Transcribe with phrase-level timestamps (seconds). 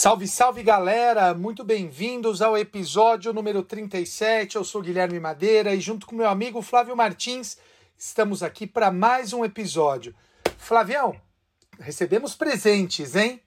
[0.00, 4.54] Salve, salve galera, muito bem-vindos ao episódio número 37.
[4.54, 7.58] Eu sou Guilherme Madeira e, junto com meu amigo Flávio Martins,
[7.98, 10.14] estamos aqui para mais um episódio.
[10.56, 11.16] Flavião,
[11.80, 13.42] recebemos presentes, hein?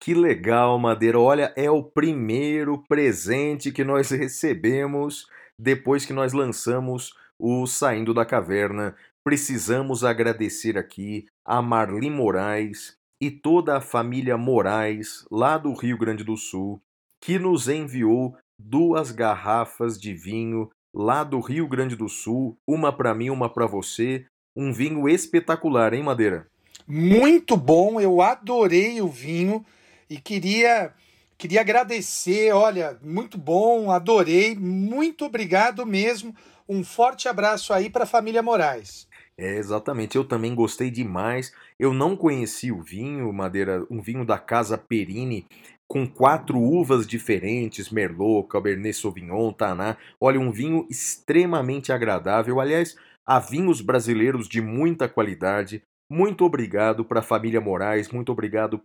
[0.00, 1.20] Que legal, Madeira.
[1.20, 8.26] Olha, é o primeiro presente que nós recebemos depois que nós lançamos o Saindo da
[8.26, 8.96] Caverna.
[9.22, 16.24] Precisamos agradecer aqui a Marli Moraes e toda a família Moraes, lá do Rio Grande
[16.24, 16.82] do Sul,
[17.20, 23.14] que nos enviou duas garrafas de vinho lá do Rio Grande do Sul, uma para
[23.14, 24.26] mim, uma para você.
[24.56, 26.48] Um vinho espetacular, hein, Madeira?
[26.84, 29.64] Muito bom, eu adorei o vinho
[30.10, 30.92] e queria
[31.38, 36.34] queria agradecer, olha, muito bom, adorei, muito obrigado mesmo.
[36.68, 39.06] Um forte abraço aí para a família Moraes.
[39.42, 40.14] É, exatamente.
[40.14, 41.52] Eu também gostei demais.
[41.76, 45.48] Eu não conheci o vinho, Madeira, um vinho da Casa Perini,
[45.88, 49.96] com quatro uvas diferentes, Merlot, Cabernet Sauvignon, Taná.
[50.20, 52.60] Olha, um vinho extremamente agradável.
[52.60, 55.82] Aliás, há vinhos brasileiros de muita qualidade.
[56.08, 58.80] Muito obrigado para a família Moraes, muito obrigado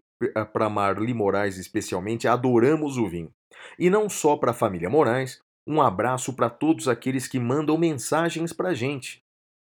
[0.51, 2.27] para Marli Moraes especialmente.
[2.27, 3.29] Adoramos o vinho.
[3.77, 8.51] E não só para a família Moraes, um abraço para todos aqueles que mandam mensagens
[8.51, 9.21] para a gente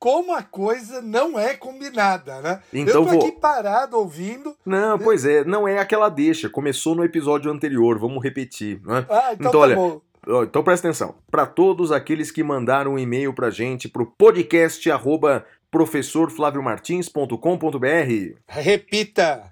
[0.04, 2.60] como a coisa não é combinada, né?
[2.75, 4.54] Então eu tô vou- aqui parado ouvindo.
[4.66, 6.50] Não, pois é, não é aquela deixa.
[6.50, 8.82] Começou no episódio anterior, vamos repetir.
[8.84, 9.06] Né?
[9.09, 10.03] Ah, então, Então, tá olha, bom.
[10.43, 11.14] Então presta atenção.
[11.31, 19.43] Para todos aqueles que mandaram um e-mail pra gente pro podcast arroba professorflaviomartins.com.br Repita.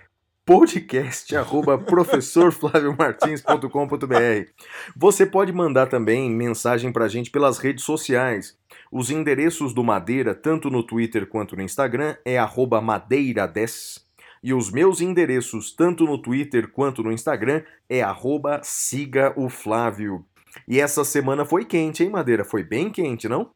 [0.45, 4.49] podcast arroba professorflaviomartins.com.br
[4.97, 8.57] Você pode mandar também mensagem pra gente pelas redes sociais.
[8.93, 14.03] Os endereços do Madeira, tanto no Twitter quanto no Instagram, é arroba madeira10.
[14.43, 20.27] E os meus endereços, tanto no Twitter quanto no Instagram, é arroba siga o Flávio.
[20.69, 22.45] E essa semana foi quente, hein, Madeira?
[22.45, 23.51] Foi bem quente, não?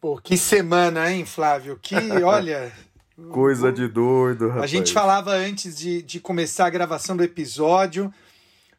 [0.00, 1.78] Pô, que semana, hein, Flávio?
[1.80, 2.72] Que, olha.
[3.30, 4.64] Coisa de doido, rapaz.
[4.64, 8.12] A gente falava antes de, de começar a gravação do episódio.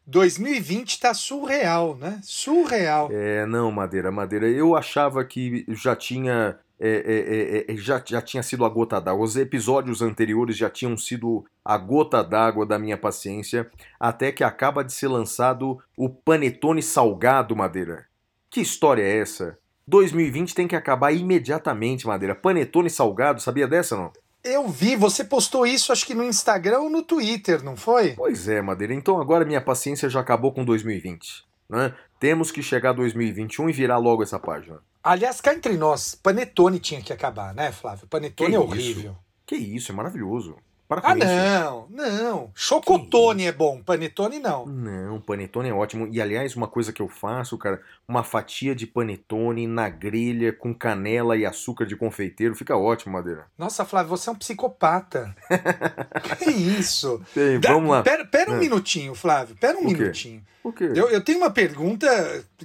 [0.06, 2.20] 2020 tá surreal, né?
[2.22, 3.08] Surreal.
[3.12, 4.48] É, não, Madeira, Madeira.
[4.48, 6.58] Eu achava que já tinha.
[6.78, 9.24] é, é, é, é, já, já tinha sido a gota d'água.
[9.24, 14.82] Os episódios anteriores já tinham sido a gota d'água da minha paciência, até que acaba
[14.82, 18.06] de ser lançado o Panetone Salgado, Madeira.
[18.50, 19.56] Que história é essa?
[19.86, 22.34] 2020 tem que acabar imediatamente, Madeira.
[22.34, 24.12] Panetone Salgado, sabia dessa não?
[24.44, 28.14] Eu vi, você postou isso acho que no Instagram ou no Twitter, não foi?
[28.14, 28.92] Pois é, Madeira.
[28.92, 31.44] Então agora minha paciência já acabou com 2020.
[31.68, 31.94] Né?
[32.18, 34.80] Temos que chegar a 2021 e virar logo essa página.
[35.02, 38.06] Aliás, cá entre nós, Panetone tinha que acabar, né, Flávio?
[38.06, 38.68] Panetone Que é isso?
[38.68, 39.16] horrível.
[39.46, 40.56] Que isso, é maravilhoso.
[40.92, 41.26] Para com Ah, isso.
[41.26, 42.50] não, não.
[42.54, 44.66] Chocotone é bom, panetone não.
[44.66, 46.08] Não, panetone é ótimo.
[46.12, 50.74] E aliás, uma coisa que eu faço, cara, uma fatia de panetone na grelha com
[50.74, 53.46] canela e açúcar de confeiteiro, fica ótimo, Madeira.
[53.56, 55.34] Nossa, Flávio, você é um psicopata.
[56.38, 57.22] que isso?
[57.64, 58.02] Vamos lá.
[58.02, 58.58] Pera, pera um É.
[58.58, 59.56] minutinho, Flávio.
[59.56, 60.42] Pera um O minutinho.
[60.62, 60.92] O quê?
[60.94, 62.06] Eu, eu tenho uma pergunta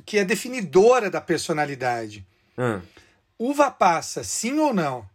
[0.06, 2.26] que é definidora da personalidade.
[2.58, 2.80] Ah,
[3.40, 5.06] Uva passa, sim ou não?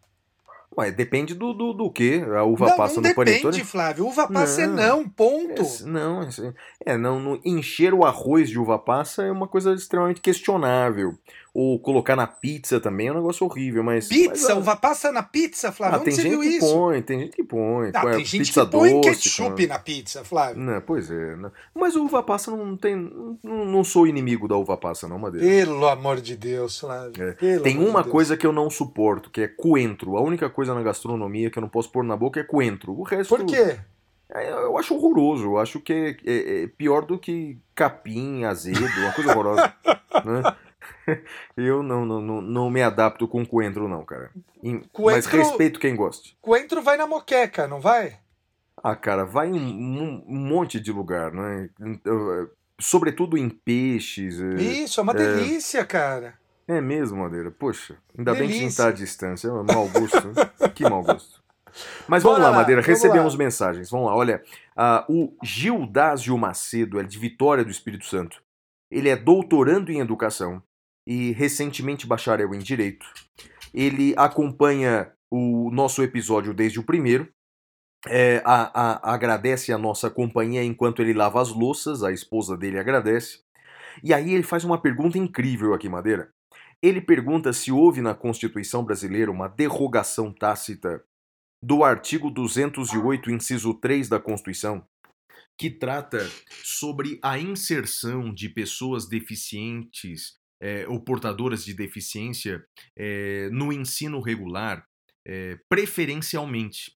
[0.77, 3.65] Ué, depende do, do, do que a uva não, passa não no depende, panetone.
[3.65, 4.06] Flávio.
[4.06, 4.83] Uva passa Não.
[4.83, 5.62] é não, ponto.
[5.62, 6.28] É, não, é-
[6.87, 11.14] é, não, não- encher o arroz de uva passa é uma coisa extremamente questionável.
[11.54, 14.08] Ou colocar na pizza também é um negócio horrível, mas.
[14.08, 15.96] Pizza, mas, ah, uva passa na pizza, Flávio.
[15.96, 16.75] Ah, Onde tem você gente viu que isso?
[16.75, 17.90] põe, tem gente que põe.
[17.93, 20.62] Ah, põe tem gente pizza que põe doce, ketchup na pizza, Flávio.
[20.62, 21.37] Não, pois é.
[21.37, 21.52] Não.
[21.75, 22.96] Mas o uva passa não tem.
[22.96, 25.46] Não, não sou inimigo da uva passa, não, Madeira.
[25.46, 27.22] Pelo amor de Deus, Flávio.
[27.22, 27.32] É.
[27.58, 28.12] Tem de uma Deus.
[28.12, 30.16] coisa que eu não suporto, que é coentro.
[30.16, 32.98] A única coisa na gastronomia que eu não posso pôr na boca é coentro.
[32.98, 33.37] O resto.
[33.37, 33.76] Por quê?
[34.34, 35.44] é, Eu acho horroroso.
[35.44, 39.75] Eu acho que é, é- é pior do que capim, azedo, uma coisa horrorosa.
[40.25, 40.55] né?
[41.56, 44.31] Eu não, não, não, não me adapto com coentro, não, cara.
[44.62, 46.37] Em- Mas Coentro- respeito quem goste.
[46.40, 48.19] Coentro vai na moqueca, não vai?
[48.82, 49.54] Ah, cara, vai em
[50.00, 51.69] um, um monte de lugar, né?
[52.81, 54.40] Sobretudo em peixes.
[54.40, 56.34] é- Isso, é uma delícia, cara.
[56.66, 57.50] É mesmo, Madeira.
[57.50, 58.84] Poxa, ainda bem que a gente Delícia.
[58.84, 59.48] tá à distância.
[59.48, 60.28] É mau gosto.
[60.28, 60.69] né?
[60.75, 61.43] que mau gosto.
[62.06, 62.81] Mas vamos lá, lá, Madeira.
[62.82, 63.38] Recebemos lá.
[63.38, 63.90] mensagens.
[63.90, 64.43] Vamos lá, olha.
[64.76, 68.43] ah, o Gildásio Macedo é de Vitória do Espírito Santo.
[68.90, 70.62] Ele é doutorando em educação
[71.06, 73.06] e recentemente bacharel em direito.
[73.75, 77.28] Ele acompanha o nosso episódio desde o primeiro.
[78.06, 82.78] É, a- a- agradece a nossa companhia enquanto ele lava as louças, a esposa dele
[82.78, 83.40] agradece.
[84.02, 86.32] E aí ele faz uma pergunta incrível aqui, Madeira.
[86.82, 91.05] Ele pergunta se houve na Constituição brasileira uma derrogação tácita
[91.64, 94.84] do artigo 208, inciso 3 da Constituição,
[95.56, 96.19] que trata
[96.64, 102.64] sobre a inserção de pessoas deficientes eh, ou portadoras de deficiência
[102.97, 104.87] eh, no ensino regular,
[105.26, 106.93] eh, preferencialmente.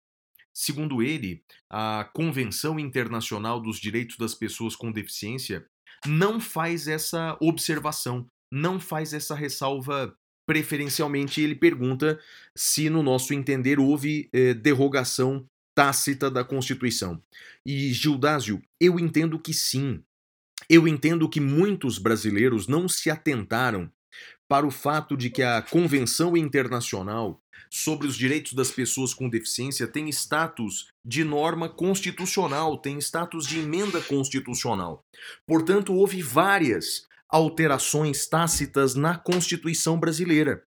[0.53, 5.65] Segundo ele, a Convenção Internacional dos Direitos das Pessoas com Deficiência
[6.05, 10.13] não faz essa observação, não faz essa ressalva
[10.45, 11.39] preferencialmente.
[11.39, 12.19] Ele pergunta
[12.53, 14.29] se, no nosso entender, houve
[14.61, 17.23] derrogação tácita da Constituição.
[17.65, 20.03] E, Gildásio, eu entendo que sim.
[20.69, 23.91] Eu entendo que muitos brasileiros não se atentaram
[24.47, 29.87] para o fato de que a Convenção Internacional sobre os Direitos das Pessoas com Deficiência
[29.87, 35.03] tem status de norma constitucional, tem status de emenda constitucional.
[35.47, 40.63] Portanto, houve várias alterações tácitas na Constituição brasileira.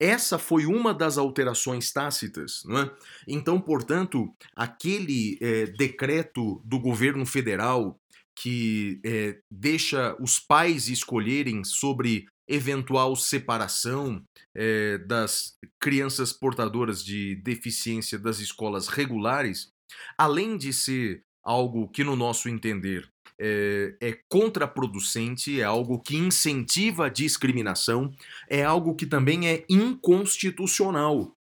[0.00, 2.90] Essa foi uma das alterações tácitas, não é?
[3.28, 7.99] Então, portanto, aquele eh, decreto do governo federal
[8.40, 14.24] que eh, deixa os pais escolherem sobre eventual separação
[14.56, 19.68] eh, das crianças portadoras de deficiência das escolas regulares,
[20.16, 23.06] além de ser algo que, no nosso entender,
[23.38, 28.10] é, é contraproducente, é algo que incentiva a discriminação,
[28.48, 31.32] é algo que também é inconstitucional.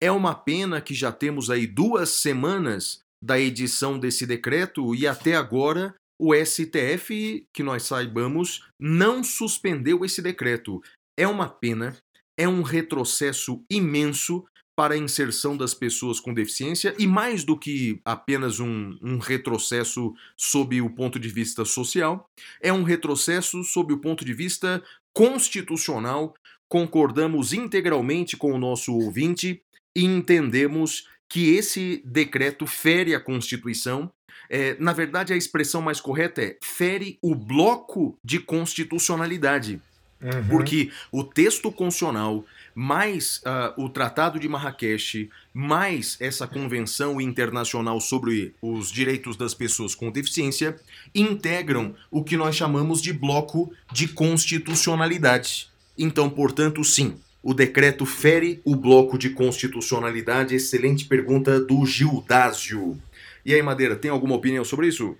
[0.00, 5.36] É uma pena que já temos aí duas semanas da edição desse decreto e até
[5.36, 10.82] agora o STF, que nós saibamos, não suspendeu esse decreto.
[11.18, 11.96] É uma pena,
[12.38, 14.44] é um retrocesso imenso
[14.76, 20.14] para a inserção das pessoas com deficiência e mais do que apenas um, um retrocesso
[20.36, 22.26] sob o ponto de vista social,
[22.60, 24.82] é um retrocesso sob o ponto de vista
[25.14, 26.34] constitucional.
[26.68, 29.62] Concordamos integralmente com o nosso ouvinte
[29.94, 34.12] e entendemos que esse decreto fere a Constituição.
[34.50, 39.80] É, na verdade, a expressão mais correta é fere o bloco de constitucionalidade.
[40.20, 40.46] Uhum.
[40.50, 42.44] Porque o texto constitucional,
[42.74, 49.94] mais ah, o Tratado de Marrakech, mais essa Convenção Internacional sobre os Direitos das Pessoas
[49.94, 50.78] com Deficiência,
[51.14, 55.70] integram o que nós chamamos de bloco de constitucionalidade.
[55.96, 60.54] Então, portanto, sim, o decreto fere o bloco de constitucionalidade.
[60.54, 63.00] Excelente pergunta do Gildásio.
[63.44, 65.16] E aí, Madeira, tem alguma opinião sobre isso?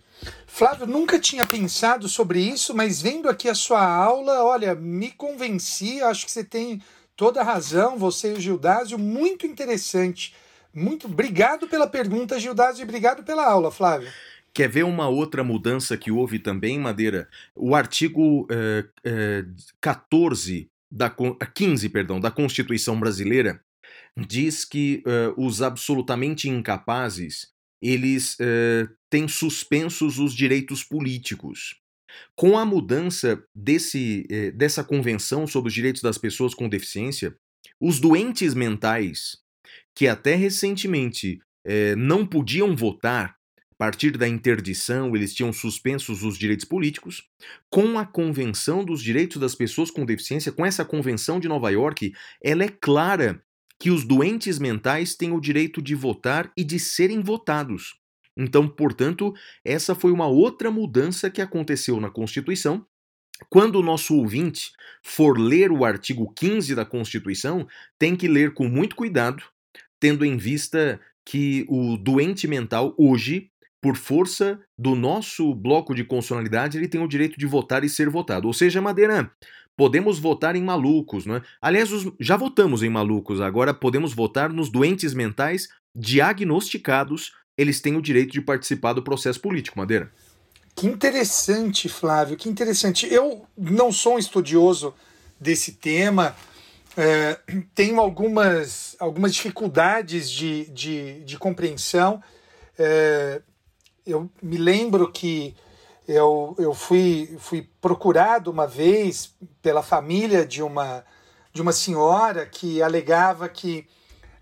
[0.46, 6.00] Flávio, nunca tinha pensado sobre isso, mas vendo aqui a sua aula, olha, me convenci,
[6.00, 6.80] acho que você tem
[7.16, 10.34] toda a razão, você e o Gildásio, muito interessante.
[10.72, 14.08] Muito obrigado pela pergunta, Gildásio, e obrigado pela aula, Flávio.
[14.54, 17.28] Quer ver uma outra mudança que houve também, Madeira?
[17.56, 19.44] O artigo eh, eh,
[19.80, 23.60] 14 da, Con- 15, perdão, da Constituição Brasileira
[24.16, 31.80] diz que eh, os absolutamente incapazes eles eh, têm suspensos os direitos políticos.
[32.36, 37.34] Com a mudança desse, eh, dessa convenção sobre os direitos das pessoas com deficiência,
[37.80, 39.38] os doentes mentais
[39.96, 41.40] que até recentemente
[41.96, 43.36] não podiam votar
[43.82, 47.24] partir da interdição, eles tinham suspensos os direitos políticos.
[47.68, 52.12] Com a Convenção dos Direitos das Pessoas com Deficiência, com essa Convenção de Nova York,
[52.40, 53.42] ela é clara
[53.80, 57.96] que os doentes mentais têm o direito de votar e de serem votados.
[58.36, 59.34] Então, portanto,
[59.64, 62.86] essa foi uma outra mudança que aconteceu na Constituição.
[63.50, 64.70] Quando o nosso ouvinte
[65.02, 67.66] for ler o artigo 15 da Constituição,
[67.98, 69.42] tem que ler com muito cuidado,
[69.98, 73.51] tendo em vista que o doente mental hoje
[73.82, 78.08] por força do nosso bloco de constitucionalidade, ele tem o direito de votar e ser
[78.08, 78.46] votado.
[78.46, 79.28] Ou seja, Madeira,
[79.76, 81.42] podemos votar em malucos, não é?
[81.60, 87.96] Aliás, os- já votamos em malucos, agora podemos votar nos doentes mentais diagnosticados, eles têm
[87.96, 90.10] o direito de participar do processo político, Madeira.
[90.76, 93.12] Que interessante, Flávio, que interessante.
[93.12, 94.94] Eu não sou um estudioso
[95.40, 96.34] desse tema,
[96.96, 97.38] é,
[97.74, 102.22] tenho algumas, algumas dificuldades de, de, de compreensão.
[102.78, 103.42] É,
[104.06, 105.54] eu me lembro que
[106.08, 109.32] Eu, eu fui, fui procurado uma vez
[109.62, 111.04] pela família de uma,
[111.54, 113.86] de uma senhora que alegava que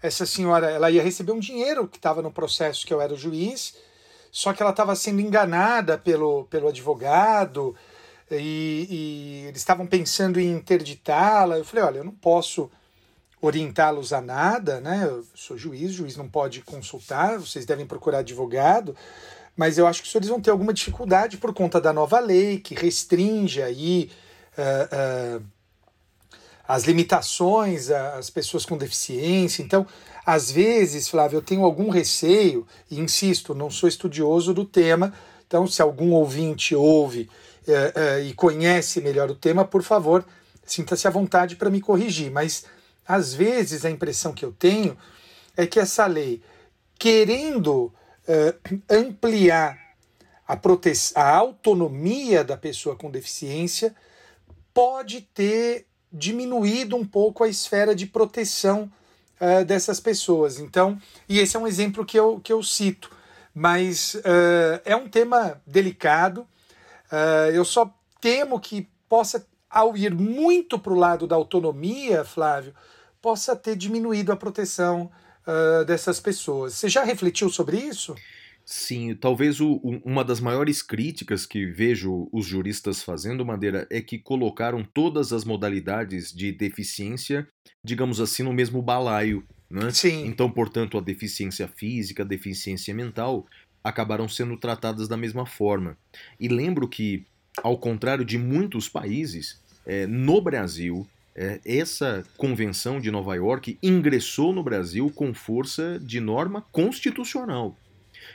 [0.02, 3.16] essa senhora ela ia receber um dinheiro que estava no processo que eu era o
[3.16, 3.74] juiz,
[4.32, 7.76] só que ela estava sendo enganada pelo, pelo advogado
[8.30, 11.58] e, e eles estavam pensando em interditá-la.
[11.58, 12.70] Eu falei, olha, eu não posso
[13.42, 15.04] orientá-los a nada, né?
[15.04, 18.96] Eu sou juiz, juiz não pode consultar, vocês devem procurar advogado,
[19.56, 22.74] mas eu acho que senhores vão ter alguma dificuldade por conta da nova lei que
[22.74, 24.10] restringe aí
[24.56, 25.44] uh, uh,
[26.66, 29.62] as limitações às pessoas com deficiência.
[29.62, 29.86] Então,
[30.24, 35.12] às vezes, Flávio, eu tenho algum receio, e insisto, não sou estudioso do tema,
[35.46, 37.28] então se algum ouvinte ouve
[37.66, 40.24] uh, e conhece melhor o tema, por favor,
[40.64, 42.64] sinta-se à vontade para me corrigir, mas
[43.06, 44.96] às vezes a impressão que eu tenho
[45.56, 46.40] é que essa lei,
[46.96, 47.92] querendo
[48.28, 49.78] uh, ampliar
[50.46, 50.58] a,
[51.14, 53.94] a autonomia da pessoa com deficiência,
[54.74, 58.90] pode ter diminuído um pouco a esfera de proteção
[59.40, 60.58] uh, dessas pessoas.
[60.58, 63.10] Então, e esse é um exemplo que eu, que eu cito,
[63.54, 66.46] mas uh, é um tema delicado.
[67.12, 72.74] Uh, eu só temo que possa, ao ir muito para o lado da autonomia, Flávio,
[73.20, 75.10] possa ter diminuído a proteção
[75.46, 76.74] uh, dessas pessoas.
[76.74, 78.14] Você já refletiu sobre isso?
[78.64, 84.18] Sim, talvez o, uma das maiores críticas que vejo os juristas fazendo, Madeira, é que
[84.18, 87.48] colocaram todas as modalidades de deficiência,
[87.82, 89.44] digamos assim, no mesmo balaio.
[89.68, 89.90] Né?
[89.90, 90.24] Sim.
[90.26, 93.46] Então, portanto, a deficiência física, a deficiência mental
[93.82, 95.96] acabaram sendo tratadas da mesma forma.
[96.38, 97.26] E lembro que,
[97.62, 101.08] ao contrário de muitos países, é, no Brasil,
[101.64, 107.76] essa convenção de Nova York ingressou no Brasil com força de norma constitucional.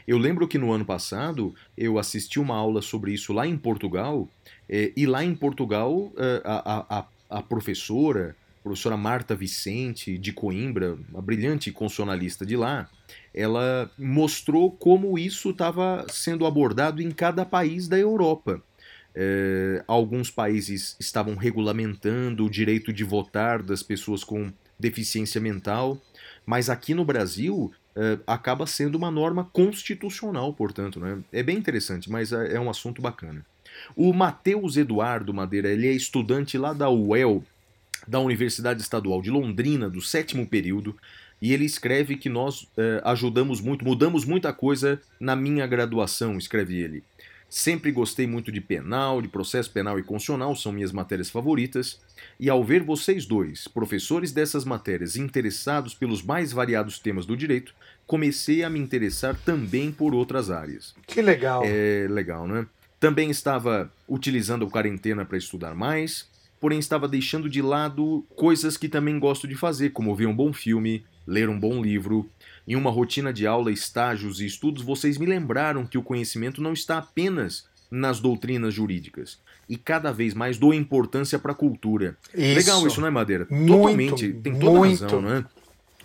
[0.07, 4.29] Eu lembro que no ano passado eu assisti uma aula sobre isso lá em Portugal,
[4.69, 10.31] é, e lá em Portugal é, a, a, a professora, a professora Marta Vicente de
[10.31, 12.89] Coimbra, uma brilhante constitucionalista de lá,
[13.33, 18.61] ela mostrou como isso estava sendo abordado em cada país da Europa.
[19.15, 25.97] É, alguns países estavam regulamentando o direito de votar das pessoas com deficiência mental,
[26.45, 30.99] mas aqui no Brasil é, acaba sendo uma norma constitucional, portanto.
[30.99, 31.19] Né?
[31.31, 33.45] É bem interessante, mas é, é um assunto bacana.
[33.95, 37.43] O Matheus Eduardo Madeira, ele é estudante lá da UEL,
[38.07, 40.95] da Universidade Estadual de Londrina, do sétimo período,
[41.41, 46.75] e ele escreve que nós é, ajudamos muito, mudamos muita coisa na minha graduação, escreve
[46.77, 47.03] ele.
[47.57, 52.01] Sempre gostei muito de penal, de processo penal e constitucional, são minhas matérias favoritas.
[52.37, 57.73] E ao ver vocês dois, professores dessas matérias, interessados pelos mais variados temas do direito,
[58.05, 60.93] comecei a me interessar também por outras áreas.
[61.07, 61.63] Que legal.
[61.63, 62.67] É legal, né?
[62.99, 66.27] Também estava utilizando a quarentena para estudar mais,
[66.59, 70.51] porém estava deixando de lado coisas que também gosto de fazer, como ver um bom
[70.51, 72.29] filme, ler um bom livro,
[72.67, 76.73] em uma rotina de aula, estágios e estudos, vocês me lembraram que o conhecimento não
[76.73, 79.39] está apenas nas doutrinas jurídicas.
[79.69, 82.17] E cada vez mais dou importância para a cultura.
[82.33, 82.55] Isso.
[82.55, 83.47] Legal isso, não é, Madeira?
[83.49, 84.33] Muito, Totalmente.
[84.33, 85.01] Tem toda muito.
[85.01, 85.45] razão, não é?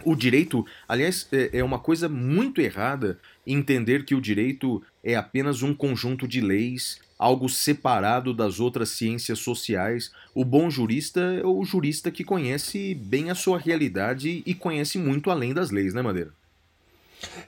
[0.02, 5.62] O direito, aliás, é, é uma coisa muito errada entender que o direito é apenas
[5.62, 10.10] um conjunto de leis, algo separado das outras ciências sociais.
[10.34, 15.30] O bom jurista é o jurista que conhece bem a sua realidade e conhece muito
[15.30, 16.32] além das leis, né, Madeira?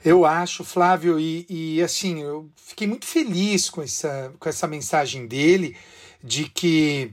[0.03, 5.27] Eu acho, Flávio, e, e, assim, eu fiquei muito feliz com essa, com essa mensagem
[5.27, 5.75] dele,
[6.23, 7.11] de que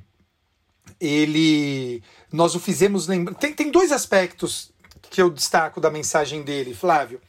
[1.01, 2.03] ele.
[2.33, 3.35] Nós o fizemos lembrar.
[3.35, 4.73] Tem, tem dois aspectos
[5.11, 7.21] que eu destaco da mensagem dele, Flávio.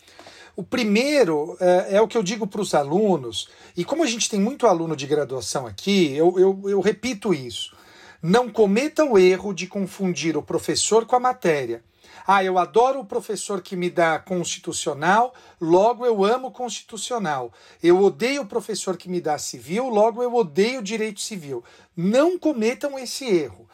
[0.55, 4.29] O primeiro é, é o que eu digo para os alunos, e como a gente
[4.29, 7.75] tem muito aluno de graduação aqui, eu, eu, eu repito isso.
[8.21, 11.83] Não cometa o erro de confundir o professor com a matéria
[12.25, 17.51] ah, eu adoro o professor que me dá constitucional, logo eu amo constitucional.
[17.81, 21.63] Eu odeio o professor que me dá civil, logo eu odeio direito civil.
[21.95, 23.69] Não cometam esse erro.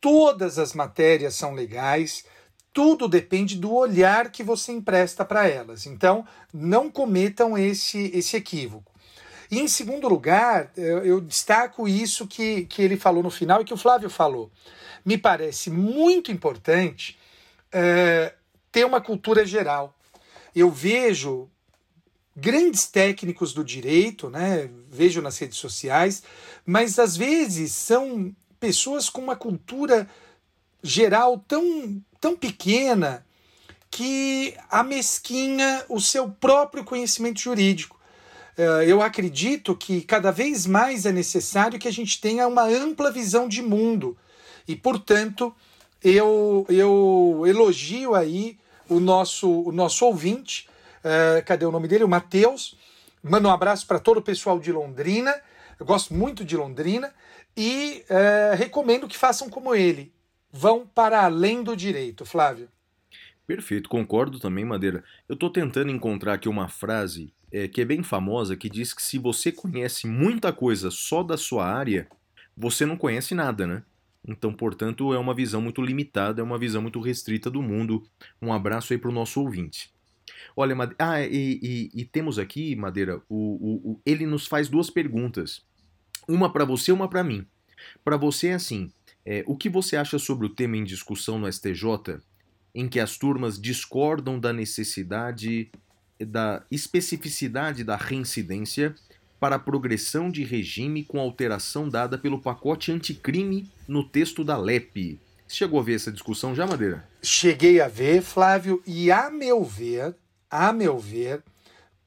[0.00, 2.24] Todas as matérias são legais,
[2.72, 5.86] tudo depende do olhar que você empresta para elas.
[5.86, 8.92] Então, não cometam esse, esse equívoco.
[9.50, 13.64] E em segundo lugar, eu, eu destaco isso que, que ele falou no final e
[13.64, 14.50] que o Flávio falou.
[15.04, 17.18] Me parece muito importante
[17.72, 18.34] é,
[18.70, 19.94] ter uma cultura geral.
[20.54, 21.48] Eu vejo
[22.34, 24.70] grandes técnicos do direito, né?
[24.88, 26.22] vejo nas redes sociais,
[26.64, 30.08] mas às vezes são pessoas com uma cultura
[30.82, 33.26] geral tão, tão pequena
[33.90, 37.98] que amesquinha o seu próprio conhecimento jurídico.
[38.56, 43.10] uh, eu acredito que cada vez mais é necessário que a gente tenha uma ampla
[43.10, 44.16] visão de mundo.
[44.66, 45.54] E, portanto,
[46.02, 50.68] eu, eu elogio aí o nosso, o nosso ouvinte.
[50.98, 52.04] Uh, cadê o nome dele?
[52.04, 52.76] O Matheus.
[53.22, 55.34] Manda um abraço para todo o pessoal de Londrina.
[55.78, 57.12] Eu gosto muito de Londrina
[57.56, 60.12] e uh, recomendo que façam como ele.
[60.50, 62.68] Vão para além do direito, Flávio.
[63.46, 65.02] Perfeito, concordo também, Madeira.
[65.28, 69.02] Eu estou tentando encontrar aqui uma frase é, que é bem famosa que diz que
[69.02, 72.06] se você conhece muita coisa só da sua área,
[72.56, 73.82] você não conhece nada, né?
[74.26, 78.02] Então, portanto, é uma visão muito limitada, é uma visão muito restrita do mundo.
[78.40, 79.90] Um abraço aí para o nosso ouvinte.
[80.56, 84.90] Olha, ah, e, e, e, temos aqui, Madeira, o, o, o, ele nos faz duas
[84.90, 85.62] perguntas.
[86.28, 87.46] Uma para você, uma para mim.
[88.04, 88.92] Para você é assim:
[89.24, 92.20] é, o que você acha sobre o tema em discussão no STJ
[92.74, 95.70] em que as turmas discordam da necessidade
[96.20, 98.94] da especificidade da reincidência
[99.38, 105.20] para a progressão de regime com alteração dada pelo pacote anticrime no texto da LEP.
[105.46, 107.08] Chegou a ver essa discussão já, Madeira?
[107.22, 110.14] Cheguei a ver, Flávio, e a meu ver,
[110.50, 111.42] a meu ver,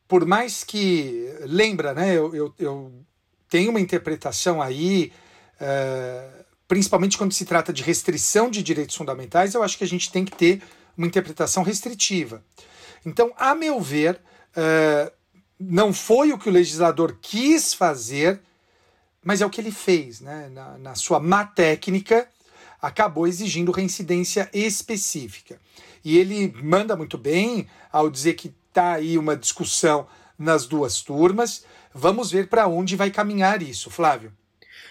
[0.07, 1.27] por mais que.
[1.41, 2.15] Lembra, né?
[2.15, 2.93] Eu, eu, eu
[3.49, 5.11] tenho uma interpretação aí.
[5.59, 10.09] Uh principalmente quando se trata de restrição de direitos fundamentais, eu acho que a gente
[10.09, 10.61] tem que ter
[10.97, 12.41] uma interpretação restritiva.
[13.05, 14.21] Então, a meu ver,
[14.55, 15.11] uh,
[15.61, 18.41] não foi o que o legislador quis fazer,
[19.23, 20.21] mas é o que ele fez.
[20.21, 20.49] Né?
[20.49, 22.27] Na, na sua má técnica,
[22.81, 25.59] acabou exigindo reincidência específica.
[26.03, 31.63] E ele manda muito bem ao dizer que está aí uma discussão nas duas turmas.
[31.93, 34.33] Vamos ver para onde vai caminhar isso, Flávio.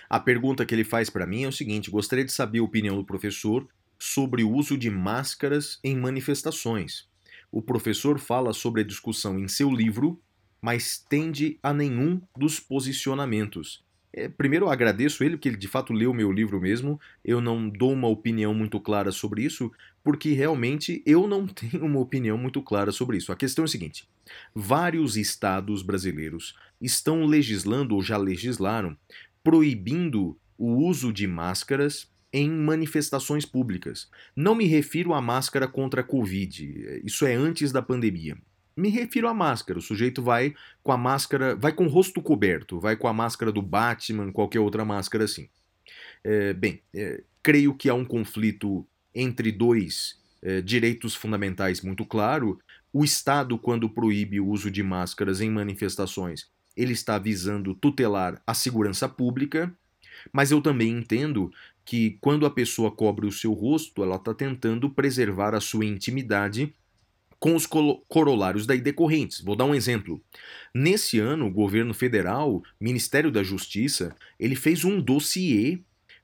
[0.08, 2.96] A pergunta que ele faz para mim é o seguinte: gostaria de saber a opinião
[2.96, 3.66] do professor
[3.98, 7.08] sobre o uso de máscaras em manifestações.
[7.50, 10.20] O professor fala sobre a discussão em seu livro,
[10.60, 13.82] mas tende a nenhum dos posicionamentos.
[14.12, 17.00] É, primeiro, eu agradeço ele, que ele de fato leu meu livro mesmo.
[17.24, 19.70] Eu não dou uma opinião muito clara sobre isso,
[20.02, 23.32] porque realmente eu não tenho uma opinião muito clara sobre isso.
[23.32, 24.08] A questão é a seguinte:
[24.54, 28.96] vários estados brasileiros estão legislando ou já legislaram
[29.42, 34.08] proibindo o uso de máscaras em manifestações públicas.
[34.36, 38.36] Não me refiro à máscara contra a Covid, isso é antes da pandemia.
[38.76, 39.78] Me refiro à máscara.
[39.78, 43.52] O sujeito vai com a máscara, vai com o rosto coberto, vai com a máscara
[43.52, 45.48] do Batman, qualquer outra máscara assim.
[46.22, 52.58] É, bem, é, creio que há um conflito entre dois é, direitos fundamentais muito claro.
[52.92, 58.54] O Estado, quando proíbe o uso de máscaras em manifestações, ele está visando tutelar a
[58.54, 59.72] segurança pública,
[60.32, 61.52] mas eu também entendo
[61.84, 66.74] que quando a pessoa cobre o seu rosto, ela está tentando preservar a sua intimidade
[67.40, 69.40] com os corolários daí decorrentes.
[69.40, 70.22] Vou dar um exemplo.
[70.74, 75.80] Nesse ano, o governo federal, Ministério da Justiça, ele fez um dossiê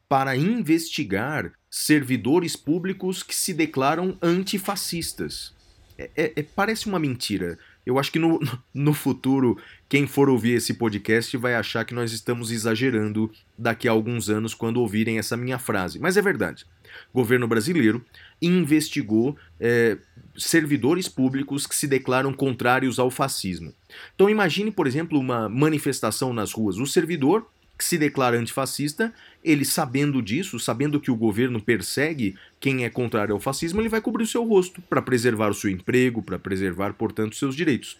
[0.09, 5.55] para investigar servidores públicos que se declaram antifascistas.
[5.99, 7.59] É, é, é parece uma mentira.
[7.85, 8.39] Eu acho que no,
[8.75, 13.93] no futuro, quem for ouvir esse podcast vai achar que nós estamos exagerando daqui a
[13.93, 15.99] alguns anos quando ouvirem essa minha frase.
[15.99, 16.67] Mas é verdade.
[17.13, 18.05] O governo brasileiro
[18.41, 19.97] investigou é,
[20.39, 23.73] servidores públicos que se declaram contrários ao fascismo.
[24.15, 26.79] Então imagine, por exemplo, uma manifestação nas ruas.
[26.79, 27.47] O servidor
[27.77, 29.13] que se declara antifascista,
[29.45, 34.01] ele sabendo disso, sabendo que o governo persegue quem é contrário ao fascismo, ele vai
[34.01, 37.99] cobrir o seu rosto para preservar o seu emprego, para preservar, portanto, seus direitos.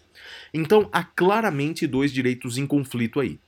[0.53, 3.39] Então, há claramente dois direitos em conflito aí.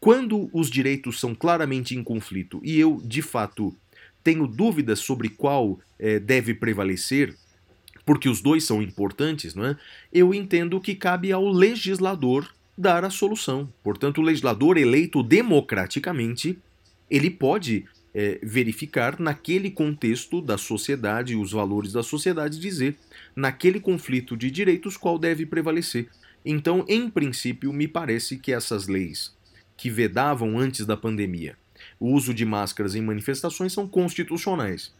[0.00, 3.76] Quando os direitos são claramente em conflito e eu, de fato,
[4.24, 7.34] tenho dúvidas sobre qual é, deve prevalecer,
[8.08, 9.76] porque os dois são importantes, não é?
[10.10, 13.70] Eu entendo que cabe ao legislador dar a solução.
[13.84, 16.58] Portanto, o legislador eleito democraticamente,
[17.10, 22.96] ele pode é, verificar naquele contexto da sociedade, os valores da sociedade, dizer
[23.36, 26.08] naquele conflito de direitos qual deve prevalecer.
[26.42, 29.36] Então, em princípio, me parece que essas leis
[29.76, 31.58] que vedavam antes da pandemia
[32.00, 34.92] o uso de máscaras em manifestações são constitucionais.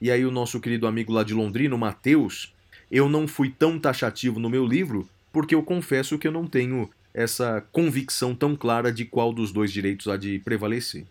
[0.00, 2.54] E aí o nosso querido amigo lá de Londrina, o Matheus,
[2.90, 6.88] eu não fui tão taxativo no meu livro, porque eu confesso que eu não tenho
[7.12, 11.06] essa convicção tão clara de qual dos dois direitos há de prevalecer.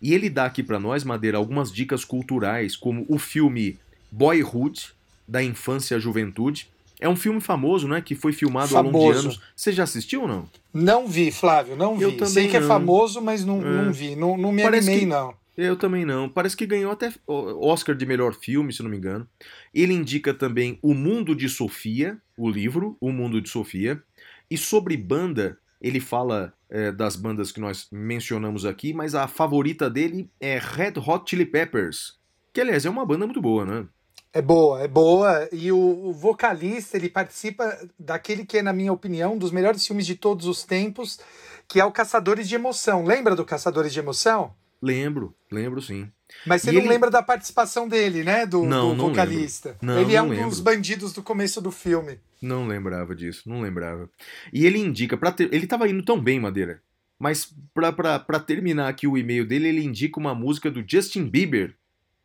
[0.00, 3.78] E ele dá aqui para nós, Madeira, algumas dicas culturais, como o filme
[4.10, 4.92] Boyhood,
[5.26, 6.68] da infância à juventude.
[7.00, 8.00] É um filme famoso, né?
[8.00, 8.96] Que foi filmado famoso.
[8.96, 9.40] ao longo de anos.
[9.56, 10.48] Você já assistiu ou não?
[10.72, 12.04] Não vi, Flávio, não vi.
[12.04, 12.66] Eu também Sei que é não.
[12.66, 13.82] é famoso, mas não, é.
[13.84, 14.14] não vi.
[14.14, 15.06] Não, não me Parece animei, que...
[15.06, 15.34] não.
[15.56, 16.28] Eu também não.
[16.28, 19.28] Parece que ganhou até Oscar de melhor filme, se não me engano.
[19.72, 24.02] Ele indica também O Mundo de Sofia, o livro O Mundo de Sofia.
[24.50, 29.88] E sobre banda, ele fala é, das bandas que nós mencionamos aqui, mas a favorita
[29.88, 32.18] dele é Red Hot Chili Peppers,
[32.52, 33.86] que aliás é uma banda muito boa, né?
[34.32, 35.48] É boa, é boa.
[35.52, 39.86] E o, o, vocalista, ele participa daquele que é, na minha opinião, um dos melhores
[39.86, 41.20] filmes de todos os tempos,
[41.68, 43.04] que é o Caçadores de Emoção.
[43.04, 44.52] Lembra do Caçadores de Emoção?
[44.82, 46.10] Lembro, lembro sim.
[46.46, 48.44] Mas você E não ele- lembra da participação dele, né?
[48.46, 49.76] Do, Não, do vocalista.
[49.80, 50.48] Não, ele é um lembro.
[50.48, 52.18] dos bandidos do começo do filme.
[52.42, 54.10] Não lembrava disso, não lembrava.
[54.52, 56.82] E ele indica, pra ter, ele tava indo tão bem, Madeira,
[57.18, 61.74] mas pra terminar aqui o e-mail dele, ele indica uma música do Justin Bieber,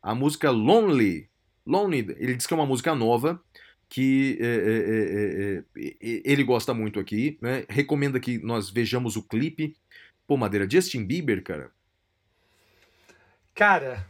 [0.02, 1.28] a música Lonely.
[1.66, 3.40] Lonely, ele diz que é uma música nova,
[3.88, 7.64] que é, é, é, ele gosta muito aqui, né?
[7.68, 9.74] Recomenda que nós vejamos o clipe.
[10.26, 11.70] Pô, Madeira, Justin Bieber, cara.
[13.60, 14.06] Cara,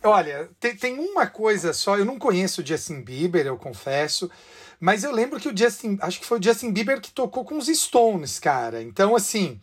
[0.00, 1.98] olha, tem, tem uma coisa só.
[1.98, 4.30] Eu não conheço o Justin Bieber, eu confesso.
[4.78, 5.98] Mas eu lembro que o Justin.
[6.00, 8.80] Acho que foi o Justin Bieber que tocou com os Stones, cara.
[8.80, 9.60] Então, assim.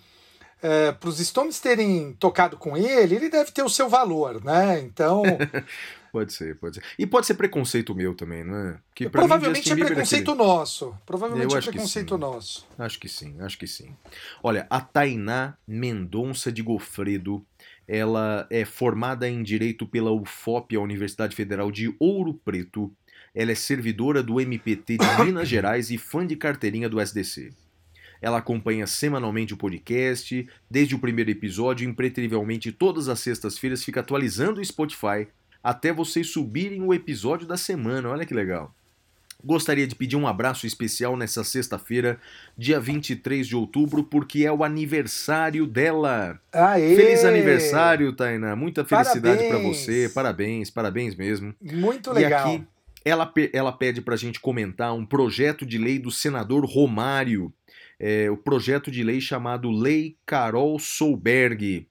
[0.99, 4.81] para os Stones terem tocado com ele, ele deve ter o seu valor, né?
[4.81, 5.23] Então,
[6.13, 6.83] Pode ser, pode ser.
[6.99, 8.77] E pode ser preconceito meu também, não é?
[8.93, 10.95] Que mim, provavelmente Justin é Bieber preconceito aquele- nosso.
[11.07, 12.67] Provavelmente Eu é preconceito nosso.
[12.77, 13.95] Acho que sim, acho que sim.
[14.43, 17.43] Olha, a Tainá Mendonça de Gofredo,
[17.87, 22.91] ela é formada em Direito pela UFOP, a Universidade Federal de Ouro Preto.
[23.35, 27.51] Ela é servidora do MPT de Minas Gerais e fã de carteirinha do SDC.
[28.21, 34.61] Ela acompanha semanalmente o podcast, desde o primeiro episódio, impreterivelmente todas as sextas-feiras fica atualizando
[34.61, 35.27] o Spotify
[35.61, 38.09] até vocês subirem o episódio da semana.
[38.09, 38.73] Olha que legal.
[39.43, 42.17] Gostaria de pedir um abraço especial nessa sexta-feira,
[42.57, 46.39] dia 23 de outubro, porque é o aniversário dela.
[46.53, 46.95] Aê!
[46.95, 48.55] Feliz aniversário, Tainá.
[48.55, 49.77] Muita felicidade Parabéns.
[49.77, 50.09] você.
[50.13, 51.53] Parabéns, parabéns mesmo.
[51.61, 52.47] Muito E legal.
[52.55, 52.63] aqui
[53.05, 57.53] ela, ela pede pra gente comentar um projeto de lei do senador Romário.
[57.99, 61.85] É, o projeto de lei chamado Lei Carol Solberg.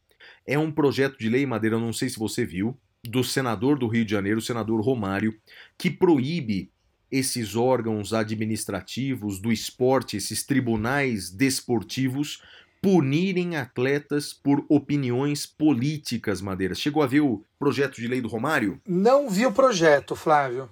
[0.46, 4.04] É um projeto de lei, Madeira, não sei se você viu, do senador do Rio
[4.04, 5.34] de Janeiro, o senador Romário,
[5.78, 6.70] que proíbe
[7.12, 12.42] esses órgãos administrativos do esporte, esses tribunais desportivos,
[12.80, 16.74] punirem atletas por opiniões políticas, Madeira.
[16.74, 18.80] Chegou a ver o projeto de lei do Romário?
[18.88, 20.68] Não vi o projeto, Flávio.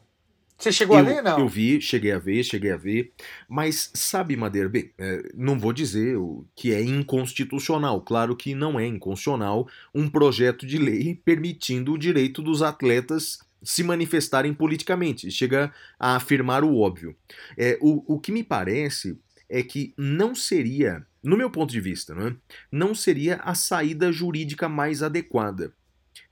[0.60, 1.38] Você chegou a eu, ler, não?
[1.38, 3.12] Eu vi, cheguei a ver, cheguei a ver.
[3.48, 8.02] Mas sabe, Madeira, bem, é, não vou dizer o que é inconstitucional.
[8.02, 13.82] Claro que não é inconstitucional um projeto de lei permitindo o direito dos atletas se
[13.82, 15.30] manifestarem politicamente.
[15.30, 17.16] Chega a afirmar o óbvio.
[17.56, 19.18] É, o, o que me parece
[19.48, 22.36] é que não seria, no meu ponto de vista, não, é?
[22.70, 25.74] não seria a saída jurídica mais adequada.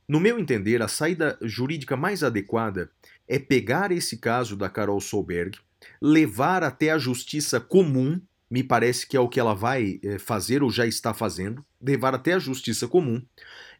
[0.09, 2.91] No meu entender, a saída jurídica mais adequada
[3.27, 5.59] é pegar esse caso da Carol Solberg,
[6.01, 8.19] levar até a justiça comum,
[8.51, 12.15] me parece que é o que ela vai eh, fazer ou já está fazendo, levar
[12.15, 13.23] até a justiça comum,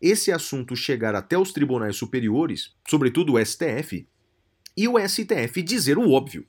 [0.01, 4.07] esse assunto chegar até os tribunais superiores, sobretudo o STF,
[4.77, 6.47] e o STF dizer o óbvio,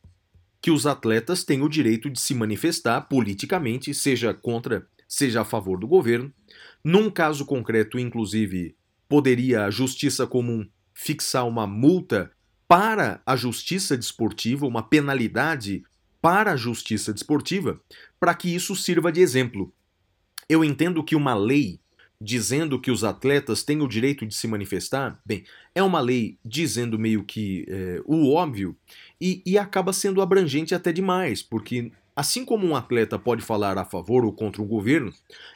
[0.62, 5.80] que os atletas têm o direito de se manifestar politicamente, seja contra, seja a favor
[5.80, 6.32] do governo.
[6.84, 8.76] Num caso concreto, inclusive,
[9.08, 12.32] poderia a justiça comum fixar uma multa
[12.68, 15.84] para a justiça desportiva, uma penalidade
[16.22, 17.80] para a justiça desportiva,
[18.20, 19.74] para que isso sirva de exemplo.
[20.48, 21.80] Eu entendo que uma lei
[22.22, 27.00] dizendo que os atletas têm o direito de se manifestar, bem, é uma lei dizendo
[27.00, 28.76] meio que é, o óbvio
[29.22, 33.86] e, e acaba sendo abrangente até demais, porque assim como um atleta pode falar a
[33.86, 35.14] favor ou contra um governo,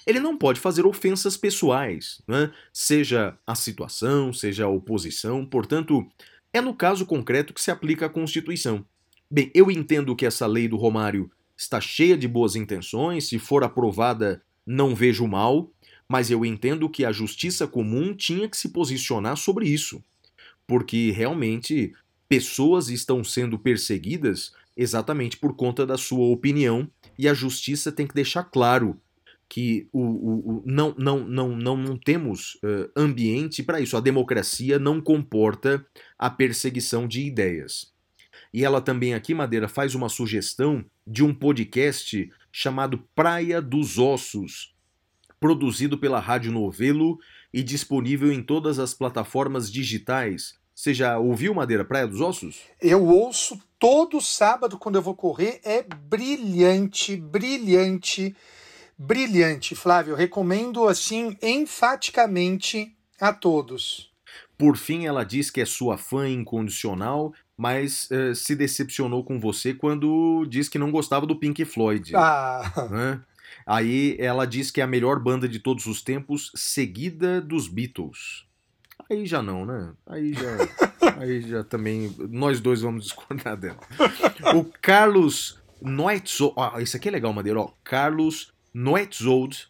[0.07, 2.53] ele não pode fazer ofensas pessoais, né?
[2.71, 6.07] seja a situação, seja a oposição, portanto,
[6.53, 8.85] é no caso concreto que se aplica a Constituição.
[9.29, 13.65] Bem, eu entendo que essa lei do Romário está cheia de boas intenções, se for
[13.65, 15.72] aprovada, não vejo mal,
[16.07, 20.03] mas eu entendo que a justiça comum tinha que se posicionar sobre isso,
[20.67, 21.93] porque realmente
[22.27, 28.15] pessoas estão sendo perseguidas exatamente por conta da sua opinião e a justiça tem que
[28.15, 28.99] deixar claro
[29.47, 33.95] que o, o, o não, não, não, não, não temos uh, ambiente para isso.
[33.95, 35.85] A democracia não comporta
[36.17, 37.93] a perseguição de ideias.
[38.51, 44.72] E ela também aqui, Madeira, faz uma sugestão de um podcast chamado Praia dos Ossos,
[45.43, 47.19] produzido pela Rádio Novelo
[47.53, 50.53] e disponível em todas as plataformas digitais.
[50.73, 52.61] Você já ouviu Madeira Praia dos Ossos?
[52.81, 55.59] Eu ouço todo sábado quando eu vou correr.
[55.65, 58.33] É brilhante, brilhante,
[58.97, 60.15] brilhante, Flávio.
[60.15, 64.13] Recomendo assim enfaticamente a todos.
[64.57, 69.73] Por fim, ela diz que é sua fã incondicional, mas uh, se decepcionou com você
[69.73, 72.15] quando diz que não gostava do Pink Floyd.
[72.15, 73.21] Ah, Né?
[73.65, 78.45] Aí ela diz que é a melhor banda de todos os tempos, seguida dos Beatles.
[79.09, 79.93] Aí já não, né?
[80.05, 80.57] Aí já,
[81.19, 83.79] aí já também nós dois vamos discordar dela.
[84.55, 87.71] O Carlos Noetzold, ah, esse aqui é legal, Madeira, ó.
[87.83, 89.67] Carlos Noetzold,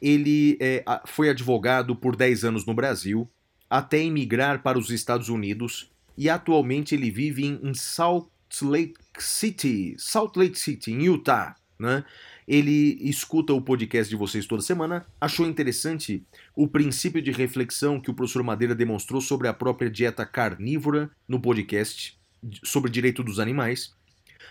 [0.00, 3.28] ele é, foi advogado por 10 anos no Brasil,
[3.68, 8.28] até emigrar para os Estados Unidos, e atualmente ele vive em Salt
[8.62, 12.04] Lake City, Salt Lake City, em Utah, né?
[12.48, 16.24] Ele escuta o podcast de vocês toda semana, achou interessante
[16.56, 21.38] o princípio de reflexão que o professor Madeira demonstrou sobre a própria dieta carnívora no
[21.38, 22.18] podcast,
[22.64, 23.92] sobre direito dos animais,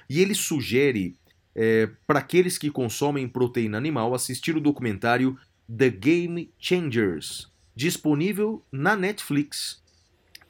[0.07, 1.15] e ele sugere
[1.55, 5.35] é, para aqueles que consomem proteína animal assistir o documentário
[5.67, 9.81] The Game Changers, disponível na Netflix.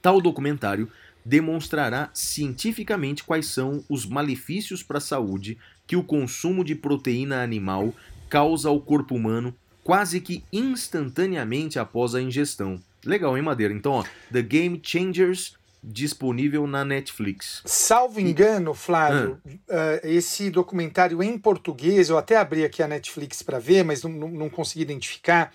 [0.02, 0.92] Tal documentário
[1.24, 5.58] demonstrará cientificamente quais são os malefícios para a saúde
[5.88, 7.94] que o consumo de proteína animal
[8.30, 12.78] causa ao corpo humano quase que instantaneamente após a ingestão.
[13.06, 13.74] Legal, hein, Madeira?
[13.74, 17.62] Então, ó, The Game Changers disponível na Netflix.
[17.66, 20.00] Salvo engano, Flávio, ah.
[20.04, 24.12] uh, esse documentário em português, eu até abri aqui a Netflix para ver, mas não,
[24.12, 25.54] não, não consegui identificar.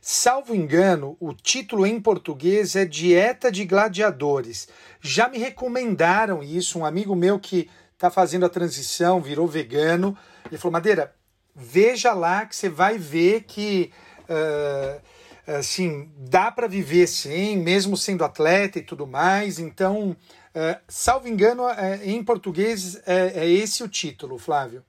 [0.00, 4.68] Salvo engano, o título em português é Dieta de Gladiadores.
[5.00, 10.16] Já me recomendaram isso, um amigo meu que está fazendo a transição, virou vegano.
[10.46, 11.14] Ele falou: Madeira,
[11.54, 13.90] veja lá que você vai ver que.
[14.24, 15.14] Uh,
[15.46, 19.58] assim, dá para viver sim, mesmo sendo atleta e tudo mais.
[19.58, 20.16] Então,
[20.54, 24.82] uh, salvo engano, uh, em português é, é esse o título, Flávio.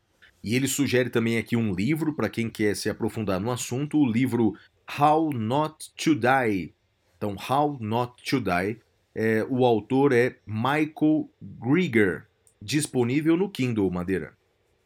[0.43, 4.09] E ele sugere também aqui um livro para quem quer se aprofundar no assunto, o
[4.09, 4.53] livro
[4.99, 6.73] How Not to Die.
[7.17, 8.79] Então, How Not to Die.
[9.17, 12.27] É, o autor é Michael Grieger
[12.65, 14.33] disponível no Kindle, Madeira.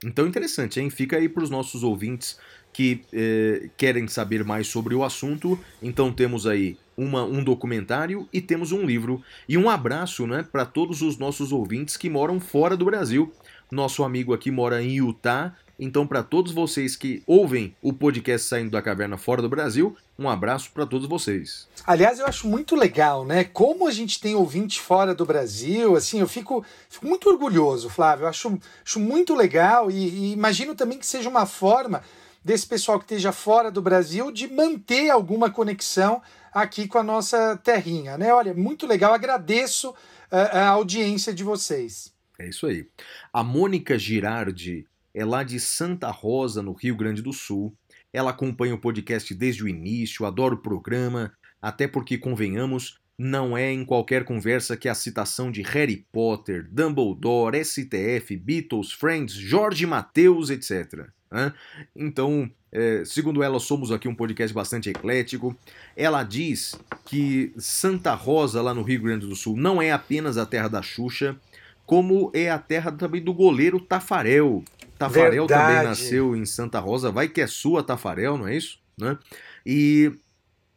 [0.04, 0.90] Então interessante, hein?
[0.90, 2.38] Fica aí para os nossos ouvintes
[2.74, 5.58] que eh, querem saber mais sobre o assunto.
[5.82, 9.24] Então temos aí uma, um documentário e temos um livro.
[9.48, 13.34] E um abraço né, para todos os nossos ouvintes que moram fora do Brasil.
[13.72, 18.72] Nosso amigo aqui mora em Utah, então, para todos vocês que ouvem o podcast Saindo
[18.72, 21.70] da Caverna fora do Brasil, um abraço para todos vocês.
[21.88, 23.46] Aliás, eu acho muito legal, né?
[23.46, 28.26] Como a gente tem ouvinte fora do Brasil, assim, eu fico, fico muito orgulhoso, Flávio.
[28.26, 32.04] Eu acho, acho muito legal e, e imagino também que seja uma forma
[32.44, 36.22] desse pessoal que esteja fora do Brasil de manter alguma conexão
[36.54, 38.34] aqui com a nossa terrinha, né?
[38.34, 39.96] Olha, muito legal, agradeço
[40.30, 42.12] a, eh, a audiência de vocês.
[42.38, 42.86] É isso aí.
[43.32, 47.74] A Mônica Girardi é lá de Santa Rosa, no Rio Grande do Sul.
[48.12, 53.72] Ela acompanha o podcast desde o início, adora o programa, até porque, convenhamos, não é
[53.72, 60.50] em qualquer conversa que a citação de Harry Potter, Dumbledore, STF, Beatles, Friends, Jorge Mateus,
[60.50, 61.10] etc.
[61.96, 65.56] Então, é, segundo ela, somos aqui um podcast bastante eclético.
[65.96, 70.46] Ela diz que Santa Rosa, lá no Rio Grande do Sul, não é apenas a
[70.46, 71.38] terra da Xuxa,
[71.90, 74.64] como é a terra também do goleiro Tafarel,
[74.96, 75.74] Tafarel Verdade.
[75.74, 78.78] também nasceu em Santa Rosa, vai que é sua Tafarel, não é isso?
[78.96, 79.18] Né?
[79.66, 80.12] E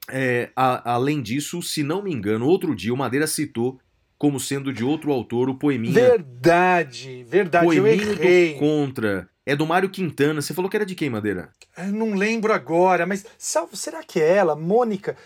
[0.09, 3.79] é, a, além disso, se não me engano, outro dia o Madeira citou
[4.17, 5.93] como sendo de outro autor o poeminha.
[5.93, 8.55] Verdade, verdade, poeminho eu errei.
[8.55, 9.29] do Contra.
[9.45, 10.41] É do Mário Quintana.
[10.41, 11.51] Você falou que era de quem, Madeira?
[11.77, 14.55] Eu não lembro agora, mas será que é ela?
[14.55, 15.17] Mônica?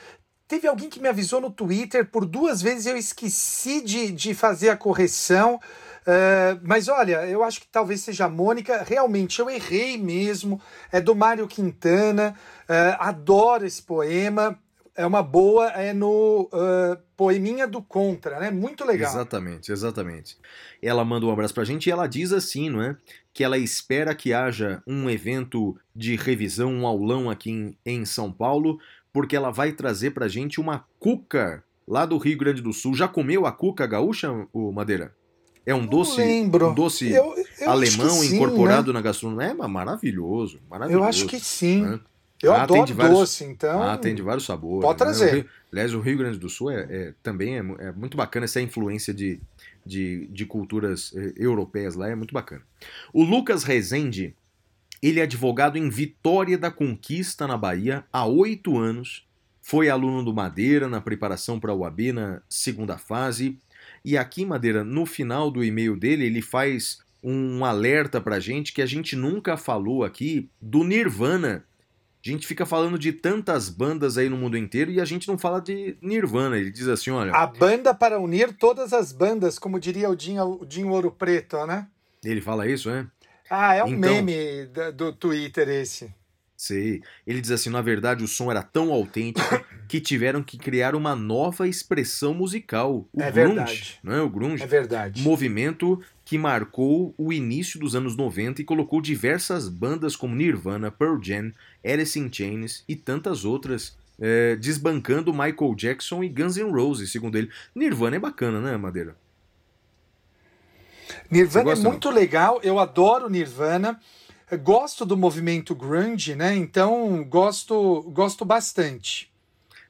[0.49, 4.69] Teve alguém que me avisou no Twitter, por duas vezes eu esqueci de, de fazer
[4.69, 5.61] a correção.
[6.07, 8.85] Uh, mas olha, eu acho que talvez seja a Mônica.
[8.87, 10.61] Realmente, eu errei mesmo.
[10.93, 12.37] É do Mário Quintana.
[12.63, 14.57] Uh, adoro esse poema.
[14.95, 18.51] É uma boa, é no uh, Poeminha do Contra, né?
[18.51, 19.11] Muito legal.
[19.11, 20.39] Exatamente, exatamente.
[20.81, 22.97] Ela manda um abraço pra gente e ela diz assim, não é?
[23.35, 28.33] Que ela espera que haja um evento de revisão, um aulão aqui em, em São
[28.33, 28.79] Paulo,
[29.17, 32.95] porque ela vai trazer pra gente uma cuca lá do Rio Grande do Sul.
[32.95, 35.15] Já comeu a cuca gaúcha, o Madeira?
[35.65, 38.99] É um doce, um doce eu, eu alemão sim, incorporado né?
[38.99, 39.47] na gastronomia.
[39.47, 41.03] É maravilhoso, maravilhoso.
[41.03, 41.81] Eu acho que sim.
[41.81, 42.01] Né?
[42.43, 43.83] Eu ah, adoro vários, doce, então.
[43.83, 44.83] Ah, tem de vários sabores.
[44.83, 45.25] Pode trazer.
[45.25, 45.33] Né?
[45.33, 48.61] Rio, aliás, o Rio Grande do Sul é, é também é, é, muito bacana essa
[48.61, 49.41] influência de,
[49.83, 52.61] de, de culturas eh, europeias lá, é muito bacana.
[53.15, 54.37] O Lucas Rezende,
[55.09, 59.27] ele é advogado em Vitória da Conquista, na Bahia, há oito anos.
[59.61, 63.59] Foi aluno do Madeira na preparação para a UAB na segunda fase
[64.05, 68.81] e aqui, Madeira, no final do e-mail dele, ele faz um alerta pra gente que
[68.81, 71.65] a gente nunca falou aqui do Nirvana.
[72.25, 75.37] A gente fica falando de tantas bandas aí no mundo inteiro e a gente não
[75.37, 76.57] fala de Nirvana.
[76.57, 77.33] Ele diz assim, olha...
[77.33, 81.67] A banda para unir todas as bandas, como diria o Dinho, o Dinho Ouro Preto,
[81.67, 81.89] né?
[82.25, 83.09] Ele fala isso, é?
[83.51, 84.11] Ah, é um então...
[84.11, 86.13] meme do Twitter esse.
[86.57, 87.03] Sei.
[87.27, 89.47] Ele diz assim: na verdade, o som era tão autêntico
[89.87, 93.07] que tiveram que criar uma nova expressão musical.
[93.13, 93.99] O É grunge, verdade.
[94.03, 94.23] não é?
[94.23, 94.63] O grunge.
[94.63, 95.23] É verdade.
[95.23, 101.23] Movimento que marcou o início dos anos 90 e colocou diversas bandas como Nirvana, Pearl
[101.23, 101.53] Jam,
[101.85, 107.37] Alice in Chains e tantas outras, eh, desbancando Michael Jackson e Guns N' Roses, segundo
[107.37, 107.51] ele.
[107.75, 109.15] Nirvana é bacana, né, Madeira?
[111.31, 114.01] Nirvana é muito legal, eu adoro Nirvana.
[114.63, 116.55] Gosto do movimento grunge, né?
[116.55, 119.29] Então gosto, gosto bastante.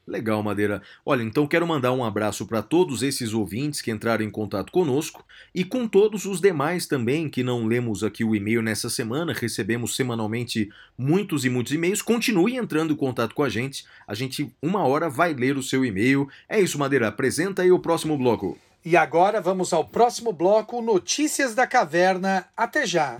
[0.07, 0.81] Legal, Madeira.
[1.05, 5.25] Olha, então quero mandar um abraço para todos esses ouvintes que entraram em contato conosco
[5.53, 9.97] e com todos os demais também que não lemos aqui o e-mail nessa semana, recebemos
[9.97, 12.01] semanalmente muitos e muitos e-mails.
[12.01, 13.85] Continue entrando em contato com a gente.
[14.07, 16.29] A gente, uma hora, vai ler o seu e-mail.
[16.47, 17.09] É isso, Madeira.
[17.09, 18.57] Apresenta aí o próximo bloco.
[18.89, 22.47] E agora vamos ao próximo bloco, Notícias da Caverna.
[22.55, 23.19] Até já!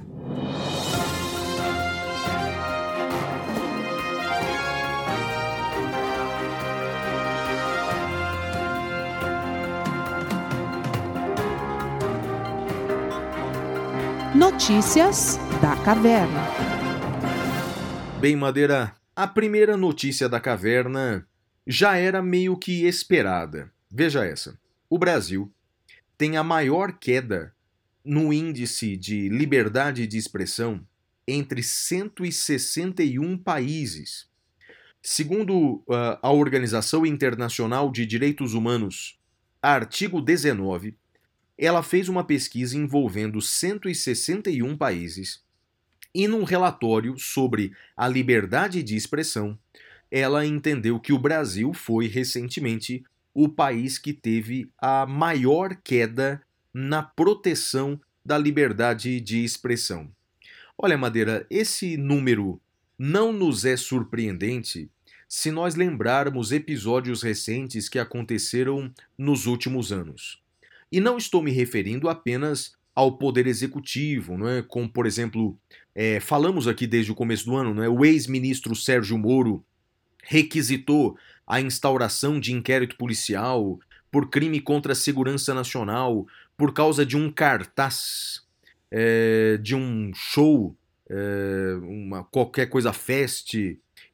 [14.33, 16.47] Notícias da Caverna.
[18.21, 21.27] Bem, Madeira, a primeira notícia da caverna
[21.67, 23.69] já era meio que esperada.
[23.91, 24.57] Veja essa.
[24.89, 25.51] O Brasil
[26.17, 27.53] tem a maior queda
[28.03, 30.85] no índice de liberdade de expressão
[31.27, 34.27] entre 161 países.
[35.01, 39.19] Segundo ah, a Organização Internacional de Direitos Humanos,
[39.61, 40.95] artigo 19,
[41.57, 45.45] ela fez uma pesquisa envolvendo 161 países
[46.13, 49.57] e num relatório sobre a liberdade de expressão,
[50.09, 53.03] ela entendeu que o Brasil foi recentemente
[53.39, 56.41] o país que teve a maior queda
[56.73, 60.09] na proteção da liberdade de expressão.
[60.75, 62.59] Olha, Madeira, esse número
[62.97, 64.89] não nos é surpreendente
[65.29, 70.41] se nós lembrarmos episódios recentes que aconteceram nos últimos anos.
[70.91, 74.63] E não estou me referindo apenas ao poder executivo, não é?
[74.63, 75.55] como, por exemplo,
[75.93, 77.87] é, falamos aqui desde o começo do ano, não é?
[77.87, 79.63] o ex-ministro Sérgio Moro
[80.23, 81.15] requisitou
[81.47, 83.79] a instauração de inquérito policial
[84.11, 88.41] por crime contra a segurança nacional por causa de um cartaz
[88.91, 90.75] é, de um show,
[91.09, 93.53] é, uma, qualquer coisa fest,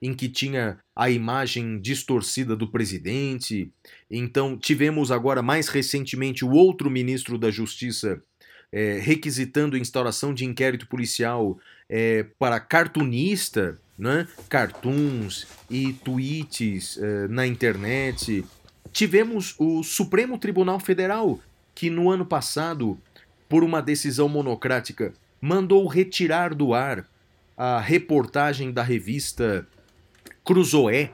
[0.02, 3.72] em que tinha a imagem distorcida do presidente.
[4.12, 8.22] Então, tivemos agora, mais recentemente, o outro ministro da Justiça
[8.72, 14.28] é, requisitando instauração de inquérito policial é, para cartunista, né?
[14.50, 18.44] cartoons e tweets é, na internet.
[18.92, 21.40] Tivemos o Supremo Tribunal Federal,
[21.74, 22.98] que no ano passado,
[23.48, 27.06] por uma decisão monocrática, mandou retirar do ar
[27.58, 29.68] a reportagem da revista
[30.44, 31.12] Cruzoé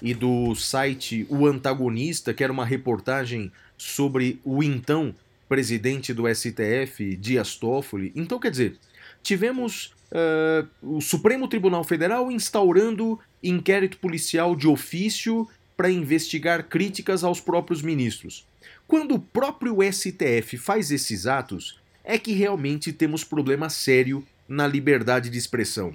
[0.00, 5.14] e do site O Antagonista, que era uma reportagem sobre o então
[5.48, 8.12] presidente do STF, Dias Toffoli.
[8.14, 8.78] Então, quer dizer,
[9.22, 17.40] tivemos uh, o Supremo Tribunal Federal instaurando inquérito policial de ofício para investigar críticas aos
[17.40, 18.46] próprios ministros.
[18.86, 25.30] Quando o próprio STF faz esses atos, é que realmente temos problema sério na liberdade
[25.30, 25.92] de expressão.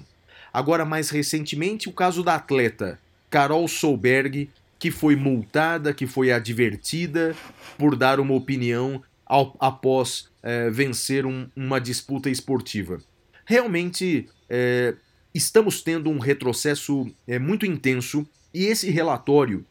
[0.52, 2.98] Agora, mais recentemente, o caso da atleta
[3.30, 7.36] Carol Solberg, que foi multada, que foi advertida
[7.76, 12.98] por dar uma opinião ao, após é, vencer um, uma disputa esportiva.
[13.48, 14.94] Realmente, é,
[15.34, 19.64] estamos tendo um retrocesso é, muito intenso e esse relatório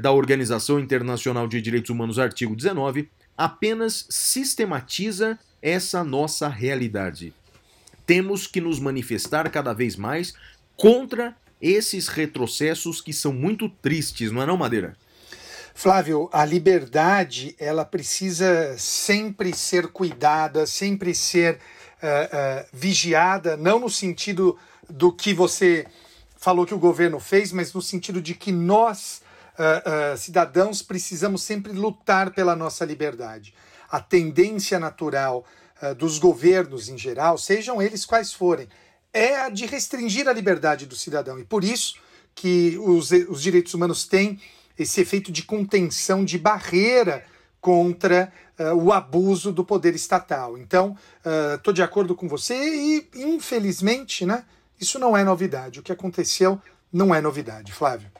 [0.00, 7.34] da Organização Internacional de Direitos Humanos, artigo 19, apenas sistematiza essa nossa realidade
[8.06, 10.34] temos que nos manifestar cada vez mais
[10.76, 14.96] contra esses retrocessos que são muito tristes, não é não, Madeira?
[15.74, 21.58] Flávio, a liberdade ela precisa sempre ser cuidada, sempre ser
[22.02, 25.86] uh, vigiada, não no sentido do que você
[26.36, 29.22] falou que o governo fez, mas no sentido de que nós,
[29.54, 33.54] uh, cidadãos, precisamos sempre lutar pela nossa liberdade.
[33.90, 35.44] A tendência natural
[35.98, 38.66] dos governos em geral, sejam eles quais forem,
[39.12, 41.38] é a de restringir a liberdade do cidadão.
[41.38, 41.96] E por isso
[42.34, 44.40] que os, os direitos humanos têm
[44.78, 47.24] esse efeito de contenção, de barreira
[47.60, 50.56] contra uh, o abuso do poder estatal.
[50.58, 50.96] Então,
[51.56, 54.44] estou uh, de acordo com você e, infelizmente, né,
[54.80, 55.80] isso não é novidade.
[55.80, 56.60] O que aconteceu
[56.92, 58.10] não é novidade, Flávio.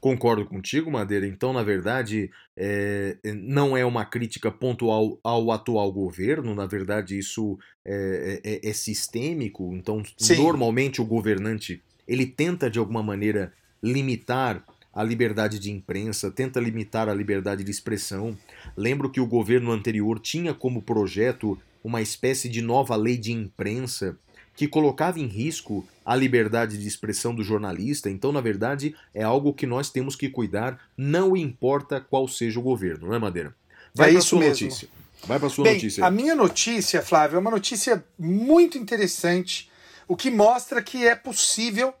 [0.00, 1.26] Concordo contigo, Madeira.
[1.26, 7.58] Então, na verdade, é, não é uma crítica pontual ao atual governo, na verdade, isso
[7.84, 9.74] é, é, é sistêmico.
[9.74, 10.36] Então, Sim.
[10.36, 13.52] normalmente, o governante ele tenta de alguma maneira
[13.82, 18.36] limitar a liberdade de imprensa, tenta limitar a liberdade de expressão.
[18.76, 24.18] Lembro que o governo anterior tinha como projeto uma espécie de nova lei de imprensa
[24.56, 28.10] que colocava em risco a liberdade de expressão do jornalista.
[28.10, 32.62] Então, na verdade, é algo que nós temos que cuidar, não importa qual seja o
[32.62, 33.54] governo, não é, Madeira?
[33.94, 34.66] Vai é para sua mesmo.
[34.66, 34.88] notícia.
[35.26, 36.04] Vai para sua Bem, notícia.
[36.04, 39.70] a minha notícia, Flávio, é uma notícia muito interessante,
[40.08, 41.92] o que mostra que é possível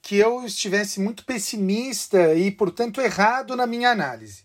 [0.00, 4.44] que eu estivesse muito pessimista e, portanto, errado na minha análise.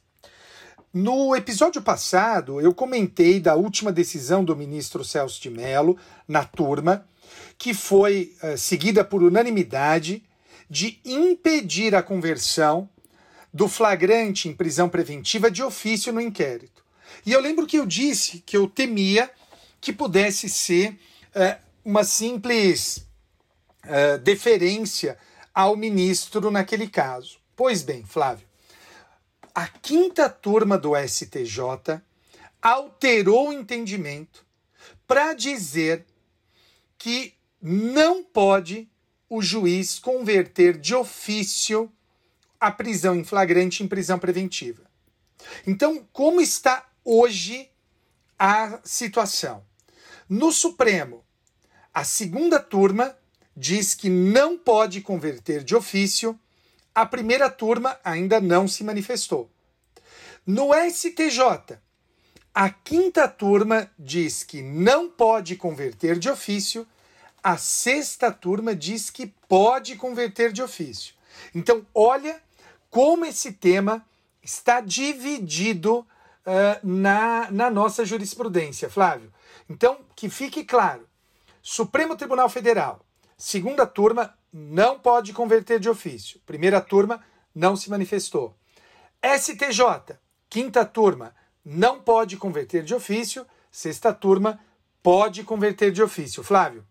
[0.99, 5.95] No episódio passado, eu comentei da última decisão do ministro Celso de Mello
[6.27, 7.07] na turma,
[7.55, 10.23] que foi eh, seguida por unanimidade
[10.67, 12.89] de impedir a conversão
[13.53, 16.83] do flagrante em prisão preventiva de ofício no inquérito.
[17.23, 19.29] E eu lembro que eu disse que eu temia
[19.79, 20.97] que pudesse ser
[21.35, 23.05] eh, uma simples
[23.83, 25.15] eh, deferência
[25.53, 27.37] ao ministro naquele caso.
[27.55, 28.46] Pois bem, Flávio,
[29.57, 31.99] a quinta turma do STJ
[32.61, 34.45] alterou o entendimento
[35.07, 36.05] para dizer
[36.95, 38.87] que não pode
[39.27, 41.91] o juiz converter de ofício
[42.59, 44.83] a prisão em flagrante em prisão preventiva.
[45.65, 47.67] Então, como está hoje
[48.37, 49.65] a situação?
[50.29, 51.25] No Supremo,
[51.91, 53.17] a segunda turma
[53.55, 56.39] diz que não pode converter de ofício,
[56.97, 59.51] a primeira turma ainda não se manifestou.
[60.43, 61.77] No STJ,
[62.51, 66.87] a quinta turma diz que não pode converter de ofício,
[67.43, 71.13] a sexta turma diz que pode converter de ofício.
[71.53, 72.41] Então, olha
[72.89, 74.03] como esse tema
[74.41, 76.07] está dividido uh,
[76.81, 79.31] na, na nossa jurisprudência, Flávio.
[79.69, 81.07] Então, que fique claro:
[81.61, 83.05] Supremo Tribunal Federal,
[83.37, 86.39] segunda turma, não pode converter de ofício.
[86.45, 87.23] Primeira turma,
[87.53, 88.55] não se manifestou.
[89.23, 90.15] STJ,
[90.49, 91.33] quinta turma,
[91.63, 93.45] não pode converter de ofício.
[93.71, 94.59] Sexta turma,
[95.03, 96.43] pode converter de ofício.
[96.43, 96.85] Flávio.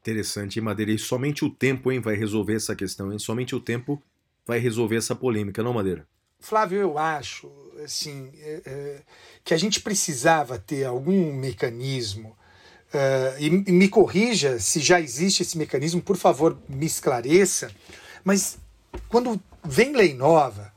[0.00, 0.92] Interessante, Madeira.
[0.92, 3.18] E somente o tempo hein, vai resolver essa questão, hein?
[3.18, 4.02] Somente o tempo
[4.46, 6.06] vai resolver essa polêmica, não, Madeira?
[6.40, 7.50] Flávio, eu acho
[7.84, 9.02] assim, é, é,
[9.44, 12.37] que a gente precisava ter algum mecanismo.
[12.88, 17.70] Uh, e, e me corrija se já existe esse mecanismo, por favor, me esclareça.
[18.24, 18.58] Mas
[19.08, 20.72] quando vem lei nova,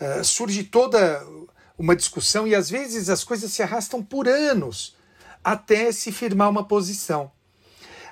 [0.00, 1.22] uh, surge toda
[1.78, 4.96] uma discussão e às vezes as coisas se arrastam por anos
[5.42, 7.30] até se firmar uma posição.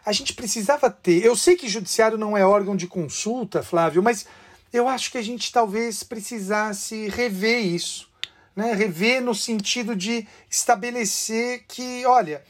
[0.05, 1.25] A gente precisava ter.
[1.25, 4.27] Eu sei que judiciário não é órgão de consulta, Flávio, mas
[4.73, 8.09] eu acho que a gente talvez precisasse rever isso.
[8.57, 8.73] Né?
[8.73, 12.43] Rever no sentido de estabelecer que, olha,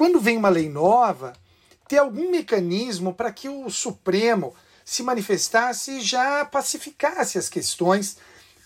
[0.00, 1.34] quando vem uma lei nova,
[1.86, 8.16] ter algum mecanismo para que o Supremo se manifestasse e já pacificasse as questões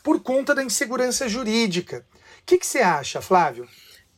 [0.05, 2.07] por conta da insegurança jurídica.
[2.41, 3.67] O que, você acha, Flávio?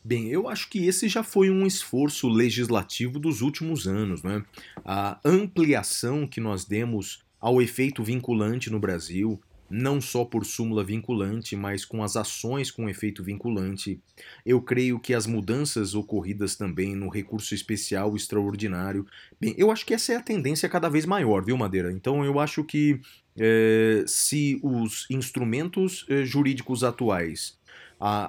[0.04, 4.22] Bem, eu acho que esse já foi um esforço legislativo dos últimos anos.
[4.22, 4.44] Né?
[4.84, 11.56] A ampliação que nós demos ao efeito vinculante no Brasil, não só por súmula vinculante,
[11.56, 14.00] mas com as ações com efeito vinculante.
[14.44, 19.06] Eu creio que as mudanças ocorridas também no recurso especial extraordinário.
[19.40, 21.92] Bem, eu acho que essa é a tendência cada vez maior, viu, Madeira?
[21.92, 23.00] Então eu acho que
[23.38, 27.58] é, se os instrumentos é, jurídicos atuais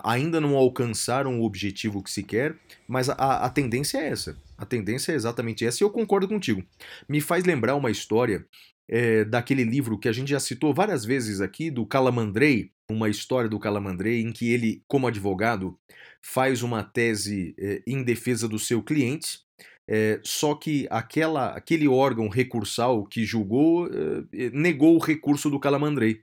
[0.04, 2.56] ainda não alcançaram o objetivo que se quer,
[2.88, 4.38] mas a, a tendência é essa.
[4.58, 6.64] A tendência é exatamente essa e eu concordo contigo.
[7.08, 8.46] Me faz lembrar uma história
[8.90, 13.50] é, daquele livro que a gente já citou várias vezes aqui, do Calamandrei, uma história
[13.50, 15.78] do Calamandrei, em que ele, como advogado,
[16.22, 19.40] faz uma tese é, em defesa do seu cliente,
[19.90, 23.90] é, só que aquela, aquele órgão recursal que julgou
[24.52, 26.20] negou o recurso do Calamandrei.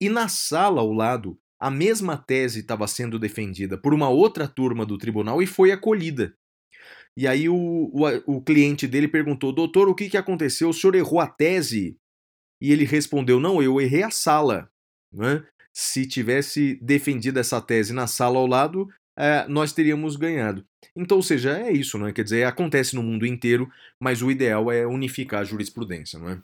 [0.00, 4.86] E na sala ao lado, a mesma tese estava sendo defendida por uma outra turma
[4.86, 6.34] do tribunal e foi acolhida.
[7.18, 10.68] E aí o, o, o cliente dele perguntou: Doutor, o que, que aconteceu?
[10.68, 11.98] O senhor errou a tese?
[12.62, 14.70] E ele respondeu: Não, eu errei a sala.
[15.12, 15.44] Né?
[15.72, 18.88] Se tivesse defendido essa tese na sala ao lado,
[19.18, 20.64] é, nós teríamos ganhado.
[20.94, 22.12] Então, ou seja, é isso, né?
[22.12, 26.40] Quer dizer, acontece no mundo inteiro, mas o ideal é unificar a jurisprudência, não é?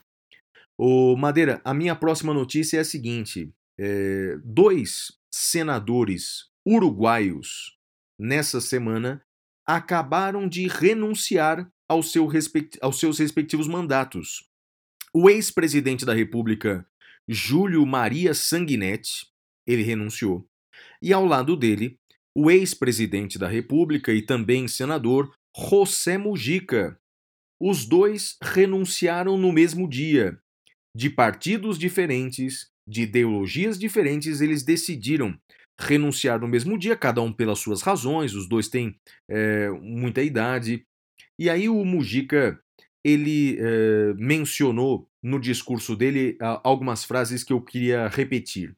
[0.76, 3.48] Ô, Madeira, a minha próxima notícia é a seguinte:
[3.78, 7.78] é, dois senadores uruguaios
[8.18, 9.22] nessa semana
[9.66, 12.78] acabaram de renunciar ao seu respect...
[12.80, 14.48] aos seus respectivos mandatos.
[15.12, 16.86] O ex-presidente da República,
[17.28, 19.26] Júlio Maria Sanguinetti,
[19.66, 20.46] ele renunciou.
[21.00, 21.98] E ao lado dele,
[22.34, 26.98] o ex-presidente da República e também senador, José Mujica.
[27.60, 30.38] Os dois renunciaram no mesmo dia,
[30.96, 35.38] de partidos diferentes, de ideologias diferentes, eles decidiram
[35.78, 38.96] renunciar no mesmo dia, cada um pelas suas razões, os dois têm
[39.28, 40.84] é, muita idade.
[41.38, 42.58] E aí o Mujica
[43.04, 48.74] ele é, mencionou no discurso dele algumas frases que eu queria repetir.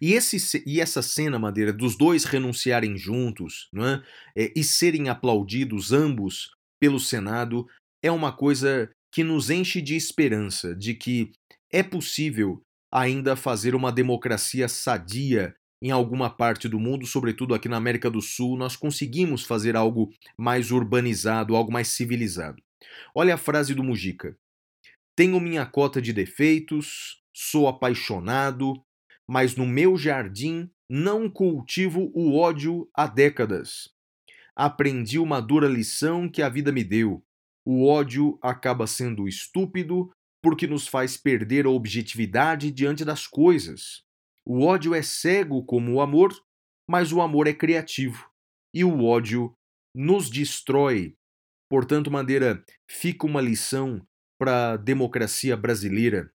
[0.00, 4.44] E, esse, e essa cena, Madeira, dos dois renunciarem juntos é?
[4.44, 6.50] É, e serem aplaudidos ambos
[6.80, 7.66] pelo Senado,
[8.02, 11.32] é uma coisa que nos enche de esperança de que
[11.72, 17.76] é possível ainda fazer uma democracia sadia em alguma parte do mundo, sobretudo aqui na
[17.76, 22.62] América do Sul, nós conseguimos fazer algo mais urbanizado, algo mais civilizado.
[23.14, 24.36] Olha a frase do Mujica:
[25.14, 28.74] Tenho minha cota de defeitos, sou apaixonado,
[29.28, 33.90] mas no meu jardim não cultivo o ódio há décadas.
[34.54, 37.22] Aprendi uma dura lição que a vida me deu.
[37.64, 40.10] O ódio acaba sendo estúpido
[40.42, 44.05] porque nos faz perder a objetividade diante das coisas.
[44.46, 46.32] O ódio é cego como o amor,
[46.88, 48.30] mas o amor é criativo.
[48.72, 49.52] E o ódio
[49.94, 51.14] nos destrói.
[51.68, 54.06] Portanto, Madeira, fica uma lição
[54.38, 56.30] para a democracia brasileira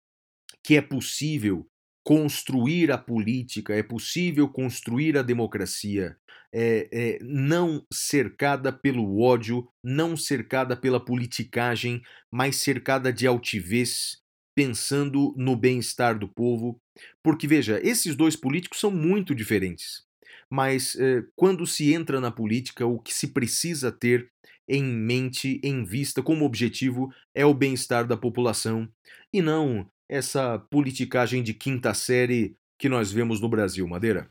[0.64, 1.68] que é possível
[2.04, 6.18] construir a política, é possível construir a democracia,
[6.54, 12.02] é, é, não cercada pelo ódio, não cercada pela politicagem,
[12.32, 14.18] mas cercada de altivez,
[14.56, 16.80] pensando no bem-estar do povo.
[17.24, 20.04] Porque, veja, esses dois políticos são muito diferentes.
[20.50, 24.32] Mas é, quando se entra na política, o que se precisa ter
[24.68, 28.88] em mente, em vista, como objetivo, é o bem-estar da população
[29.34, 34.30] e não essa politicagem de quinta série que nós vemos no Brasil, Madeira?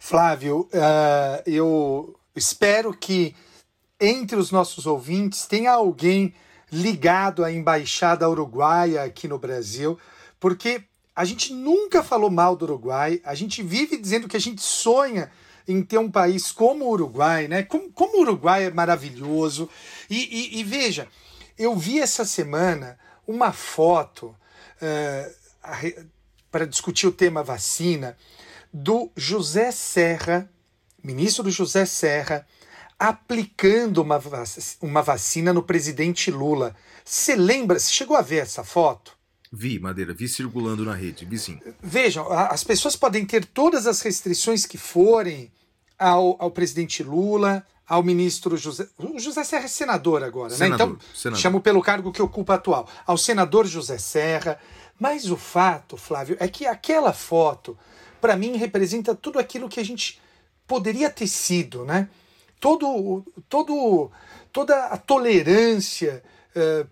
[0.00, 3.34] Flávio, uh, eu espero que
[4.00, 6.34] entre os nossos ouvintes tenha alguém
[6.72, 9.98] ligado à embaixada uruguaia aqui no Brasil,
[10.40, 10.82] porque
[11.14, 15.30] a gente nunca falou mal do Uruguai, a gente vive dizendo que a gente sonha
[15.68, 17.62] em ter um país como o Uruguai, né?
[17.62, 19.68] Como, como o Uruguai é maravilhoso.
[20.08, 21.06] E, e, e veja,
[21.58, 24.34] eu vi essa semana uma foto
[24.80, 26.06] uh,
[26.50, 28.16] para discutir o tema vacina
[28.72, 30.50] do José Serra,
[31.02, 32.46] ministro José Serra,
[32.98, 34.48] aplicando uma, vac
[34.80, 36.74] uma vacina no presidente Lula.
[37.04, 37.78] Você lembra?
[37.78, 39.16] Você chegou a ver essa foto?
[39.52, 41.60] Vi, Madeira, vi circulando na rede, vi sim.
[41.82, 45.52] Vejam, as pessoas podem ter todas as restrições que forem
[45.98, 48.88] ao, ao presidente Lula, ao ministro José.
[48.96, 50.94] O José Serra é senador agora, senador, né?
[50.94, 51.40] Então, senador.
[51.40, 52.88] chamo pelo cargo que ocupa atual.
[53.06, 54.58] Ao senador José Serra.
[54.98, 57.76] Mas o fato, Flávio, é que aquela foto,
[58.20, 60.18] para mim, representa tudo aquilo que a gente
[60.66, 62.08] poderia ter sido, né?
[62.58, 64.10] Todo, todo,
[64.50, 66.22] toda a tolerância
[66.56, 66.88] uh,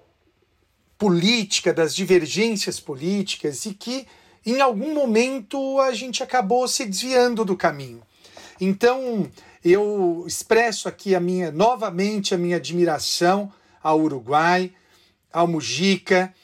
[1.00, 4.06] política, das divergências políticas, e que
[4.44, 8.02] em algum momento a gente acabou se desviando do caminho.
[8.60, 9.26] Então,
[9.64, 13.50] eu expresso aqui a minha novamente a minha admiração
[13.82, 14.72] ao Uruguai,
[15.32, 16.34] ao Mujica.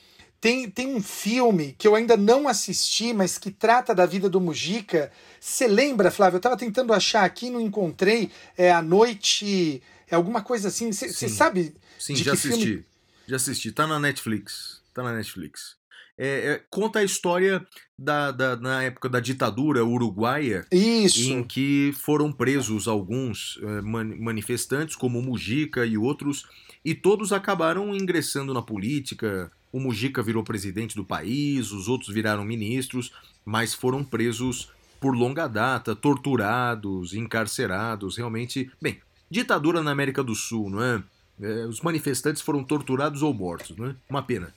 [0.41, 4.41] Tem, tem um filme que eu ainda não assisti, mas que trata da vida do
[4.41, 5.13] Mujica.
[5.39, 6.37] Você lembra, Flávio?
[6.37, 8.31] Eu estava tentando achar aqui, não encontrei.
[8.57, 9.83] É a noite.
[10.11, 10.93] É alguma coisa assim.
[10.93, 11.75] Você sabe?
[11.99, 12.65] Sim, já assisti.
[12.65, 12.96] Filme...
[13.27, 13.73] Já assisti.
[13.73, 14.83] Tá na Netflix.
[14.95, 15.77] Tá na Netflix
[16.19, 17.67] é, é, conta a história
[17.99, 21.31] da, da, na época da ditadura uruguaia, Isso.
[21.31, 26.47] em que foram presos alguns é, manifestantes, como o Mujica e outros,
[26.85, 29.51] e todos acabaram ingressando na política.
[29.71, 33.13] O Mujica virou presidente do país, os outros viraram ministros,
[33.45, 38.71] mas foram presos por longa data, torturados, encarcerados, realmente.
[38.81, 39.01] Bem,
[39.31, 41.03] ditadura na América do Sul, não é?
[41.41, 43.95] É os manifestantes foram torturados ou mortos, não é?
[44.09, 44.55] Uma pena.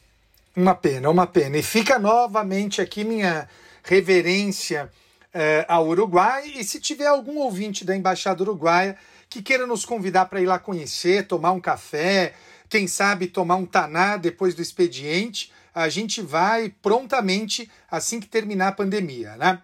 [0.55, 1.57] Uma pena, uma pena.
[1.57, 3.47] E fica novamente aqui minha
[3.83, 4.91] reverência
[5.33, 6.53] eh, ao Uruguai.
[6.55, 8.97] E se tiver algum ouvinte da Embaixada Uruguaia
[9.29, 12.33] que queira nos convidar para ir lá conhecer, tomar um café,
[12.67, 18.69] quem sabe tomar um taná depois do expediente, a gente vai prontamente assim que terminar
[18.69, 19.61] a pandemia, né?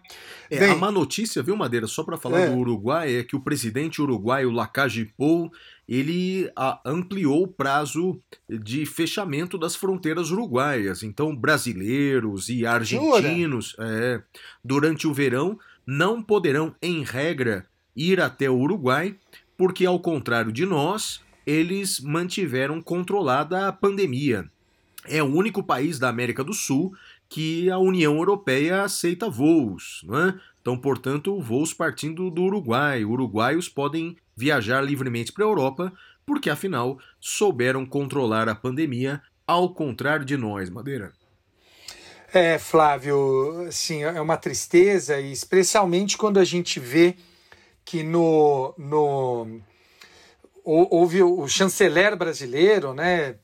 [0.49, 2.49] É, Bem, a má notícia, viu, Madeira, só para falar é.
[2.49, 5.51] do Uruguai, é que o presidente uruguaio Lacage Pou
[5.87, 6.49] ele
[6.83, 11.03] ampliou o prazo de fechamento das fronteiras uruguaias.
[11.03, 14.21] Então, brasileiros e argentinos, é,
[14.63, 19.15] durante o verão, não poderão, em regra, ir até o Uruguai,
[19.55, 24.49] porque, ao contrário de nós, eles mantiveram controlada a pandemia.
[25.07, 26.93] É o único país da América do Sul
[27.29, 30.01] que a União Europeia aceita voos.
[30.05, 30.39] Não é?
[30.61, 33.05] Então, portanto, voos partindo do Uruguai.
[33.05, 35.93] Uruguaios podem viajar livremente para a Europa,
[36.25, 41.13] porque afinal souberam controlar a pandemia, ao contrário de nós, Madeira.
[42.33, 47.15] É, Flávio, assim, é uma tristeza, e especialmente quando a gente vê
[47.85, 49.61] que no, no
[50.65, 53.35] houve o chanceler brasileiro, né,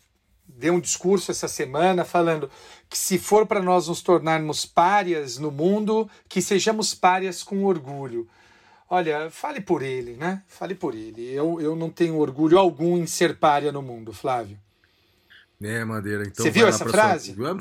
[0.61, 2.49] deu um discurso essa semana falando
[2.87, 8.29] que se for para nós nos tornarmos párias no mundo, que sejamos párias com orgulho.
[8.87, 10.43] Olha, fale por ele, né?
[10.47, 11.33] Fale por ele.
[11.33, 14.57] Eu, eu não tenho orgulho algum em ser pária no mundo, Flávio.
[15.61, 16.45] É, Madeira, então.
[16.45, 17.33] Você viu essa frase?
[17.35, 17.57] Sua...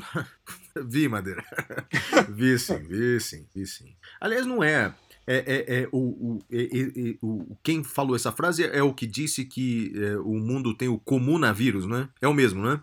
[0.85, 1.43] vi, Madeira.
[2.29, 3.95] vi sim, vi sim, vi sim.
[4.19, 4.93] Aliás, não é.
[5.25, 9.05] É, é, é, o, o, é, é, o, quem falou essa frase é o que
[9.05, 12.09] disse que é, o mundo tem o comunavírus, né?
[12.19, 12.81] É o mesmo, né?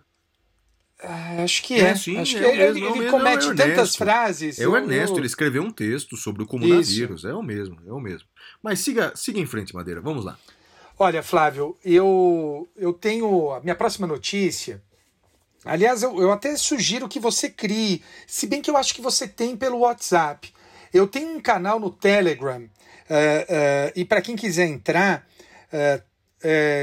[1.00, 1.90] Ah, acho que é.
[1.90, 4.58] é sim, acho que é ele, ele é comete é tantas frases.
[4.58, 5.18] É o Ernesto, eu...
[5.18, 7.20] ele escreveu um texto sobre o comunavírus.
[7.20, 7.28] Isso.
[7.28, 8.28] É o mesmo, é o mesmo.
[8.62, 10.00] Mas siga, siga em frente, Madeira.
[10.00, 10.36] Vamos lá.
[10.98, 14.82] Olha, Flávio, eu, eu tenho a minha próxima notícia.
[15.64, 19.28] Aliás, eu, eu até sugiro que você crie, se bem que eu acho que você
[19.28, 20.52] tem pelo WhatsApp.
[20.92, 25.26] Eu tenho um canal no Telegram, uh, uh, e para quem quiser entrar,
[25.72, 26.02] uh,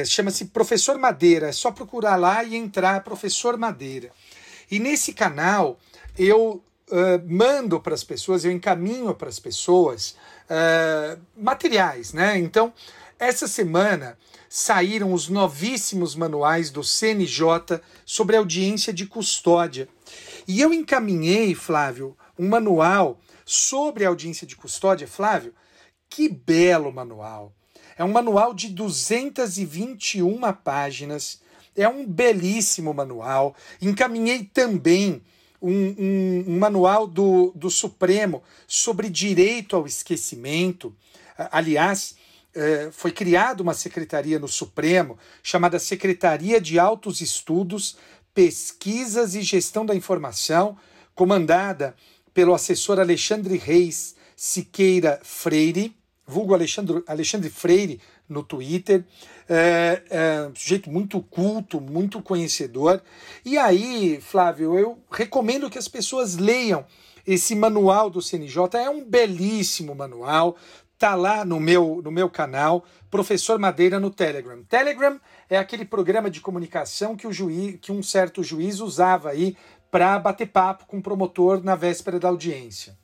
[0.05, 1.49] chama-se Professor Madeira.
[1.49, 4.11] É só procurar lá e entrar Professor Madeira.
[4.69, 5.79] E nesse canal
[6.17, 6.63] eu
[7.27, 10.15] mando para as pessoas, eu encaminho para as pessoas
[11.35, 12.37] materiais, né?
[12.37, 12.73] Então,
[13.17, 19.89] essa semana saíram os novíssimos manuais do CNJ sobre audiência de custódia.
[20.47, 25.53] E eu encaminhei, Flávio, um manual sobre audiência de custódia, Flávio,
[26.09, 27.53] que belo manual.
[27.97, 31.41] É um manual de 221 páginas,
[31.75, 33.55] é um belíssimo manual.
[33.81, 35.21] Encaminhei também
[35.61, 40.93] um, um, um manual do, do Supremo sobre direito ao esquecimento.
[41.37, 42.15] Aliás,
[42.53, 47.97] é, foi criada uma secretaria no Supremo chamada Secretaria de Altos Estudos,
[48.33, 50.77] Pesquisas e Gestão da Informação,
[51.13, 51.95] comandada
[52.33, 55.95] pelo assessor Alexandre Reis Siqueira Freire,
[56.27, 59.03] vulgo Alexandre, Alexandre Freire no Twitter,
[59.47, 63.01] é, é, sujeito muito culto, muito conhecedor.
[63.43, 66.85] E aí, Flávio, eu recomendo que as pessoas leiam
[67.25, 70.55] esse manual do CNJ, é um belíssimo manual,
[70.97, 74.63] tá lá no meu, no meu canal, Professor Madeira no Telegram.
[74.63, 75.19] Telegram
[75.49, 79.57] é aquele programa de comunicação que, o juiz, que um certo juiz usava aí
[79.89, 82.97] para bater papo com o promotor na véspera da audiência.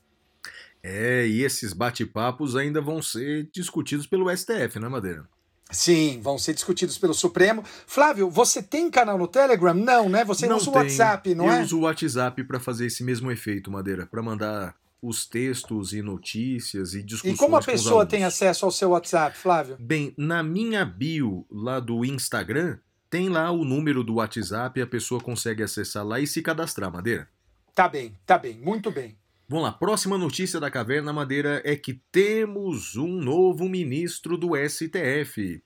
[0.84, 5.28] É, e esses bate-papos ainda vão ser discutidos pelo STF, né, Madeira?
[5.72, 7.64] Sim, vão ser discutidos pelo Supremo.
[7.88, 9.74] Flávio, você tem canal no Telegram?
[9.74, 10.26] Não, né?
[10.26, 11.60] Você não usa o WhatsApp, não Eu é?
[11.60, 16.02] Eu uso o WhatsApp para fazer esse mesmo efeito, Madeira, para mandar os textos e
[16.02, 17.36] notícias e discussões.
[17.36, 19.78] E como a pessoa tem acesso ao seu WhatsApp, Flávio?
[19.80, 22.78] Bem, na minha bio lá do Instagram,
[23.10, 26.92] tem lá o número do WhatsApp e a pessoa consegue acessar lá e se cadastrar,
[26.92, 27.28] Madeira.
[27.74, 29.18] Tá bem, tá bem, muito bem.
[29.52, 35.62] Vamos lá, próxima notícia da Caverna Madeira é que temos um novo ministro do STF.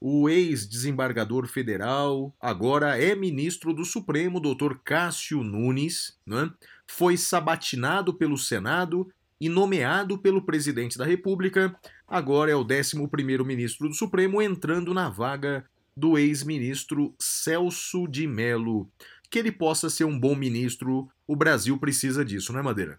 [0.00, 4.78] O ex-desembargador federal, agora é ministro do Supremo, Dr.
[4.84, 6.50] Cássio Nunes, né?
[6.84, 9.08] foi sabatinado pelo Senado
[9.40, 11.72] e nomeado pelo presidente da República.
[12.08, 12.96] Agora é o 11
[13.44, 15.64] ministro do Supremo, entrando na vaga
[15.96, 18.90] do ex-ministro Celso de Mello.
[19.30, 22.98] Que ele possa ser um bom ministro, o Brasil precisa disso, não é, Madeira?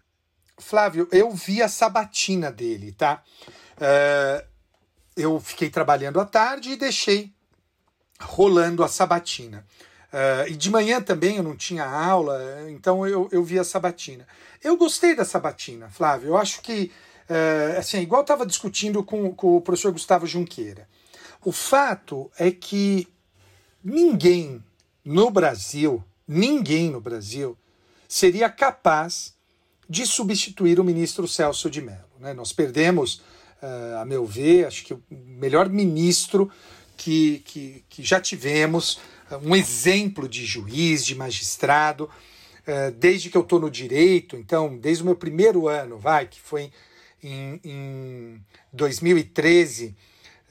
[0.60, 3.22] Flávio, eu vi a sabatina dele, tá?
[3.76, 4.46] Uh,
[5.16, 7.32] eu fiquei trabalhando à tarde e deixei
[8.20, 9.66] rolando a sabatina.
[10.12, 14.26] Uh, e de manhã também eu não tinha aula, então eu, eu vi a sabatina.
[14.62, 16.30] Eu gostei da sabatina, Flávio.
[16.30, 16.90] Eu acho que,
[17.28, 20.88] uh, assim, igual estava discutindo com, com o professor Gustavo Junqueira.
[21.44, 23.08] O fato é que
[23.82, 24.62] ninguém
[25.04, 27.56] no Brasil, ninguém no Brasil,
[28.06, 29.34] seria capaz
[29.90, 31.98] de substituir o ministro Celso de Mello.
[32.20, 32.32] Né?
[32.32, 33.16] Nós perdemos,
[33.60, 36.48] uh, a meu ver, acho que o melhor ministro
[36.96, 39.00] que, que, que já tivemos,
[39.42, 45.02] um exemplo de juiz, de magistrado, uh, desde que eu estou no direito, então, desde
[45.02, 46.70] o meu primeiro ano, vai, que foi
[47.20, 48.40] em, em
[48.72, 49.96] 2013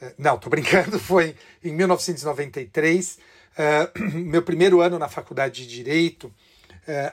[0.01, 1.33] é, não, tô brincando, foi
[1.63, 3.19] em 1993, uh,
[3.57, 6.33] é, meu primeiro ano na faculdade de Direito,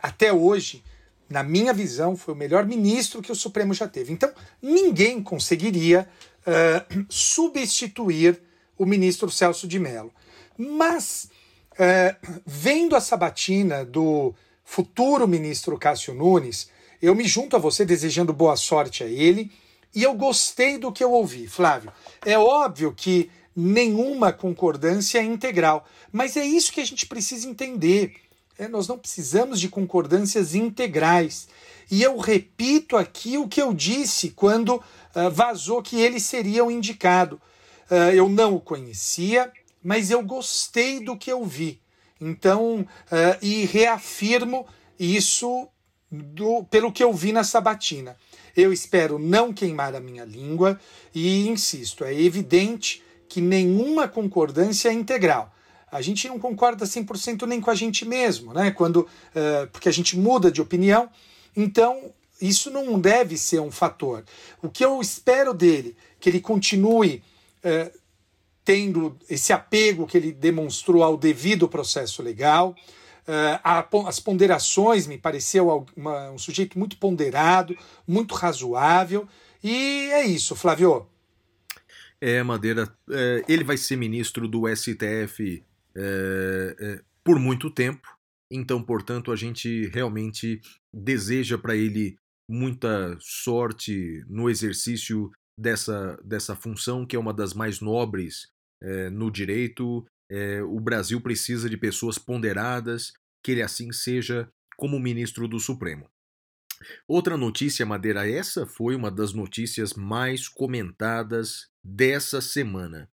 [0.01, 0.83] até hoje,
[1.29, 4.13] na minha visão, foi o melhor ministro que o Supremo já teve.
[4.13, 4.31] Então,
[4.63, 6.09] ninguém conseguiria
[6.47, 8.41] uh, substituir
[8.79, 10.13] o ministro Celso de Mello.
[10.57, 11.29] Mas,
[12.45, 16.71] vendo a sabatina do futuro ministro Cássio Nunes,
[17.01, 19.51] eu me junto a você desejando boa sorte a ele
[19.95, 21.93] e eu gostei do que eu ouvi, Flávio.
[22.25, 28.15] É óbvio que nenhuma concordância é integral, mas é isso que a gente precisa entender.
[28.59, 31.49] É, nós não precisamos de concordâncias integrais.
[31.91, 36.71] E eu repito aqui o que eu disse quando uh, vazou que ele seria o
[36.71, 37.41] indicado.
[37.91, 39.53] Uh, eu não o conhecia,
[39.83, 41.81] mas eu gostei do que eu vi.
[42.21, 44.67] Então, uh, e reafirmo
[44.99, 45.69] isso
[46.11, 48.17] do, pelo que eu vi na sabatina.
[48.57, 50.81] Eu espero não queimar a minha língua
[51.15, 55.53] e insisto, é evidente que nenhuma concordância é integral.
[55.97, 58.71] A gente não concorda 100% nem com a gente mesmo, né?
[58.71, 61.09] Quando, uh, porque a gente muda de opinião.
[61.57, 64.23] Então, isso não deve ser um fator.
[64.63, 67.23] O que eu espero dele, que ele continue
[67.65, 67.99] uh,
[68.63, 72.77] tendo esse apego que ele demonstrou ao devido processo legal,
[73.27, 77.77] uh, as ponderações, me pareceu uma, um sujeito muito ponderado,
[78.07, 79.27] muito razoável,
[79.65, 81.07] e é isso, Flávio.
[82.21, 82.91] É, Madeira,
[83.47, 85.63] ele vai ser ministro do STF
[85.97, 88.07] é, é, por muito tempo.
[88.53, 90.61] Então, portanto, a gente realmente
[90.95, 92.17] deseja para ele
[92.49, 98.49] muita sorte no exercício dessa, dessa função, que é uma das mais nobres
[98.83, 100.07] é, no direito.
[100.31, 103.13] É, o Brasil precisa de pessoas ponderadas,
[103.45, 106.09] que ele assim seja como ministro do Supremo.
[107.09, 113.09] Outra notícia, Madeira, essa foi uma das notícias mais comentadas dessa semana.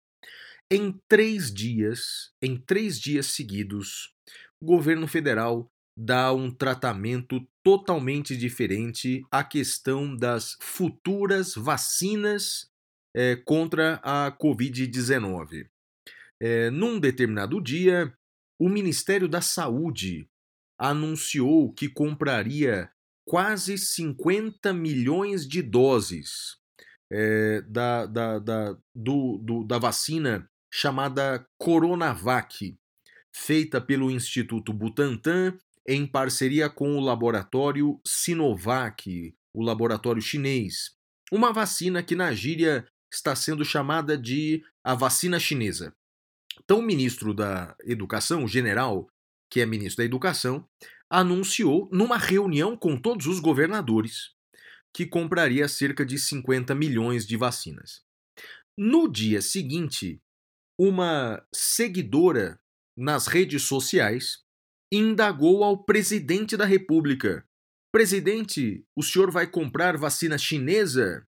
[0.73, 4.15] Em três dias, em três dias seguidos,
[4.61, 5.69] o governo federal
[5.99, 12.71] dá um tratamento totalmente diferente à questão das futuras vacinas
[13.13, 15.69] é, contra a Covid-19.
[16.41, 18.17] É, num determinado dia,
[18.57, 20.31] o Ministério da Saúde
[20.79, 22.89] anunciou que compraria
[23.27, 26.59] quase 50 milhões de doses
[27.11, 32.77] é, da, da, da, do, do, da vacina chamada Coronavac,
[33.35, 40.95] feita pelo Instituto Butantan em parceria com o laboratório Sinovac, o laboratório chinês.
[41.33, 45.95] Uma vacina que na gíria está sendo chamada de a vacina chinesa.
[46.63, 49.09] Então, o ministro da Educação, o general,
[49.51, 50.65] que é ministro da Educação,
[51.09, 54.31] anunciou numa reunião com todos os governadores
[54.93, 58.03] que compraria cerca de 50 milhões de vacinas.
[58.77, 60.21] No dia seguinte,
[60.81, 62.59] uma seguidora
[62.97, 64.39] nas redes sociais
[64.91, 67.45] indagou ao presidente da República:
[67.93, 71.23] Presidente, o senhor vai comprar vacina chinesa?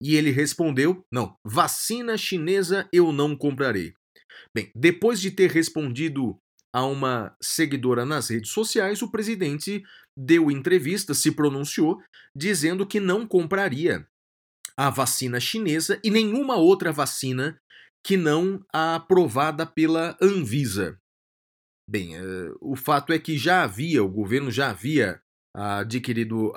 [0.00, 3.94] E ele respondeu: Não, vacina chinesa eu não comprarei.
[4.54, 6.38] Bem, depois de ter respondido
[6.72, 9.82] a uma seguidora nas redes sociais, o presidente
[10.16, 12.00] deu entrevista, se pronunciou,
[12.34, 14.06] dizendo que não compraria
[14.76, 17.60] a vacina chinesa e nenhuma outra vacina
[18.04, 20.98] que não a aprovada pela Anvisa.
[21.88, 25.20] Bem, uh, o fato é que já havia, o governo já havia
[25.56, 26.52] adquirido uh,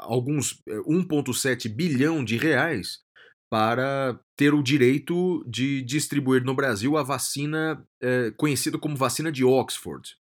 [0.00, 3.00] alguns 1,7 bilhão de reais
[3.52, 9.44] para ter o direito de distribuir no Brasil a vacina eh, conhecida como vacina de
[9.44, 10.16] Oxford.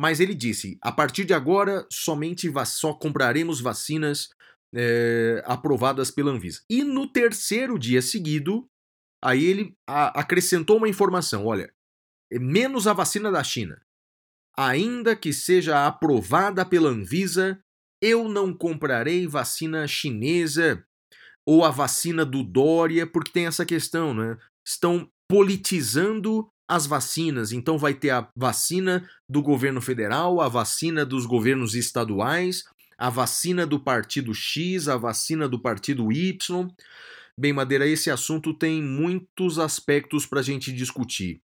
[0.00, 4.30] Mas ele disse: a partir de agora, somente só compraremos vacinas
[4.74, 6.62] eh, aprovadas pela Anvisa.
[6.70, 8.66] E no terceiro dia seguido,
[9.22, 11.72] Aí ele acrescentou uma informação: olha,
[12.30, 13.80] é menos a vacina da China.
[14.56, 17.62] Ainda que seja aprovada pela Anvisa,
[18.02, 20.84] eu não comprarei vacina chinesa
[21.46, 24.36] ou a vacina do Dória, porque tem essa questão, né?
[24.66, 27.52] Estão politizando as vacinas.
[27.52, 32.64] Então vai ter a vacina do governo federal, a vacina dos governos estaduais,
[32.98, 36.68] a vacina do partido X, a vacina do partido Y.
[37.42, 41.42] Bem, Madeira, esse assunto tem muitos aspectos para a gente discutir.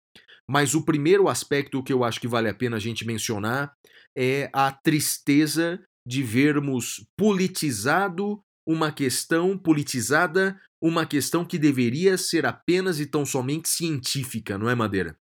[0.46, 3.74] Mas o primeiro aspecto que eu acho que vale a pena a gente mencionar
[4.14, 13.00] é a tristeza de vermos politizado uma questão politizada, uma questão que deveria ser apenas
[13.00, 15.18] e tão somente científica, não é, Madeira?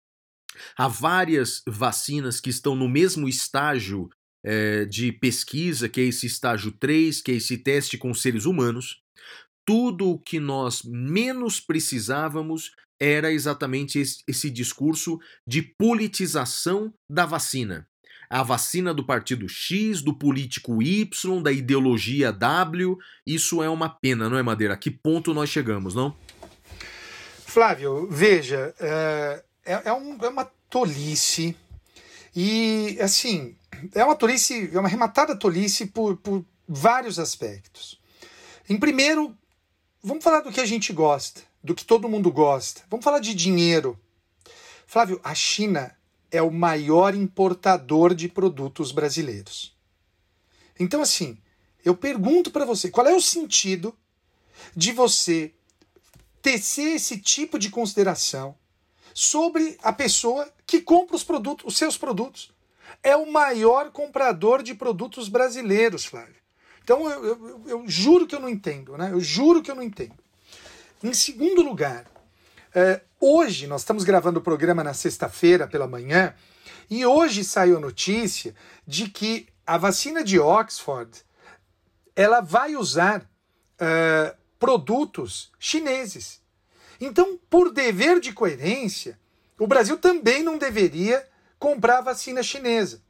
[0.76, 4.10] Há várias vacinas que estão no mesmo estágio
[4.44, 9.04] é, de pesquisa, que é esse estágio 3, que é esse teste com seres humanos,
[9.64, 17.86] tudo o que nós menos precisávamos era exatamente esse, discurso de politização da vacina.
[18.30, 22.96] A vacina do partido X, do político Y, da ideologia W,
[23.26, 24.74] isso é uma pena, não é, Madeira?
[24.74, 26.16] A que ponto nós chegamos, não?
[27.46, 31.56] Flávio, veja, é, é, é, um, é uma tolice.
[32.34, 33.54] E, assim,
[33.94, 38.00] é uma tolice, é uma rematada tolice por, por vários aspectos.
[38.68, 39.36] Em primeiro,
[40.06, 42.82] Vamos falar do que a gente gosta, do que todo mundo gosta.
[42.90, 43.98] Vamos falar de dinheiro.
[44.86, 45.96] Flávio, a China
[46.30, 49.74] é o maior importador de produtos brasileiros.
[50.78, 51.38] Então, assim,
[51.82, 53.96] eu pergunto para você, qual é o sentido
[54.76, 55.54] de você
[56.42, 58.54] tecer esse tipo de consideração
[59.14, 62.52] sobre a pessoa que compra os produtos, os seus produtos?
[63.02, 66.43] É o maior comprador de produtos brasileiros, Flávio.
[66.84, 69.10] Então eu, eu, eu juro que eu não entendo, né?
[69.10, 70.14] Eu juro que eu não entendo.
[71.02, 72.04] Em segundo lugar,
[72.74, 76.34] é, hoje nós estamos gravando o programa na sexta-feira pela manhã
[76.90, 78.54] e hoje saiu a notícia
[78.86, 81.10] de que a vacina de Oxford
[82.14, 86.40] ela vai usar uh, produtos chineses.
[87.00, 89.18] Então, por dever de coerência,
[89.58, 91.26] o Brasil também não deveria
[91.58, 93.02] comprar vacina chinesa.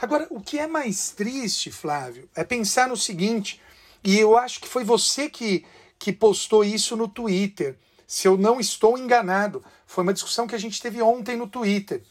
[0.00, 3.60] Agora, o que é mais triste, Flávio, é pensar no seguinte,
[4.02, 5.64] e eu acho que foi você que,
[5.98, 7.76] que postou isso no Twitter,
[8.06, 9.62] se eu não estou enganado.
[9.86, 12.02] Foi uma discussão que a gente teve ontem no Twitter.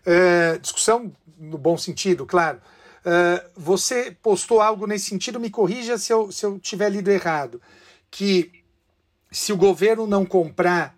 [0.00, 2.60] Uh, discussão no bom sentido, claro.
[3.00, 7.60] Uh, você postou algo nesse sentido, me corrija se eu, se eu tiver lido errado.
[8.10, 8.62] Que
[9.30, 10.96] se o governo não comprar,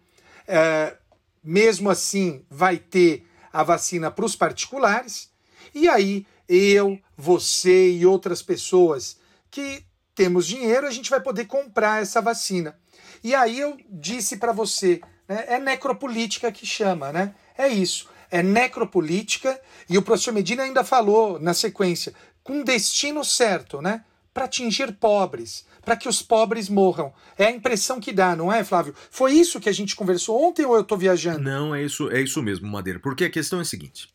[0.49, 0.97] uh,
[1.43, 5.31] mesmo assim vai ter a vacina para os particulares,
[5.75, 9.19] e aí eu, você e outras pessoas
[9.51, 12.77] que temos dinheiro, a gente vai poder comprar essa vacina.
[13.25, 17.35] E aí eu disse para você, né, é necropolítica que chama, né?
[17.57, 19.61] É isso é necropolítica,
[19.91, 24.03] e o professor Medina ainda falou na sequência, com destino certo, né?
[24.33, 27.13] Para atingir pobres, para que os pobres morram.
[27.37, 28.95] É a impressão que dá, não é, Flávio?
[29.11, 31.41] Foi isso que a gente conversou ontem ou eu estou viajando?
[31.41, 32.99] Não, é isso, é isso mesmo, Madeira.
[32.99, 34.09] Porque a questão é a seguinte: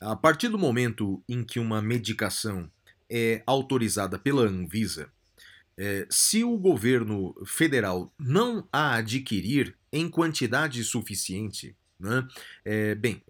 [0.00, 2.70] a partir do momento em que uma medicação
[3.08, 5.10] é autorizada pela Anvisa,
[5.76, 12.26] é, se o governo federal não a adquirir em quantidade suficiente, né?
[12.64, 13.22] É, bem,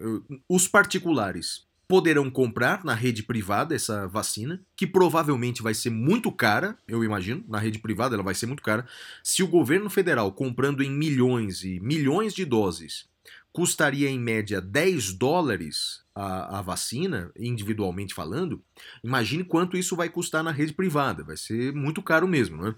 [0.47, 6.77] os particulares poderão comprar na rede privada essa vacina, que provavelmente vai ser muito cara,
[6.87, 8.87] eu imagino, na rede privada ela vai ser muito cara.
[9.21, 13.10] Se o governo federal comprando em milhões e milhões de doses
[13.53, 18.61] custaria em média 10 dólares a, a vacina, individualmente falando,
[19.03, 22.75] imagine quanto isso vai custar na rede privada, vai ser muito caro mesmo, né?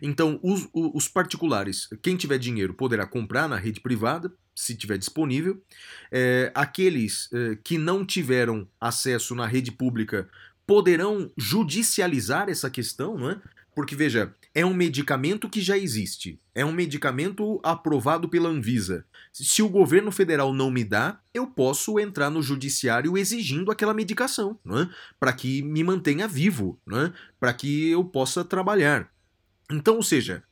[0.00, 5.62] Então, os, os particulares, quem tiver dinheiro, poderá comprar na rede privada, se tiver disponível.
[6.10, 10.28] É, aqueles é, que não tiveram acesso na rede pública
[10.66, 13.40] poderão judicializar essa questão, não é?
[13.76, 19.04] Porque, veja, é um medicamento que já existe, é um medicamento aprovado pela Anvisa.
[19.30, 24.58] Se o governo federal não me dá, eu posso entrar no judiciário exigindo aquela medicação,
[24.64, 24.90] não é?
[25.20, 27.12] para que me mantenha vivo, não é?
[27.38, 29.12] para que eu possa trabalhar.
[29.70, 30.42] Então, ou seja,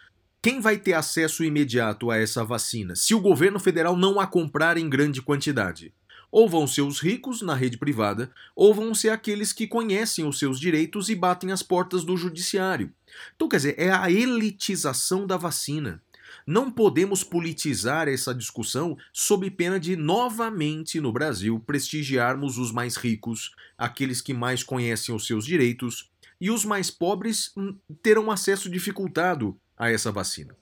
[0.43, 4.77] quem vai ter acesso imediato a essa vacina se o governo federal não a comprar
[4.77, 5.95] em grande quantidade?
[6.35, 10.37] Ou vão ser os ricos na rede privada, ou vão ser aqueles que conhecem os
[10.37, 12.93] seus direitos e batem as portas do judiciário.
[13.37, 16.03] Então, quer dizer, é a elitização da vacina.
[16.45, 23.55] Não podemos politizar essa discussão sob pena de, novamente no Brasil, prestigiarmos os mais ricos,
[23.79, 26.11] aqueles que mais conhecem os seus direitos,
[26.41, 30.57] e os mais pobres hum, terão acesso dificultado a essa vacina.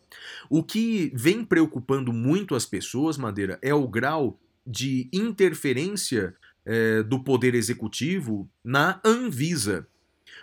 [0.51, 6.35] O que vem preocupando muito as pessoas, Madeira, é o grau de interferência
[6.65, 9.87] é, do Poder Executivo na Anvisa.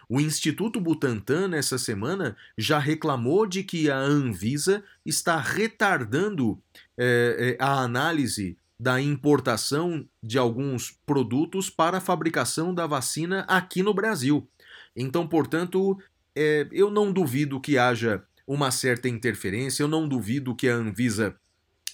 [0.08, 6.60] O Instituto Butantan, nessa semana, já reclamou de que a Anvisa está retardando
[6.98, 13.94] é, a análise da importação de alguns produtos para a fabricação da vacina aqui no
[13.94, 14.48] Brasil.
[14.96, 16.00] Então, portanto,
[16.36, 21.36] é, eu não duvido que haja uma certa interferência, eu não duvido que a Anvisa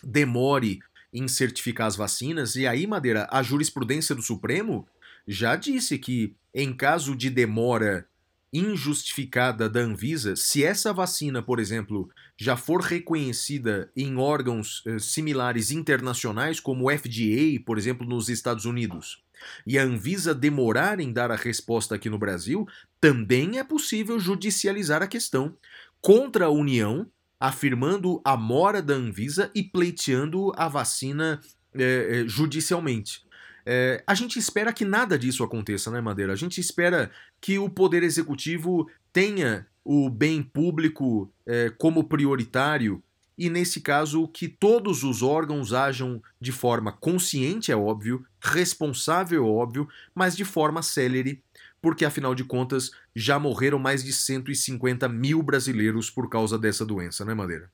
[0.03, 0.79] demore
[1.13, 4.87] em certificar as vacinas, e aí, Madeira, a jurisprudência do Supremo
[5.27, 8.07] já disse que, em caso de demora
[8.53, 15.71] injustificada da Anvisa, se essa vacina, por exemplo, já for reconhecida em órgãos eh, similares
[15.71, 19.21] internacionais, como o FDA, por exemplo, nos Estados Unidos,
[19.67, 22.67] e a Anvisa demorar em dar a resposta aqui no Brasil,
[23.01, 25.55] também é possível judicializar a questão.
[26.01, 27.05] Contra a União,
[27.47, 31.39] afirmando a mora da Anvisa e pleiteando a vacina
[31.73, 33.23] é, judicialmente.
[33.63, 36.33] É, a gente espera que nada disso aconteça, né, Madeira?
[36.33, 43.03] A gente espera que o Poder Executivo tenha o bem público é, como prioritário
[43.37, 49.47] e, nesse caso, que todos os órgãos ajam de forma consciente, é óbvio, responsável, é
[49.47, 51.43] óbvio, mas de forma célere,
[51.85, 57.23] porque, afinal de contas, já morreram mais de 150 mil brasileiros por causa dessa doença,
[57.23, 57.69] né, Madeira?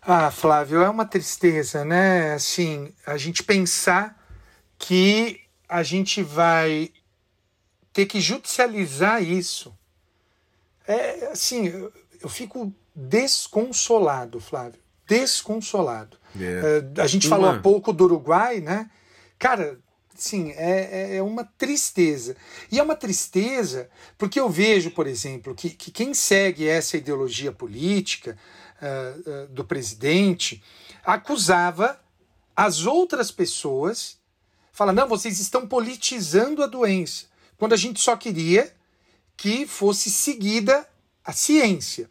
[0.00, 2.34] Ah, Flávio, é uma tristeza, né?
[2.34, 4.20] Assim, a gente pensar
[4.76, 6.90] que a gente vai
[7.92, 9.72] ter que judicializar isso.
[10.84, 14.80] É assim, eu, eu fico desconsolado, Flávio.
[15.06, 16.16] Desconsolado.
[16.36, 16.80] É.
[16.80, 18.90] Uh, a gente Uma- falou há pouco do Uruguai, né?
[19.38, 19.78] Cara,
[20.22, 22.36] sim, é, é- é uma tristeza.
[22.70, 27.52] E é uma tristeza porque eu vejo, por exemplo, que, que quem segue essa ideologia
[27.52, 28.38] política
[28.80, 30.62] uh, uh, do presidente
[31.04, 32.00] acusava
[32.54, 34.18] as outras pessoas,
[34.72, 37.26] fala, não, vocês estão politizando a doença,
[37.58, 38.72] quando a gente só queria
[39.36, 40.86] que fosse seguida
[41.24, 42.10] a ciência.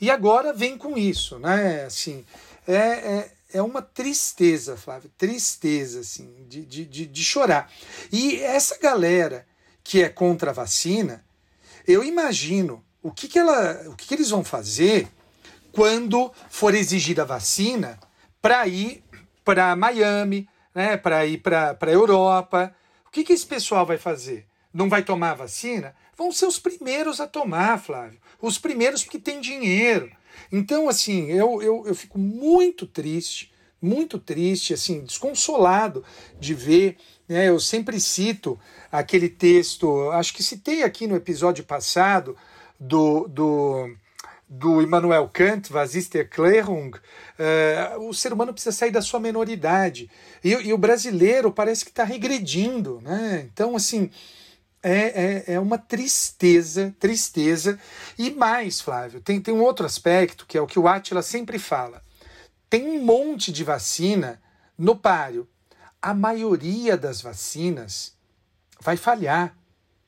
[0.00, 1.84] E agora vem com isso, né?
[1.84, 2.24] Assim,
[2.66, 7.70] é, é, é uma tristeza, Flávio, tristeza, assim, de, de, de, de chorar.
[8.12, 9.46] E essa galera
[9.82, 11.24] que é contra a vacina,
[11.86, 15.08] eu imagino o que, que, ela, o que, que eles vão fazer
[15.72, 17.98] quando for exigida a vacina
[18.40, 19.02] para ir
[19.44, 22.74] para Miami, né, para ir para a Europa.
[23.06, 24.46] O que, que esse pessoal vai fazer?
[24.72, 25.94] Não vai tomar a vacina?
[26.16, 28.20] Vão ser os primeiros a tomar, Flávio.
[28.40, 30.10] Os primeiros porque tem dinheiro.
[30.50, 36.04] Então, assim, eu, eu, eu fico muito triste, muito triste, assim, desconsolado
[36.38, 36.96] de ver.
[37.28, 38.58] Né, eu sempre cito
[38.90, 42.36] aquele texto, acho que citei aqui no episódio passado,
[42.78, 43.94] do, do,
[44.48, 46.92] do Immanuel Kant, Was ist Erklärung?
[47.38, 50.10] Uh, o ser humano precisa sair da sua menoridade.
[50.42, 53.00] E, e o brasileiro parece que está regredindo.
[53.02, 53.48] Né?
[53.52, 54.10] Então, assim,
[54.82, 57.78] é, é, é, uma tristeza, tristeza.
[58.18, 61.58] E mais, Flávio, tem, tem um outro aspecto que é o que o Atila sempre
[61.58, 62.02] fala.
[62.68, 64.40] Tem um monte de vacina
[64.78, 65.48] no páreo.
[66.00, 68.14] A maioria das vacinas
[68.80, 69.54] vai falhar.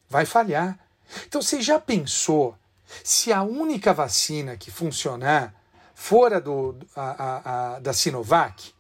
[0.09, 0.79] Vai falhar.
[1.27, 2.57] Então você já pensou
[3.05, 5.55] se a única vacina que funcionar
[5.95, 8.73] for a, do, a, a, a da Sinovac?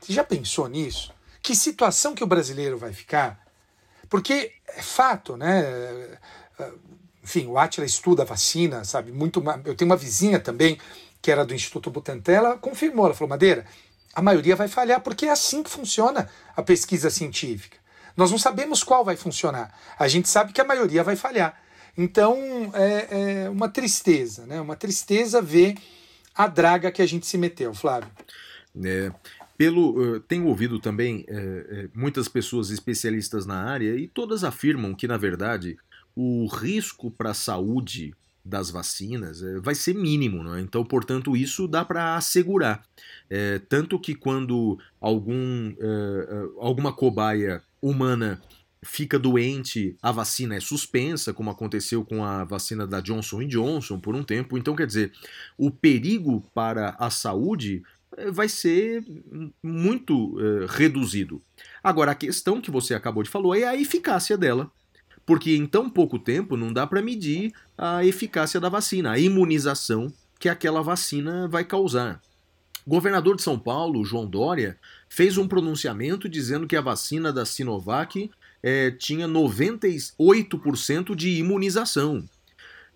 [0.00, 1.12] Você já pensou nisso?
[1.42, 3.47] Que situação que o brasileiro vai ficar?
[4.08, 6.18] Porque é fato, né?
[7.22, 9.12] Enfim, o Atila estuda a vacina, sabe?
[9.12, 9.42] Muito.
[9.64, 10.78] Eu tenho uma vizinha também
[11.20, 13.66] que era do Instituto Butantan, ela confirmou, ela falou, Madeira,
[14.14, 17.76] a maioria vai falhar, porque é assim que funciona a pesquisa científica.
[18.16, 19.72] Nós não sabemos qual vai funcionar.
[19.98, 21.60] A gente sabe que a maioria vai falhar.
[21.96, 22.36] Então
[22.74, 24.60] é, é uma tristeza, né?
[24.60, 25.76] Uma tristeza ver
[26.34, 28.10] a draga que a gente se meteu, Flávio.
[28.84, 29.12] É,
[29.58, 35.08] pelo, uh, tenho ouvido também uh, muitas pessoas especialistas na área e todas afirmam que,
[35.08, 35.76] na verdade,
[36.14, 40.60] o risco para a saúde das vacinas uh, vai ser mínimo, não é?
[40.60, 42.84] então, portanto, isso dá para assegurar.
[43.68, 45.74] Tanto que quando algum,
[46.58, 48.40] alguma cobaia humana
[48.82, 54.14] fica doente, a vacina é suspensa, como aconteceu com a vacina da Johnson Johnson por
[54.14, 54.56] um tempo.
[54.56, 55.12] Então, quer dizer,
[55.58, 57.82] o perigo para a saúde
[58.32, 59.04] vai ser
[59.62, 61.42] muito uh, reduzido.
[61.82, 64.70] Agora, a questão que você acabou de falar é a eficácia dela.
[65.26, 70.10] Porque em tão pouco tempo não dá para medir a eficácia da vacina, a imunização
[70.38, 72.22] que aquela vacina vai causar.
[72.86, 77.44] O governador de São Paulo, João Dória, fez um pronunciamento dizendo que a vacina da
[77.44, 78.30] Sinovac
[78.62, 82.26] é, tinha 98% de imunização.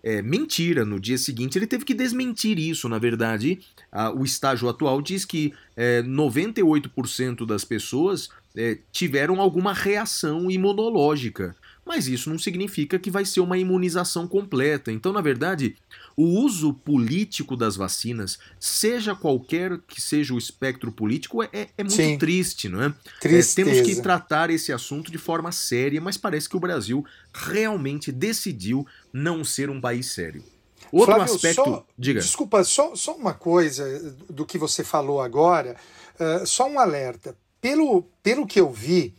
[0.03, 2.89] É, mentira, no dia seguinte ele teve que desmentir isso.
[2.89, 9.73] Na verdade, a, o estágio atual diz que é, 98% das pessoas é, tiveram alguma
[9.73, 11.55] reação imunológica.
[11.85, 14.91] Mas isso não significa que vai ser uma imunização completa.
[14.91, 15.75] Então, na verdade,
[16.15, 21.95] o uso político das vacinas, seja qualquer que seja o espectro político, é, é muito
[21.95, 22.17] Sim.
[22.17, 22.93] triste, não é?
[23.19, 23.69] Tristeza.
[23.71, 28.85] temos que tratar esse assunto de forma séria, mas parece que o Brasil realmente decidiu
[29.11, 30.43] não ser um país sério.
[30.91, 31.63] Outro Flávio, aspecto.
[31.63, 32.21] só- diga.
[32.21, 35.75] Desculpa, só, só uma coisa do que você falou agora,
[36.19, 37.35] uh, só um alerta.
[37.59, 39.15] Pelo, pelo que eu vi,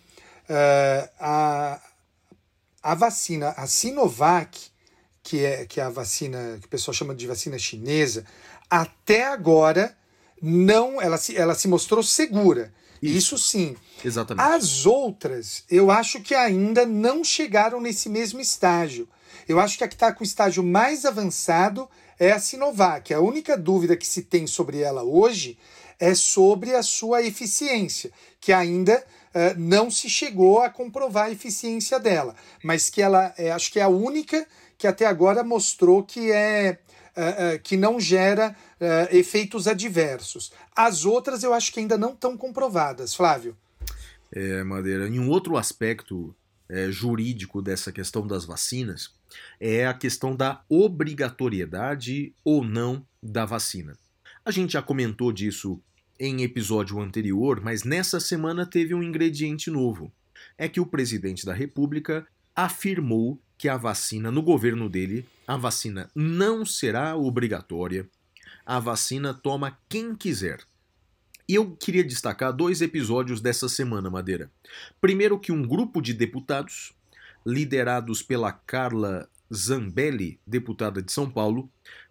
[0.49, 1.81] uh, a,
[2.83, 4.71] a vacina, a Sinovac,
[5.25, 8.27] que é, que é a vacina que o pessoal chama de vacina chinesa,
[8.69, 9.97] até agora
[10.41, 12.73] não, ela se, ela se mostrou segura.
[13.03, 13.75] Isso sim.
[14.05, 14.47] Exatamente.
[14.47, 19.09] As outras, eu acho que ainda não chegaram nesse mesmo estágio.
[19.49, 23.13] Eu acho que a que está com o estágio mais avançado é a Sinovac.
[23.13, 25.59] A única dúvida que se tem sobre ela hoje
[25.99, 28.11] é sobre a sua eficiência,
[28.41, 29.05] que ainda
[29.57, 33.83] não se chegou a comprovar a eficiência dela, mas que ela é, acho que é
[33.83, 34.47] a única
[34.79, 36.79] que até agora mostrou que é
[37.17, 40.53] eh, eh, que não gera eh, efeitos adversos.
[40.75, 43.57] As outras eu acho que ainda não estão comprovadas, Flávio.
[44.33, 45.07] É, Madeira.
[45.07, 46.35] E um outro aspecto
[46.69, 49.15] é, jurídico dessa questão das vacinas
[49.61, 53.97] é a questão da obrigatoriedade ou não da vacina.
[54.45, 55.81] A gente já comentou disso
[56.19, 60.13] em episódio anterior, mas nessa semana teve um ingrediente novo.
[60.57, 66.11] é que o presidente da República afirmou que a vacina, no governo dele, a vacina
[66.15, 68.09] não será obrigatória.
[68.65, 70.61] A vacina toma quem quiser.
[71.49, 74.51] E eu queria destacar dois episódios dessa semana, Madeira.
[75.01, 76.93] Primeiro, que um grupo de deputados,
[77.45, 81.69] liderados pela Carla Zambelli, deputada de São Paulo,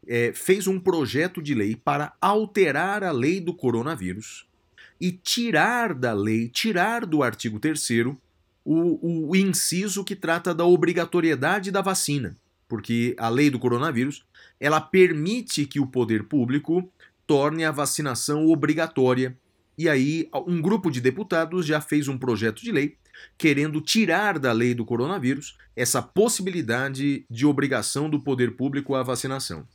[0.08, 4.46] é, fez um projeto de lei para alterar a lei do coronavírus
[5.00, 8.08] e tirar da lei, tirar do artigo 3
[8.66, 14.26] o, o inciso que trata da obrigatoriedade da vacina, porque a lei do coronavírus
[14.60, 16.90] ela permite que o poder público
[17.28, 19.38] torne a vacinação obrigatória.
[19.78, 22.96] E aí, um grupo de deputados já fez um projeto de lei
[23.38, 29.68] querendo tirar da lei do coronavírus essa possibilidade de obrigação do poder público à vacinação.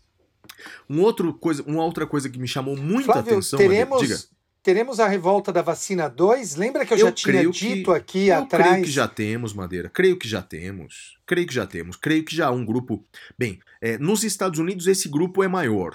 [0.89, 3.59] Um outro coisa, uma outra coisa que me chamou muita Flávio, atenção.
[3.59, 4.19] Teremos, Diga.
[4.63, 6.57] teremos a revolta da vacina 2?
[6.57, 8.71] Lembra que eu, já tinha dito que- aqui eu atrás?
[8.71, 9.89] creio que já temos, Madeira.
[9.91, 11.17] Creio que já temos.
[11.27, 11.97] Creio que já temos.
[11.97, 13.05] Creio que já há um grupo.
[13.39, 15.95] Bem, é, nos Estados Unidos esse grupo é maior.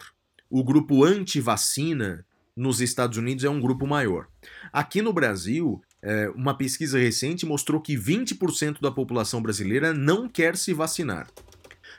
[0.49, 2.25] O grupo anti-vacina
[2.55, 4.27] nos Estados Unidos é um grupo maior.
[4.71, 10.57] Aqui no Brasil, é, uma pesquisa recente mostrou que 20% da população brasileira não quer
[10.57, 11.27] se vacinar.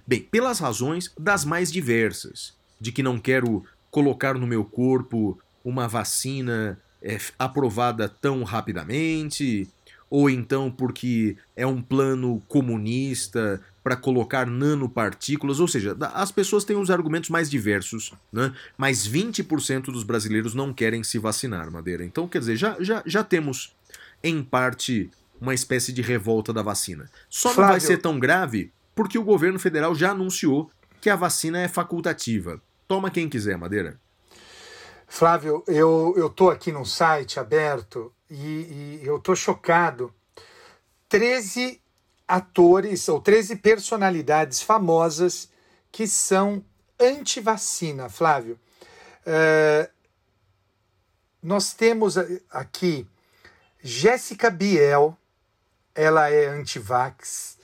[0.07, 5.89] Bem, pelas razões das mais diversas, de que não quero colocar no meu corpo uma
[5.89, 9.67] vacina é, aprovada tão rapidamente,
[10.11, 16.77] ou então porque é um plano comunista para colocar nanopartículas, ou seja, as pessoas têm
[16.77, 18.53] os argumentos mais diversos, né?
[18.77, 22.05] mas 20% dos brasileiros não querem se vacinar, Madeira.
[22.05, 23.75] Então, quer dizer, já, já, já temos,
[24.25, 27.09] em parte, uma espécie de revolta da vacina.
[27.29, 27.87] Só não vai Flávio.
[27.87, 30.71] ser tão grave porque o governo federal já anunciou
[31.01, 32.61] que a vacina é facultativa.
[32.89, 34.01] Toma quem quiser, Madeira.
[35.07, 40.13] Flávio, eu, tô aqui num site aberto e, e eu tô chocado.
[41.09, 41.81] 13
[42.27, 45.51] atores ou 13 personalidades famosas
[45.93, 46.65] que são
[46.99, 48.59] anti-vacina, Flávio.
[49.27, 49.91] É,
[51.43, 52.17] nós temos
[52.51, 53.07] aqui
[53.87, 55.15] Jéssica Biel,
[55.95, 57.59] ela é anti-vax.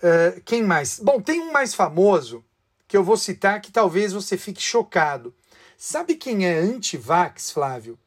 [0.00, 1.00] É, quem mais?
[1.00, 2.44] Bom, tem um mais famoso
[2.86, 5.34] que eu vou citar que talvez você fique chocado.
[5.76, 7.98] Sabe quem é anti-vax, Flávio?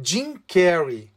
[0.00, 1.12] Jim Carrey.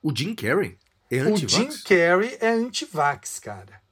[0.00, 0.78] O Jim Carrey
[1.10, 1.82] é O Jim anti-vax?
[1.82, 3.82] Carrey é anti-vax, cara.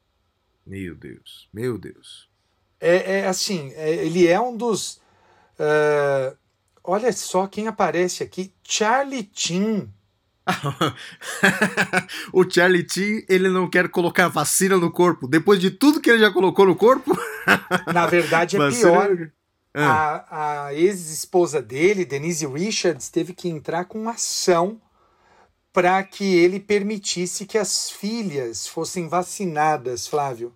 [0.64, 2.30] Meu Deus, meu Deus.
[2.80, 5.00] É, é assim, é- ele é um dos.
[5.58, 6.36] é,
[6.84, 9.92] olha só quem aparece aqui: Charlie Chin.
[12.32, 15.26] o Charlie T, ele não quer colocar vacina no corpo.
[15.28, 17.16] Depois de tudo que ele já colocou no corpo.
[17.92, 19.30] Na verdade, é vacina- pior.
[19.74, 24.80] Ah, A, a ex-esposa dele, Denise Richards, teve que entrar com uma ação
[25.72, 30.54] para que ele permitisse que as filhas fossem vacinadas, Flávio.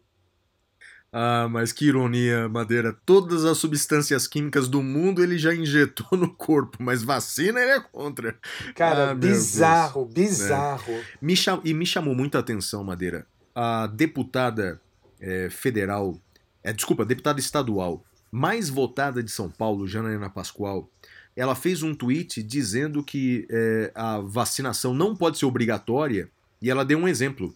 [1.18, 2.94] Ah, mas que ironia, Madeira.
[3.06, 7.80] Todas as substâncias químicas do mundo ele já injetou no corpo, mas vacina ele é
[7.80, 8.36] contra.
[8.74, 10.92] Cara, Ah, bizarro, bizarro.
[11.22, 13.26] Me cham- E me chamou muita atenção, Madeira.
[13.54, 14.78] A deputada
[15.18, 16.20] eh, federal,
[16.62, 20.90] é, desculpa, deputada estadual mais votada de São Paulo, Janaína Pascoal,
[21.34, 26.28] ela fez um tweet dizendo que eh, a vacinação não pode ser obrigatória
[26.60, 27.54] e ela deu um exemplo.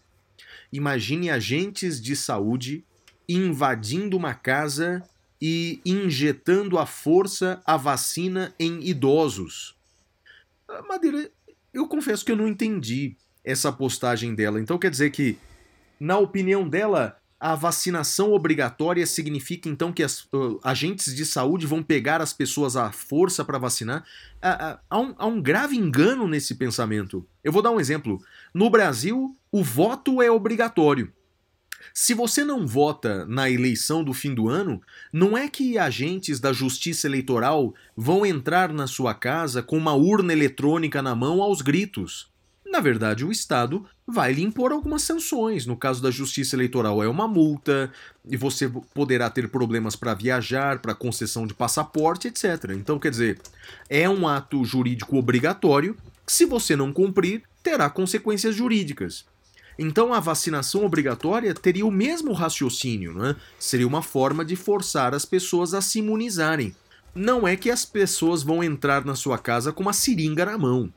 [0.72, 2.82] Imagine agentes de saúde
[3.36, 5.02] invadindo uma casa
[5.40, 9.74] e injetando à força a vacina em idosos.
[10.68, 11.30] Ah, Madeira,
[11.72, 14.60] eu confesso que eu não entendi essa postagem dela.
[14.60, 15.38] Então quer dizer que,
[15.98, 21.82] na opinião dela, a vacinação obrigatória significa então que as uh, agentes de saúde vão
[21.82, 24.04] pegar as pessoas à força para vacinar?
[24.42, 27.26] Há- há um, há um grave engano nesse pensamento.
[27.42, 28.22] Eu vou dar um exemplo.
[28.52, 31.10] No Brasil, o voto é obrigatório.
[31.92, 34.80] Se você não vota na eleição do fim do ano,
[35.12, 40.32] não é que agentes da Justiça Eleitoral vão entrar na sua casa com uma urna
[40.32, 42.30] eletrônica na mão aos gritos.
[42.64, 45.66] Na verdade, o Estado vai lhe impor algumas sanções.
[45.66, 47.90] No caso da Justiça Eleitoral, é uma multa,
[48.24, 52.70] e você poderá ter problemas para viajar, para concessão de passaporte, etc.
[52.76, 53.40] Então, quer dizer,
[53.88, 59.24] é um ato jurídico obrigatório que, se você não cumprir, terá consequências jurídicas.
[59.82, 63.34] Então a vacinação obrigatória teria o mesmo raciocínio, né?
[63.58, 66.76] Seria uma forma de forçar as pessoas a se imunizarem.
[67.14, 70.92] Não é que as pessoas vão entrar na sua casa com uma seringa na mão.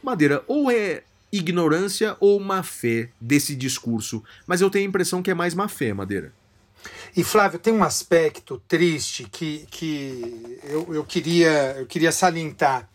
[0.00, 1.02] Madeira, ou é
[1.32, 5.66] ignorância ou má fé desse discurso, mas eu tenho a impressão que é mais má
[5.66, 6.32] fé, Madeira.
[7.16, 12.88] E Flávio, tem um aspecto triste que, que eu, eu, queria, eu queria salientar.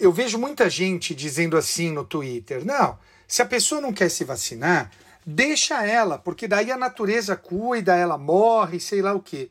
[0.00, 4.24] eu vejo muita gente dizendo assim no Twitter: não, se a pessoa não quer se
[4.24, 4.90] vacinar,
[5.24, 9.50] deixa ela, porque daí a natureza cuida, ela morre, sei lá o quê.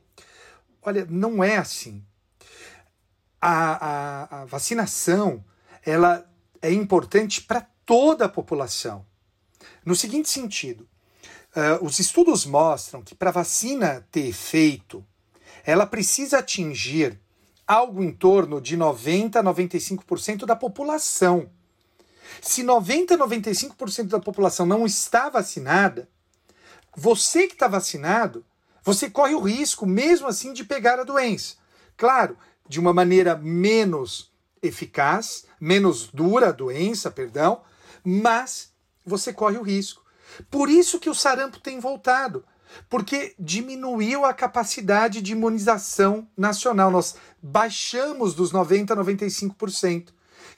[0.82, 2.04] Olha, não é assim.
[3.42, 3.86] A,
[4.32, 5.44] a, a vacinação
[5.86, 6.28] ela
[6.62, 9.06] é importante para toda a população.
[9.86, 10.88] No seguinte sentido,
[11.56, 15.06] uh, os estudos mostram que para a vacina ter efeito,
[15.64, 17.20] ela precisa atingir
[17.68, 21.50] algo em torno de 90 a 95% da população.
[22.42, 26.08] Se 90 a 95% da população não está vacinada,
[26.96, 28.46] você que está vacinado,
[28.84, 31.56] você corre o risco, mesmo assim, de pegar a doença.
[31.98, 32.38] Claro,
[32.68, 34.32] de uma maneira menos
[34.62, 37.62] eficaz, menos dura a doença, perdão,
[38.04, 38.72] mas
[39.06, 40.04] você corre o risco.
[40.50, 42.44] Por isso que o sarampo tem voltado,
[42.90, 46.92] porque diminuiu a capacidade de imunização nacional.
[46.92, 50.10] Nós baixamos dos 90 a 95%.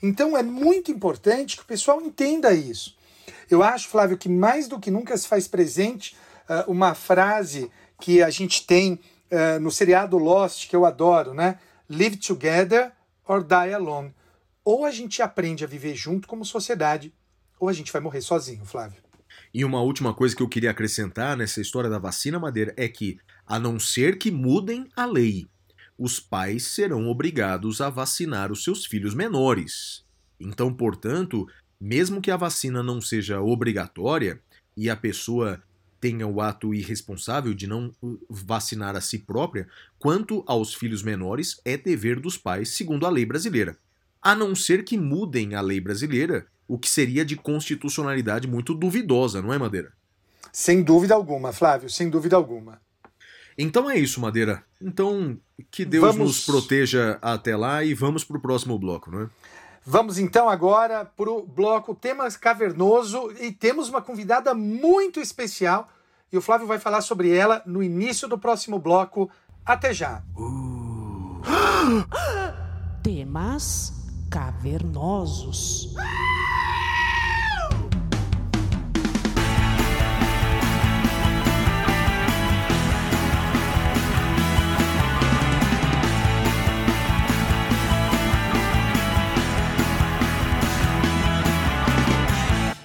[0.02, 2.96] Então é muito importante que o pessoal entenda isso.
[3.50, 6.16] Eu acho, Flávio, que mais do que nunca se faz presente
[6.48, 7.70] uh, uma frase
[8.00, 11.58] que a gente tem uh, no seriado Lost, que eu adoro, né?
[11.88, 12.92] Live together
[13.26, 14.14] or die alone.
[14.64, 17.12] Ou a gente aprende a viver junto como sociedade,
[17.58, 19.02] ou a gente vai morrer sozinho, Flávio.
[19.52, 23.18] E uma última coisa que eu queria acrescentar nessa história da vacina, Madeira, é que,
[23.46, 25.48] a não ser que mudem a lei,
[25.98, 30.04] os pais serão obrigados a vacinar os seus filhos menores.
[30.38, 31.48] Então, portanto,
[31.80, 34.40] mesmo que a vacina não seja obrigatória
[34.76, 35.60] e a pessoa
[36.00, 39.66] tenha o ato irresponsável de não uh, vacinar a si própria,
[39.98, 43.76] quanto aos filhos menores, é dever dos pais, segundo a lei brasileira.
[44.22, 49.42] A não ser que mudem a lei brasileira, o que seria de constitucionalidade muito duvidosa,
[49.42, 49.92] não é, Madeira?
[50.52, 52.80] Sem dúvida alguma, Flávio, sem dúvida alguma.
[53.58, 54.62] Então é isso, Madeira.
[54.80, 55.36] Então,
[55.70, 56.18] que Deus vamos...
[56.18, 59.28] nos proteja até lá e vamos para o próximo bloco, não é?
[59.84, 65.88] Vamos então agora para o bloco Temas Cavernoso e temos uma convidada muito especial
[66.30, 69.30] e o Flávio vai falar sobre ela no início do próximo bloco.
[69.64, 70.22] Até já!
[70.36, 71.40] Uh.
[73.02, 73.92] Temas
[74.30, 75.94] Cavernosos.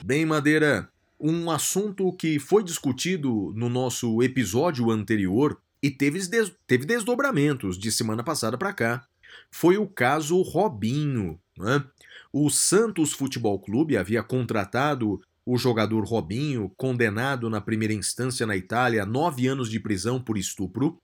[0.05, 6.85] Bem, Madeira, um assunto que foi discutido no nosso episódio anterior e teve, des teve
[6.85, 9.07] desdobramentos de semana passada para cá
[9.49, 11.39] foi o caso Robinho.
[11.57, 11.85] Né?
[12.33, 19.03] O Santos Futebol Clube havia contratado o jogador Robinho, condenado na primeira instância na Itália
[19.03, 21.01] a nove anos de prisão por estupro.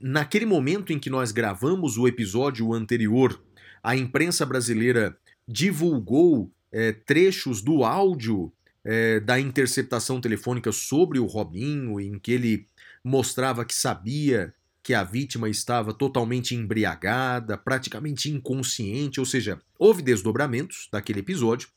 [0.00, 3.42] Naquele momento em que nós gravamos o episódio anterior,
[3.82, 5.18] a imprensa brasileira
[5.48, 8.52] divulgou é, trechos do áudio
[8.84, 12.66] é, da interceptação telefônica sobre o Robinho, em que ele
[13.02, 14.52] mostrava que sabia
[14.82, 21.68] que a vítima estava totalmente embriagada, praticamente inconsciente, ou seja, houve desdobramentos daquele episódio.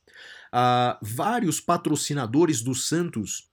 [0.51, 3.47] Ah, vários patrocinadores do Santos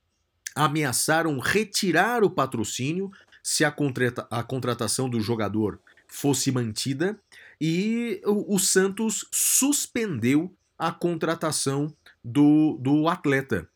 [0.57, 3.11] ameaçaram retirar o patrocínio
[3.43, 7.19] se a, contrata a contratação do jogador fosse mantida
[7.61, 13.69] e o, o Santos suspendeu a contratação do, do atleta.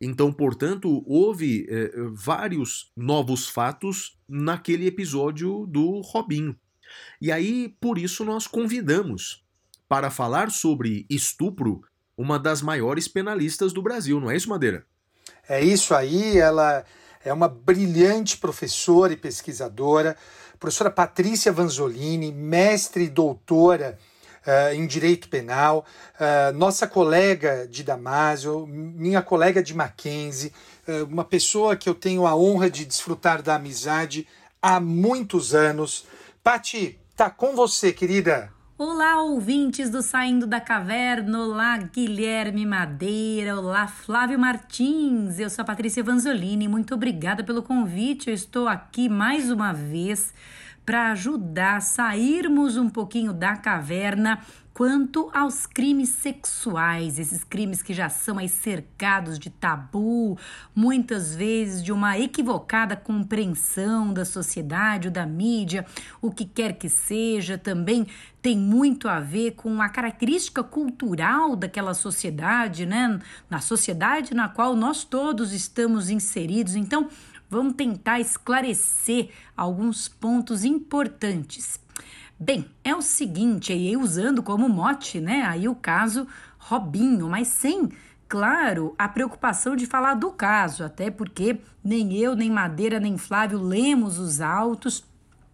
[0.00, 6.56] Então, portanto, houve é, vários novos fatos naquele episódio do Robinho.
[7.20, 9.44] E aí, por isso, nós convidamos
[9.88, 11.82] para falar sobre estupro
[12.16, 14.86] uma das maiores penalistas do Brasil, não é isso, Madeira?
[15.48, 16.84] É isso aí, ela
[17.24, 20.16] é uma brilhante professora e pesquisadora,
[20.58, 23.98] professora Patrícia Vanzolini, mestre e doutora
[24.46, 30.52] uh, em direito penal, uh, nossa colega de Damásio, minha colega de Mackenzie,
[30.86, 34.26] uh, uma pessoa que eu tenho a honra de desfrutar da amizade
[34.62, 36.06] há muitos anos.
[36.42, 38.54] Pati, tá com você, querida.
[38.78, 41.40] Olá, ouvintes do Saindo da Caverna.
[41.40, 43.56] Olá, Guilherme Madeira.
[43.56, 45.38] Olá, Flávio Martins.
[45.38, 46.68] Eu sou a Patrícia Vanzolini.
[46.68, 48.28] Muito obrigada pelo convite.
[48.28, 50.34] Eu estou aqui mais uma vez
[50.86, 54.40] para ajudar a sairmos um pouquinho da caverna
[54.76, 60.38] quanto aos crimes sexuais, esses crimes que já são aí cercados de tabu,
[60.74, 65.86] muitas vezes de uma equivocada compreensão da sociedade ou da mídia,
[66.20, 68.06] o que quer que seja, também
[68.42, 73.18] tem muito a ver com a característica cultural daquela sociedade, né?
[73.48, 76.76] Na sociedade na qual nós todos estamos inseridos.
[76.76, 77.08] Então,
[77.48, 81.78] Vamos tentar esclarecer alguns pontos importantes.
[82.38, 85.42] Bem, é o seguinte, aí usando como mote, né?
[85.42, 86.26] Aí o caso
[86.58, 87.88] Robinho, mas sem,
[88.28, 93.62] claro, a preocupação de falar do caso, até porque nem eu, nem Madeira, nem Flávio
[93.62, 95.04] lemos os autos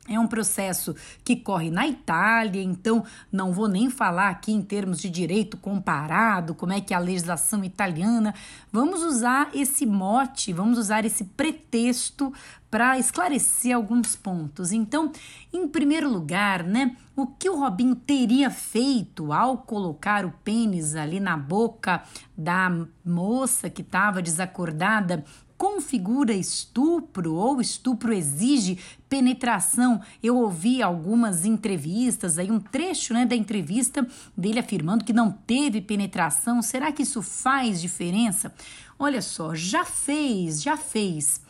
[0.09, 5.01] é um processo que corre na Itália, então não vou nem falar aqui em termos
[5.01, 8.35] de direito comparado, como é que é a legislação italiana.
[8.73, 12.33] Vamos usar esse mote, vamos usar esse pretexto
[12.69, 14.73] para esclarecer alguns pontos.
[14.73, 15.12] Então,
[15.53, 21.20] em primeiro lugar, né, o que o Robinho teria feito ao colocar o pênis ali
[21.20, 22.03] na boca
[22.37, 25.23] da moça que estava desacordada
[25.62, 30.02] configura estupro ou estupro exige penetração.
[30.20, 34.05] Eu ouvi algumas entrevistas, aí um trecho né, da entrevista
[34.36, 36.60] dele afirmando que não teve penetração.
[36.62, 38.52] Será que isso faz diferença?
[38.98, 41.40] Olha só, já fez, já fez.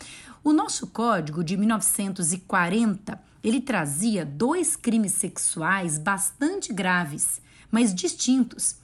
[0.45, 7.41] O nosso código de 1940 ele trazia dois crimes sexuais bastante graves,
[7.71, 8.77] mas distintos.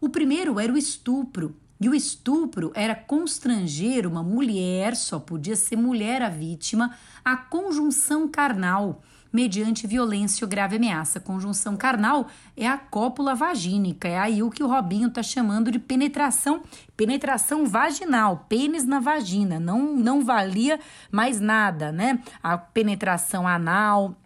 [0.00, 5.76] O primeiro era o estupro, e o estupro era constranger uma mulher, só podia ser
[5.76, 6.94] mulher a vítima,
[7.24, 9.00] à conjunção carnal,
[9.32, 11.20] mediante violência ou grave ameaça.
[11.20, 12.26] Conjunção carnal
[12.56, 16.62] é a cópula vagínica, é aí o que o Robinho está chamando de penetração,
[16.96, 20.78] penetração vaginal, pênis na vagina, não, não valia
[21.10, 22.20] mais nada, né?
[22.42, 24.19] A penetração anal,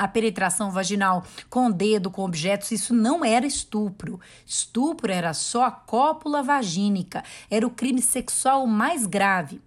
[0.00, 4.18] a penetração vaginal com dedo, com objetos, isso não era estupro.
[4.46, 9.60] Estupro era só a cópula vagínica, era o crime sexual mais grave.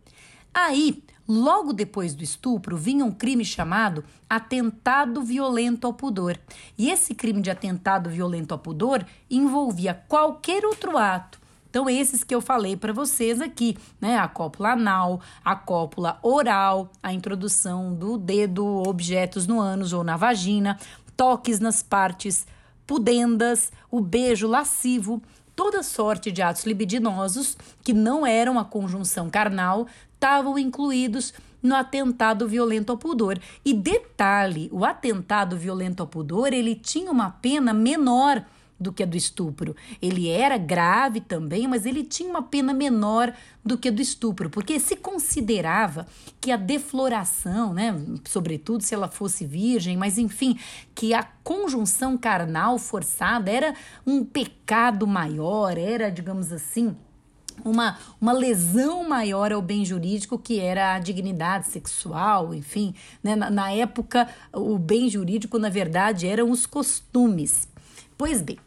[0.52, 6.40] Aí, logo depois do estupro, vinha um crime chamado atentado violento ao pudor.
[6.76, 11.43] E esse crime de atentado violento ao pudor envolvia qualquer outro ato
[11.74, 14.16] então, esses que eu falei para vocês aqui, né?
[14.20, 20.16] A cópula anal, a cópula oral, a introdução do dedo, objetos no ânus ou na
[20.16, 20.78] vagina,
[21.18, 22.46] toques nas partes
[22.86, 25.20] pudendas, o beijo lascivo,
[25.56, 32.48] toda sorte de atos libidinosos que não eram a conjunção carnal estavam incluídos no atentado
[32.48, 33.40] violento ao pudor.
[33.66, 38.46] E detalhe, o atentado violento ao pudor, ele tinha uma pena menor
[38.84, 39.76] do que a do estupro.
[40.02, 43.34] Ele era grave também, mas ele tinha uma pena menor
[43.66, 46.06] do que a do estupro, porque se considerava
[46.40, 47.96] que a defloração, né,
[48.26, 50.60] sobretudo se ela fosse virgem, mas enfim,
[50.94, 53.74] que a conjunção carnal forçada era
[54.06, 56.96] um pecado maior, era, digamos assim,
[57.64, 62.96] uma, uma lesão maior ao bem jurídico, que era a dignidade sexual, enfim.
[63.22, 63.36] Né?
[63.36, 67.68] Na, na época, o bem jurídico, na verdade, eram os costumes.
[68.18, 68.60] Pois bem,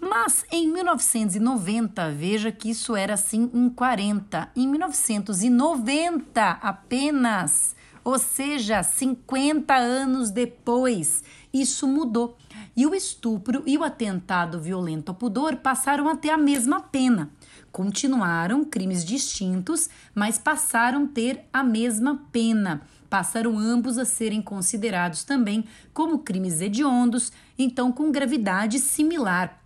[0.00, 4.50] mas em 1990, veja que isso era assim em 40.
[4.54, 12.36] Em 1990 apenas, ou seja, 50 anos depois, isso mudou.
[12.76, 17.30] E o estupro e o atentado violento ao pudor passaram a ter a mesma pena.
[17.72, 22.82] Continuaram crimes distintos, mas passaram a ter a mesma pena
[23.14, 29.62] passaram ambos a serem considerados também como crimes hediondos, então com gravidade similar.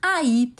[0.00, 0.54] Aí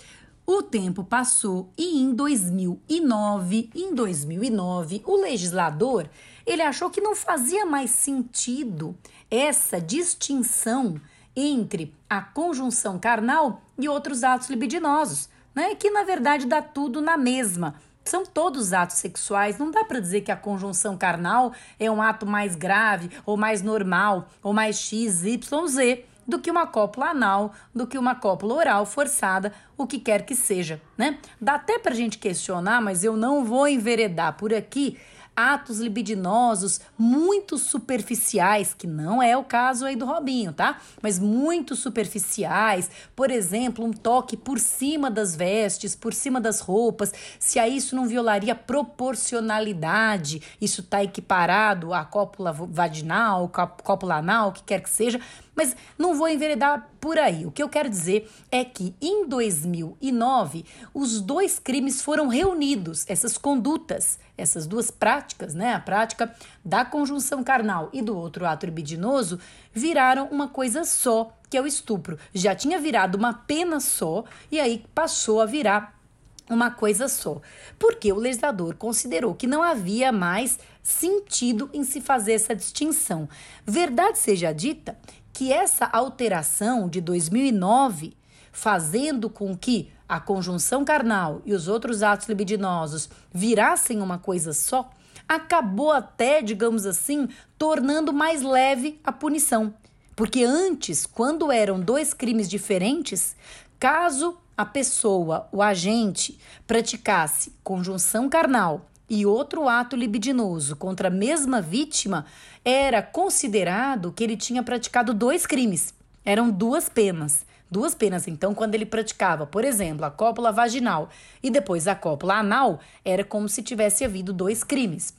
[0.45, 6.11] o tempo passou e em 2009, em 2009, o legislador,
[6.45, 8.99] ele achou que não fazia mais sentido
[9.31, 11.01] essa distinção
[11.37, 15.77] entre a conjunção carnal e outros atos libidinosos, né?
[15.77, 19.59] Que na verdade dá tudo na mesma são todos atos sexuais.
[19.59, 23.63] Não dá para dizer que a conjunção carnal é um ato mais grave, ou mais
[23.63, 28.55] normal, ou mais X, Y, Z do que uma cópula anal, do que uma cópula
[28.55, 31.19] oral forçada, o que quer que seja, né?
[31.41, 34.97] Dá até pra gente questionar, mas eu não vou enveredar por aqui
[35.41, 40.79] atos libidinosos muito superficiais, que não é o caso aí do Robinho, tá?
[41.03, 47.13] Mas muito superficiais, por exemplo, um toque por cima das vestes, por cima das roupas,
[47.39, 53.49] se a isso não violaria proporcionalidade, isso tá equiparado à cópula vaginal,
[53.83, 55.21] cópula anal, o que quer que seja,
[55.61, 57.45] mas não vou enveredar por aí.
[57.45, 60.65] O que eu quero dizer é que em 2009
[60.95, 65.75] os dois crimes foram reunidos, essas condutas, essas duas práticas, né?
[65.75, 66.35] A prática
[66.65, 69.39] da conjunção carnal e do outro ato libidinoso
[69.71, 72.19] viraram uma coisa só, que é o estupro.
[72.33, 76.01] Já tinha virado uma pena só e aí passou a virar
[76.49, 77.41] uma coisa só.
[77.79, 83.29] Porque o legislador considerou que não havia mais sentido em se fazer essa distinção.
[83.65, 84.99] Verdade seja dita
[85.33, 88.17] que essa alteração de 2009,
[88.53, 94.91] fazendo com que a conjunção carnal e os outros atos libidinosos virassem uma coisa só,
[95.29, 99.73] acabou até, digamos assim, tornando mais leve a punição.
[100.17, 103.37] Porque antes, quando eram dois crimes diferentes,
[103.79, 111.63] caso a pessoa, o agente, praticasse conjunção carnal e outro ato libidinoso contra a mesma
[111.63, 112.27] vítima,
[112.65, 115.95] era considerado que ele tinha praticado dois crimes.
[116.25, 117.47] Eram duas penas.
[117.71, 121.09] Duas penas, então, quando ele praticava, por exemplo, a cópula vaginal
[121.41, 125.15] e depois a cópula anal, era como se tivesse havido dois crimes.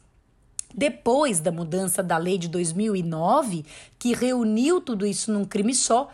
[0.76, 3.66] Depois da mudança da lei de 2009,
[3.98, 6.10] que reuniu tudo isso num crime só,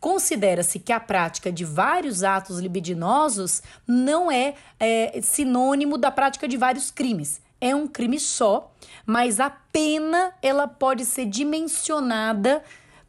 [0.00, 6.56] considera-se que a prática de vários atos libidinosos não é, é sinônimo da prática de
[6.56, 7.40] vários crimes.
[7.60, 8.71] É um crime só,
[9.06, 12.62] mas a pena ela pode ser dimensionada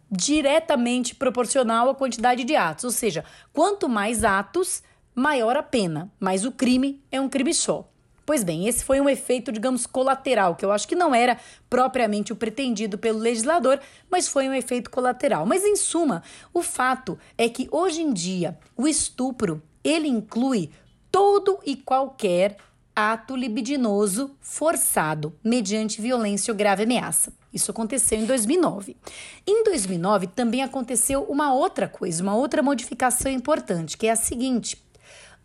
[0.10, 2.84] diretamente proporcional à quantidade de atos.
[2.84, 4.84] Ou seja, quanto mais atos,
[5.16, 6.12] maior a pena.
[6.20, 7.90] Mas o crime é um crime só.
[8.26, 11.38] Pois bem, esse foi um efeito, digamos, colateral, que eu acho que não era
[11.70, 15.46] propriamente o pretendido pelo legislador, mas foi um efeito colateral.
[15.46, 20.70] Mas em suma, o fato é que hoje em dia o estupro, ele inclui
[21.12, 22.56] todo e qualquer
[22.96, 27.34] ato libidinoso forçado mediante violência ou grave ameaça.
[27.54, 28.98] Isso aconteceu em 2009.
[29.46, 34.84] Em 2009 também aconteceu uma outra coisa, uma outra modificação importante, que é a seguinte: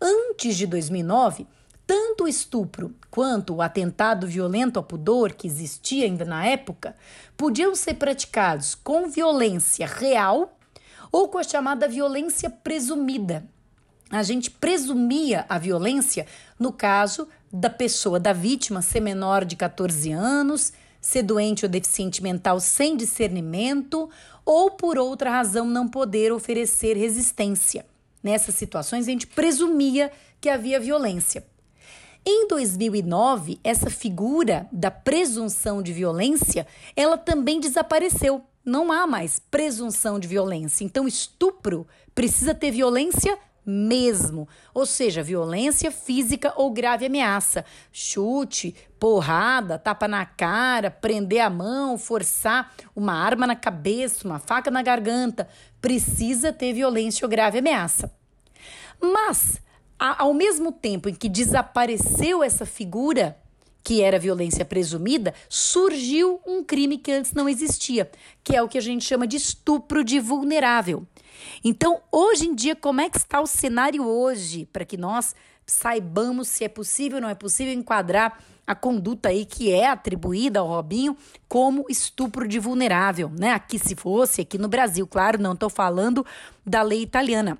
[0.01, 1.47] antes de 2009,
[1.85, 6.95] tanto o estupro quanto o atentado violento ao pudor que existia ainda na época
[7.35, 10.55] podiam ser praticados com violência real
[11.11, 13.43] ou com a chamada violência presumida.
[14.11, 16.25] A gente presumia a violência
[16.59, 22.21] no caso da pessoa, da vítima, ser menor de 14 anos, ser doente ou deficiente
[22.21, 24.09] mental sem discernimento
[24.45, 27.85] ou por outra razão não poder oferecer resistência.
[28.21, 30.11] Nessas situações, a gente presumia
[30.41, 31.45] que havia violência.
[32.25, 38.43] Em 2009, essa figura da presunção de violência, ela também desapareceu.
[38.63, 40.83] Não há mais presunção de violência.
[40.83, 43.37] Então, estupro precisa ter violência
[43.69, 51.49] mesmo, ou seja, violência física ou grave ameaça, chute, porrada, tapa na cara, prender a
[51.49, 55.47] mão, forçar uma arma na cabeça, uma faca na garganta,
[55.79, 58.11] precisa ter violência ou grave ameaça.
[58.99, 59.61] Mas
[59.99, 63.37] ao mesmo tempo em que desapareceu essa figura,
[63.83, 68.09] que era violência presumida, surgiu um crime que antes não existia,
[68.43, 71.07] que é o que a gente chama de estupro de vulnerável.
[71.63, 75.35] Então, hoje em dia, como é que está o cenário hoje para que nós
[75.65, 80.59] saibamos se é possível ou não é possível enquadrar a conduta aí que é atribuída
[80.59, 83.53] ao Robinho como estupro de vulnerável, né?
[83.53, 86.25] Aqui se fosse aqui no Brasil, claro, não estou falando
[86.65, 87.57] da lei italiana.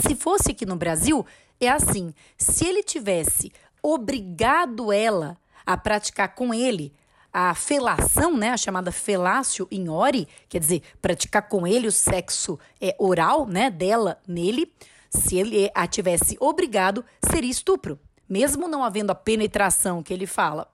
[0.00, 1.24] Se fosse aqui no Brasil,
[1.60, 3.52] é assim: se ele tivesse
[3.82, 5.36] obrigado ela
[5.66, 6.92] a praticar com ele
[7.32, 12.58] a felação, né, a chamada felácio in ori, quer dizer, praticar com ele o sexo
[12.78, 14.70] é, oral, né, dela nele,
[15.08, 17.98] se ele a tivesse obrigado, seria estupro,
[18.28, 20.68] mesmo não havendo a penetração que ele fala.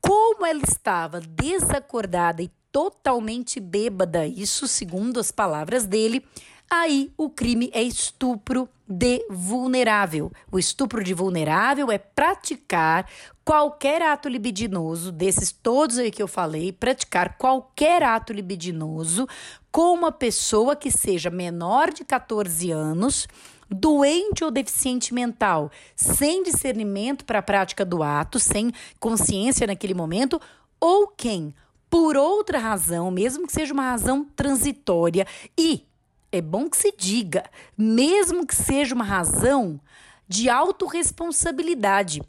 [0.00, 6.24] Como ela estava desacordada e totalmente bêbada, isso segundo as palavras dele,
[6.70, 10.32] aí o crime é estupro de vulnerável.
[10.50, 13.08] O estupro de vulnerável é praticar
[13.44, 19.28] qualquer ato libidinoso, desses todos aí que eu falei, praticar qualquer ato libidinoso
[19.70, 23.28] com uma pessoa que seja menor de 14 anos,
[23.68, 30.40] doente ou deficiente mental, sem discernimento para a prática do ato, sem consciência naquele momento,
[30.80, 31.54] ou quem,
[31.88, 35.24] por outra razão, mesmo que seja uma razão transitória
[35.56, 35.84] e
[36.32, 37.44] é bom que se diga,
[37.76, 39.80] mesmo que seja uma razão
[40.28, 42.22] de autorresponsabilidade.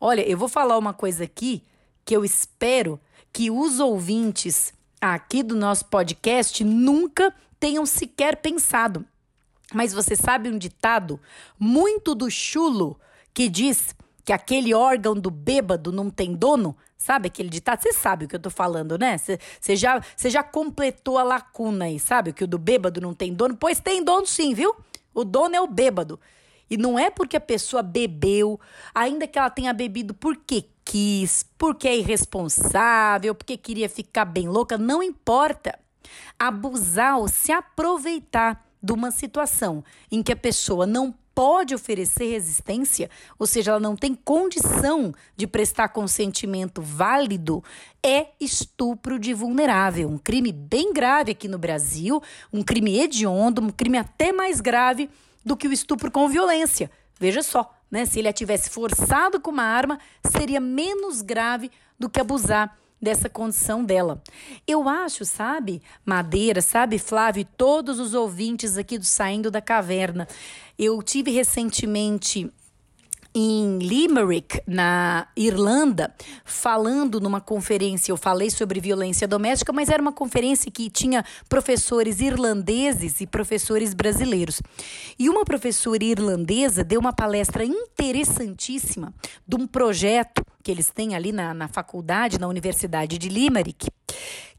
[0.00, 1.62] Olha, eu vou falar uma coisa aqui
[2.04, 3.00] que eu espero
[3.32, 9.04] que os ouvintes aqui do nosso podcast nunca tenham sequer pensado.
[9.72, 11.20] Mas você sabe um ditado
[11.58, 12.98] muito do chulo
[13.34, 13.94] que diz
[14.28, 16.76] que aquele órgão do bêbado não tem dono?
[16.98, 17.80] Sabe aquele ditado?
[17.80, 19.16] Você sabe o que eu tô falando, né?
[19.16, 22.34] Você já, já completou a lacuna aí, sabe?
[22.34, 23.56] Que o do bêbado não tem dono?
[23.56, 24.76] Pois tem dono sim, viu?
[25.14, 26.20] O dono é o bêbado.
[26.68, 28.60] E não é porque a pessoa bebeu,
[28.94, 34.76] ainda que ela tenha bebido porque quis, porque é irresponsável, porque queria ficar bem louca,
[34.76, 35.78] não importa.
[36.38, 39.82] Abusar ou se aproveitar de uma situação
[40.12, 43.08] em que a pessoa não pode oferecer resistência,
[43.38, 47.62] ou seja, ela não tem condição de prestar consentimento válido,
[48.04, 50.08] é estupro de vulnerável.
[50.08, 52.20] Um crime bem grave aqui no Brasil,
[52.52, 55.08] um crime hediondo, um crime até mais grave
[55.44, 56.90] do que o estupro com violência.
[57.20, 58.04] Veja só, né?
[58.04, 63.28] Se ele a tivesse forçado com uma arma, seria menos grave do que abusar dessa
[63.28, 64.22] condição dela.
[64.66, 70.26] Eu acho, sabe, Madeira, sabe, Flávio, e todos os ouvintes aqui do Saindo da Caverna.
[70.78, 72.50] Eu tive recentemente
[73.34, 76.14] em Limerick, na Irlanda,
[76.44, 78.10] falando numa conferência.
[78.10, 83.94] Eu falei sobre violência doméstica, mas era uma conferência que tinha professores irlandeses e professores
[83.94, 84.60] brasileiros.
[85.18, 89.14] E uma professora irlandesa deu uma palestra interessantíssima
[89.46, 93.88] de um projeto que eles têm ali na, na faculdade, na Universidade de Limerick,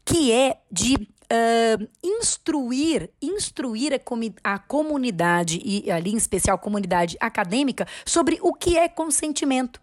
[0.10, 7.16] que é de uh, instruir, instruir a, a comunidade, e ali em especial a comunidade
[7.20, 9.80] acadêmica, sobre o que é consentimento.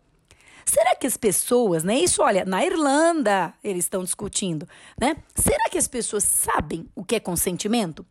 [0.64, 1.96] Será que as pessoas, né?
[1.96, 4.68] Isso, olha, na Irlanda eles estão discutindo,
[5.00, 5.16] né?
[5.32, 8.04] Será que as pessoas sabem o que é consentimento?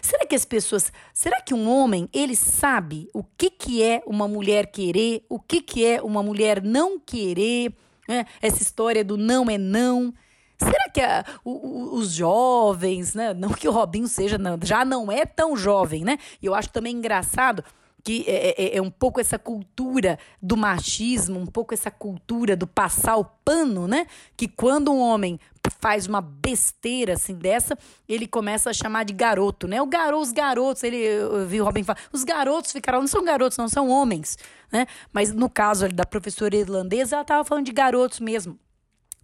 [0.00, 4.28] Será que as pessoas, será que um homem, ele sabe o que que é uma
[4.28, 7.74] mulher querer, o que que é uma mulher não querer,
[8.08, 8.26] né?
[8.40, 10.14] Essa história do não é não.
[10.60, 13.32] Será que a, o, os jovens, né?
[13.32, 16.18] Não que o Robinho seja, não, já não é tão jovem, né?
[16.42, 17.64] E eu acho também engraçado
[18.02, 22.66] que é, é, é, um pouco essa cultura do machismo, um pouco essa cultura do
[22.66, 24.06] passar o pano, né?
[24.36, 25.38] Que quando um homem
[25.78, 27.76] faz uma besteira assim dessa,
[28.08, 29.82] ele começa a chamar de garoto, né?
[29.82, 33.22] O garoto, os garotos, ele eu vi o Robin falar, os garotos ficaram, não são
[33.22, 34.38] garotos, não são homens,
[34.72, 34.86] né?
[35.12, 38.58] Mas no caso da professora irlandesa, ela estava falando de garotos mesmo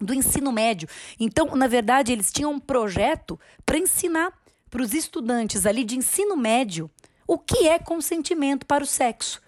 [0.04, 0.88] do ensino médio.
[1.18, 4.32] Então, na verdade, eles tinham um projeto para ensinar
[4.70, 6.90] para os estudantes ali de ensino médio
[7.26, 9.40] o que é consentimento para o sexo.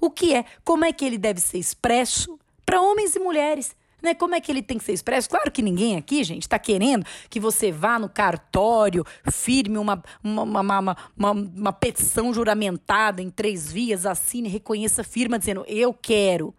[0.00, 3.74] O que é, como é que ele deve ser expresso para homens e mulheres.
[4.00, 4.14] Né?
[4.14, 5.28] Como é que ele tem que ser expresso?
[5.28, 10.42] Claro que ninguém aqui, gente, está querendo que você vá no cartório, firme uma, uma,
[10.60, 16.54] uma, uma, petição juramentada em três vias, assine, reconheça, firma, dizendo eu quero.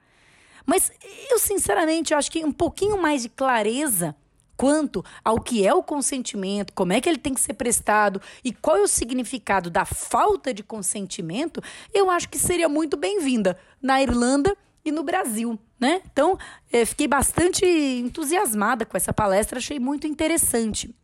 [0.72, 0.90] Mas
[1.30, 4.16] eu, sinceramente, acho que um pouquinho mais de clareza
[4.56, 8.54] quanto ao que é o consentimento, como é que ele tem que ser prestado e
[8.54, 11.62] qual é o significado da falta de consentimento,
[11.94, 16.02] eu acho que seria muito bem-vinda na Irlanda e no Brasil, né?
[16.10, 16.38] Então,
[16.72, 20.96] eh, fiquei bastante entusiasmada com essa palestra, achei muito interessante.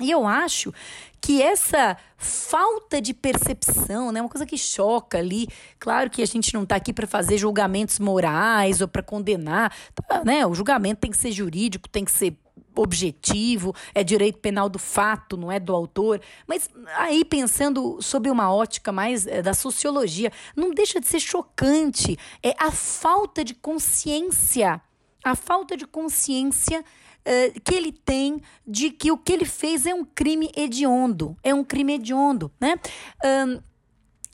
[0.00, 0.72] E eu acho
[1.20, 5.46] que essa falta de percepção, né, uma coisa que choca ali,
[5.78, 9.74] claro que a gente não está aqui para fazer julgamentos morais ou para condenar,
[10.06, 10.44] tá, né?
[10.46, 12.36] O julgamento tem que ser jurídico, tem que ser
[12.76, 16.20] objetivo, é direito penal do fato, não é do autor.
[16.46, 22.18] Mas aí pensando sob uma ótica mais é, da sociologia, não deixa de ser chocante
[22.42, 24.80] é a falta de consciência,
[25.22, 26.84] a falta de consciência
[27.26, 31.36] uh, que ele tem de que o que ele fez é um crime hediondo.
[31.42, 32.78] É um crime hediondo, né?
[33.24, 33.60] Um,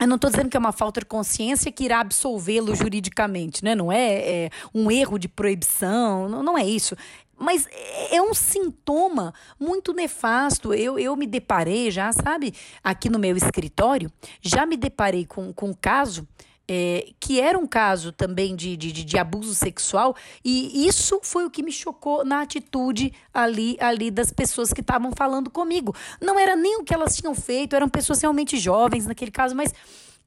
[0.00, 3.74] eu não estou dizendo que é uma falta de consciência que irá absolvê-lo juridicamente, né?
[3.74, 6.96] Não é, é, um erro de proibição, não, não é isso.
[7.38, 10.72] Mas é, é um sintoma muito nefasto.
[10.72, 14.10] Eu, eu me deparei já, sabe, aqui no meu escritório,
[14.40, 16.26] já me deparei com, com um caso
[16.72, 20.14] é, que era um caso também de, de, de, abuso sexual,
[20.44, 25.10] e isso foi o que me chocou na atitude ali, ali das pessoas que estavam
[25.10, 25.92] falando comigo.
[26.20, 29.74] Não era nem o que elas tinham feito, eram pessoas realmente jovens naquele caso, mas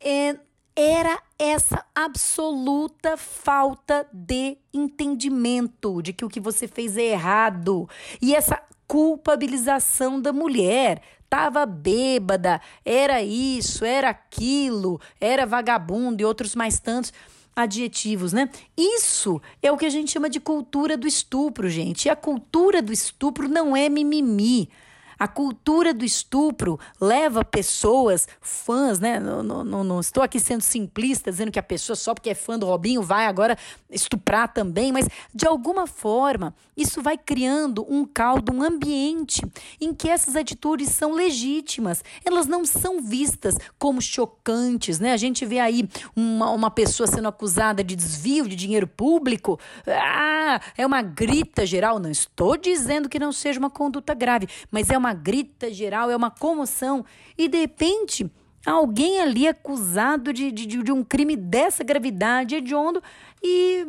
[0.02, 0.36] é,
[0.76, 7.88] era essa absoluta falta de entendimento de que o que você fez é errado.
[8.22, 11.02] E essa culpabilização da mulher
[11.34, 17.12] estava bêbada, era isso, era aquilo, era vagabundo e outros mais tantos
[17.56, 18.50] adjetivos, né?
[18.78, 22.06] Isso é o que a gente chama de cultura do estupro, gente.
[22.06, 24.70] E a cultura do estupro não é mimimi.
[25.18, 29.20] A cultura do estupro leva pessoas, fãs, né?
[29.20, 32.58] Não, não, não, estou aqui sendo simplista, dizendo que a pessoa, só porque é fã
[32.58, 33.58] do Robinho, vai agora
[33.90, 39.42] estuprar também, mas de alguma forma isso vai criando um caldo, um ambiente
[39.80, 42.04] em que essas atitudes são legítimas.
[42.26, 45.14] Elas não são vistas como chocantes, né?
[45.14, 49.60] A gente vê aí uma, uma pessoa sendo acusada de desvio de dinheiro público.
[49.88, 52.00] Ah, é uma grita geral.
[52.00, 56.10] Não estou dizendo que não seja uma conduta grave, mas é uma uma grita geral,
[56.10, 57.06] é uma comoção.
[57.38, 58.32] E de repente,
[58.66, 63.04] alguém ali acusado de, de, de um crime dessa gravidade hediondo
[63.44, 63.86] e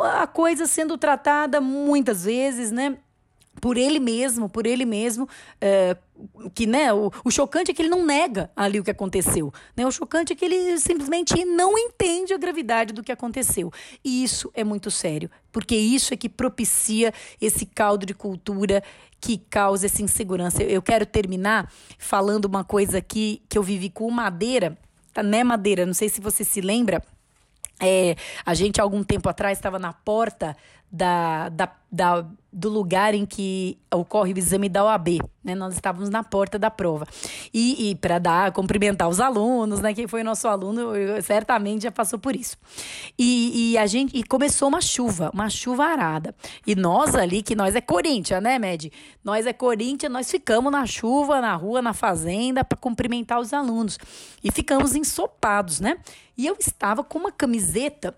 [0.00, 2.98] a coisa sendo tratada muitas vezes, né?
[3.60, 5.28] Por ele mesmo, por ele mesmo,
[5.60, 5.96] é,
[6.54, 9.52] que né, o, o, chocante é que ele não nega ali o que aconteceu.
[9.76, 9.86] Né?
[9.86, 13.70] O chocante é que ele simplesmente não entende a gravidade do que aconteceu.
[14.02, 18.82] E isso é muito sério, porque isso é que propicia esse caldo de cultura
[19.20, 20.62] que causa essa insegurança.
[20.62, 24.78] Eu quero terminar falando uma coisa aqui que eu vivi com Madeira,
[25.12, 25.84] tá, né, Madeira?
[25.84, 27.02] Não sei se você se lembra.
[27.78, 28.14] É,
[28.44, 30.56] a gente, algum tempo atrás, estava na porta
[30.92, 35.20] da, da, da, do lugar em que ocorre o exame da OAB.
[35.42, 35.54] Né?
[35.54, 37.06] Nós estávamos na porta da prova.
[37.54, 39.94] E, e para dar, cumprimentar os alunos, né?
[39.94, 40.90] Quem foi nosso aluno
[41.22, 42.56] certamente já passou por isso.
[43.16, 46.34] E, e, a gente e começou uma chuva, uma chuva arada.
[46.66, 48.92] E nós ali, que nós é Corinthians, né, Med?
[49.22, 53.96] Nós é Corinthians, nós ficamos na chuva, na rua, na fazenda, para cumprimentar os alunos.
[54.42, 55.98] E ficamos ensopados, né?
[56.36, 58.14] E eu estava com uma camiseta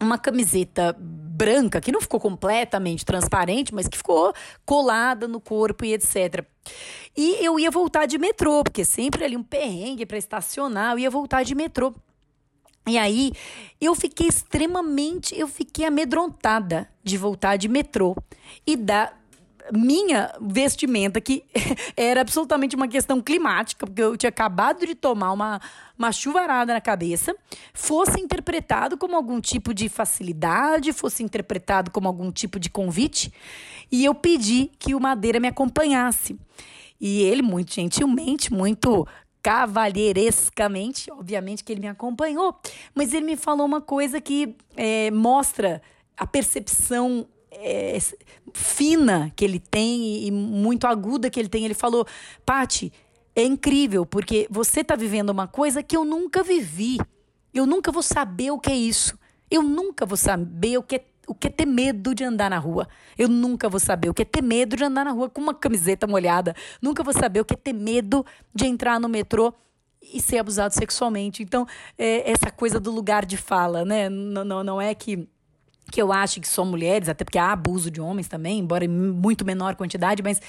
[0.00, 0.96] uma camiseta
[1.38, 4.34] branca, que não ficou completamente transparente, mas que ficou
[4.66, 6.44] colada no corpo e etc.
[7.16, 11.10] E eu ia voltar de metrô, porque sempre ali um perrengue para estacionar, eu ia
[11.10, 11.94] voltar de metrô.
[12.88, 13.32] E aí,
[13.80, 18.16] eu fiquei extremamente, eu fiquei amedrontada de voltar de metrô
[18.66, 19.12] e da
[19.72, 21.44] minha vestimenta, que
[21.96, 25.60] era absolutamente uma questão climática, porque eu tinha acabado de tomar uma,
[25.98, 27.34] uma chuvarada na cabeça,
[27.72, 33.32] fosse interpretado como algum tipo de facilidade, fosse interpretado como algum tipo de convite,
[33.90, 36.38] e eu pedi que o Madeira me acompanhasse.
[37.00, 39.06] E ele, muito gentilmente, muito
[39.40, 42.58] cavalheirescamente, obviamente que ele me acompanhou,
[42.94, 45.80] mas ele me falou uma coisa que é, mostra
[46.16, 47.98] a percepção é,
[48.52, 51.64] fina que ele tem e muito aguda que ele tem.
[51.64, 52.06] Ele falou,
[52.44, 52.92] Pati,
[53.34, 56.98] é incrível, porque você está vivendo uma coisa que eu nunca vivi.
[57.52, 59.18] Eu nunca vou saber o que é isso.
[59.50, 62.58] Eu nunca vou saber o que é, o que é ter medo de andar na
[62.58, 62.88] rua.
[63.16, 65.54] Eu nunca vou saber o que é ter medo de andar na rua com uma
[65.54, 66.54] camiseta molhada.
[66.82, 69.54] Nunca vou saber o que é ter medo de entrar no metrô
[70.02, 71.42] e ser abusado sexualmente.
[71.42, 71.66] Então,
[71.96, 74.08] é, essa coisa do lugar de fala, né?
[74.08, 75.28] Não, não, não é que
[75.90, 78.88] que eu acho que são mulheres, até porque há abuso de homens também, embora em
[78.88, 80.40] muito menor quantidade, mas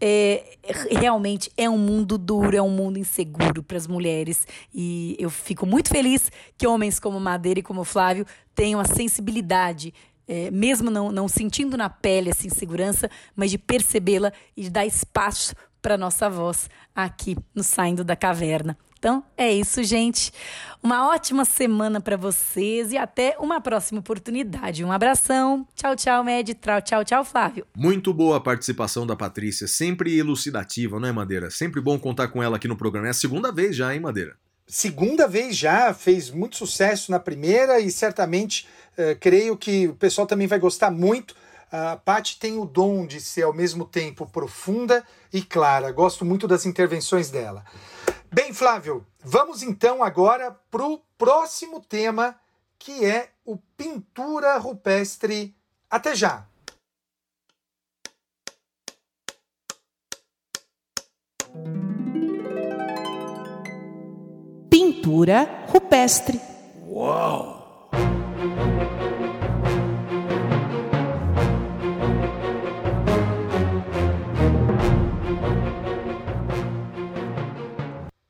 [0.00, 0.56] é,
[0.90, 4.46] realmente é um mundo duro, é um mundo inseguro para as mulheres.
[4.74, 9.92] E eu fico muito feliz que homens como Madeira e como Flávio tenham a sensibilidade.
[10.26, 14.86] É, mesmo não, não sentindo na pele essa insegurança, mas de percebê-la e de dar
[14.86, 18.76] espaço para nossa voz aqui no Saindo da Caverna.
[18.98, 20.32] Então é isso, gente.
[20.82, 24.84] Uma ótima semana para vocês e até uma próxima oportunidade.
[24.84, 25.66] Um abração.
[25.74, 26.54] Tchau, tchau, Med.
[26.54, 27.66] Tchau, tchau, tchau, Flávio.
[27.76, 31.50] Muito boa a participação da Patrícia, sempre elucidativa, não é, Madeira?
[31.50, 33.06] Sempre bom contar com ela aqui no programa.
[33.06, 34.36] É a segunda vez já, hein, Madeira?
[34.66, 38.68] Segunda vez já, fez muito sucesso na primeira e certamente
[38.98, 41.34] uh, creio que o pessoal também vai gostar muito.
[41.70, 45.90] A Paty tem o dom de ser ao mesmo tempo profunda e clara.
[45.92, 47.64] Gosto muito das intervenções dela.
[48.30, 52.38] Bem, Flávio, vamos então agora para o próximo tema,
[52.78, 55.56] que é o pintura rupestre.
[55.90, 56.46] Até já!
[64.70, 66.38] Pintura rupestre.
[66.86, 67.90] Uau!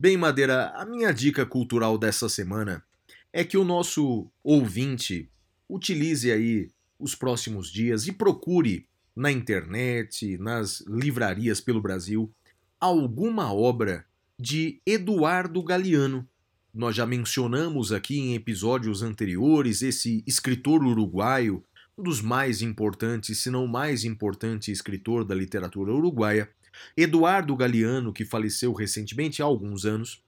[0.00, 2.84] Bem, Madeira, a minha dica cultural dessa semana
[3.32, 5.28] é que o nosso ouvinte
[5.68, 6.70] utilize aí
[7.00, 12.32] os próximos dias e procure na internet, nas livrarias pelo Brasil,
[12.78, 14.06] alguma obra
[14.38, 16.24] de Eduardo Galeano.
[16.72, 21.64] Nós já mencionamos aqui em episódios anteriores esse escritor uruguaio,
[21.98, 26.48] um dos mais importantes, se não o mais importante escritor da literatura uruguaia,
[26.96, 30.22] Eduardo Galeano, que faleceu recentemente há alguns anos,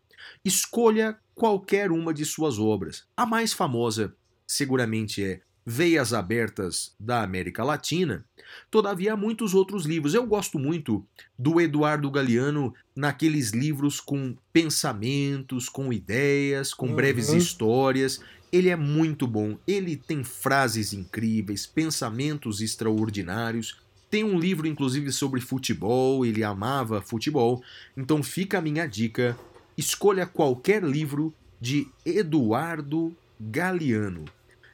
[0.44, 3.04] escolha qualquer uma de suas obras.
[3.16, 4.14] A mais famosa
[4.46, 8.24] seguramente é Veias Abertas da América Latina.
[8.70, 10.14] Todavia, há muitos outros livros.
[10.14, 11.06] Eu gosto muito
[11.38, 16.94] do Eduardo Galeano naqueles livros com pensamentos, com ideias, com uhum.
[16.96, 18.20] breves histórias.
[18.50, 19.56] Ele é muito bom.
[19.66, 23.78] Ele tem frases incríveis, pensamentos extraordinários.
[24.10, 27.62] Tem um livro, inclusive, sobre futebol, ele amava futebol.
[27.96, 29.38] Então fica a minha dica:
[29.78, 34.24] escolha qualquer livro de Eduardo Galeano.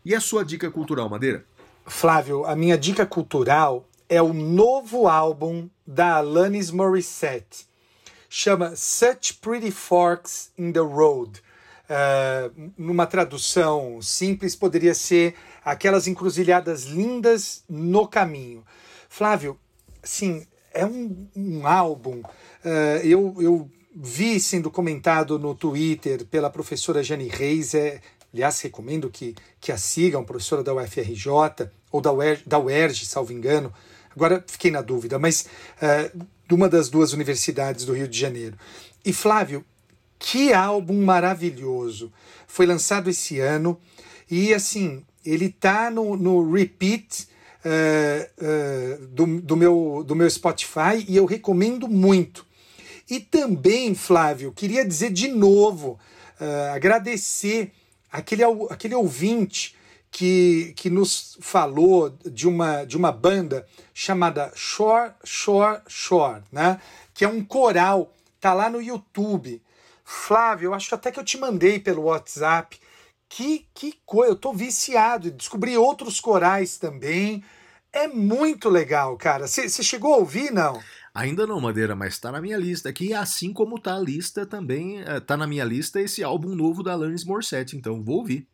[0.02, 1.44] E a sua dica cultural, Madeira?
[1.84, 7.66] Flávio, a minha dica cultural é o novo álbum da Alanis Morissette.
[8.28, 11.42] Chama Such Pretty Forks in the Road.
[11.88, 15.34] Uh, numa tradução simples, poderia ser
[15.64, 18.64] aquelas encruzilhadas lindas no caminho.
[19.16, 19.58] Flávio,
[20.02, 22.20] sim, é um, um álbum.
[22.62, 27.72] Uh, eu, eu vi sendo comentado no Twitter pela professora Jane Reis.
[27.72, 33.06] É, aliás, recomendo que, que a sigam, professora da UFRJ ou da UERJ, da UERJ
[33.06, 33.72] salvo engano.
[34.14, 35.48] Agora fiquei na dúvida, mas
[35.80, 38.58] uh, de uma das duas universidades do Rio de Janeiro.
[39.02, 39.64] E Flávio,
[40.18, 42.12] que álbum maravilhoso!
[42.46, 43.80] Foi lançado esse ano
[44.30, 47.34] e assim ele tá no, no repeat
[47.68, 52.46] é, é, do, do, meu, do meu Spotify e eu recomendo muito.
[53.10, 55.98] E também, Flávio, queria dizer de novo,
[56.40, 57.72] uh, agradecer
[58.10, 59.74] aquele, aquele ouvinte
[60.12, 66.80] que, que nos falou de uma, de uma banda chamada Shore, Shore, Shore, né?
[67.12, 69.60] que é um coral, tá lá no YouTube.
[70.04, 72.78] Flávio, eu acho até que eu te mandei pelo WhatsApp.
[73.28, 75.30] Que, que coisa, eu tô viciado.
[75.30, 77.42] Descobri outros corais também.
[77.92, 79.46] É muito legal, cara.
[79.46, 80.80] Você chegou a ouvir, não?
[81.14, 85.00] Ainda não, Madeira, mas tá na minha lista aqui, assim como tá a lista também,
[85.00, 88.46] eh, tá na minha lista esse álbum novo da Alanis Morissette, então vou ouvir.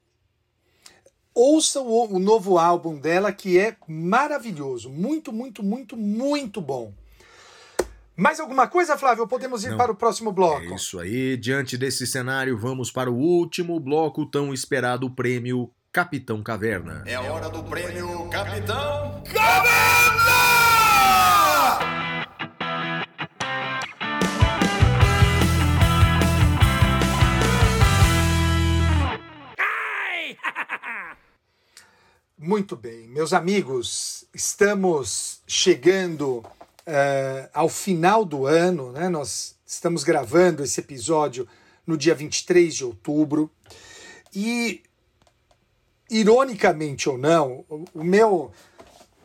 [1.35, 4.89] Ouça o, o novo álbum dela, que é maravilhoso.
[4.89, 6.94] Muito, muito, muito, muito bom.
[8.16, 9.26] Mais alguma coisa, Flávio?
[9.26, 9.78] Podemos ir Não.
[9.78, 10.62] para o próximo bloco?
[10.64, 11.36] É isso aí.
[11.36, 17.02] Diante desse cenário, vamos para o último bloco tão esperado, o prêmio Capitão Caverna.
[17.06, 19.72] É a hora do prêmio Capitão Caverna!
[32.36, 36.44] Muito bem, meus amigos, estamos chegando
[36.87, 39.09] uh, ao final do ano, né?
[39.09, 41.49] Nós estamos gravando esse episódio
[41.87, 43.51] no dia 23 de outubro
[44.35, 44.83] e,
[46.11, 47.65] ironicamente ou não,
[47.95, 48.53] o meu,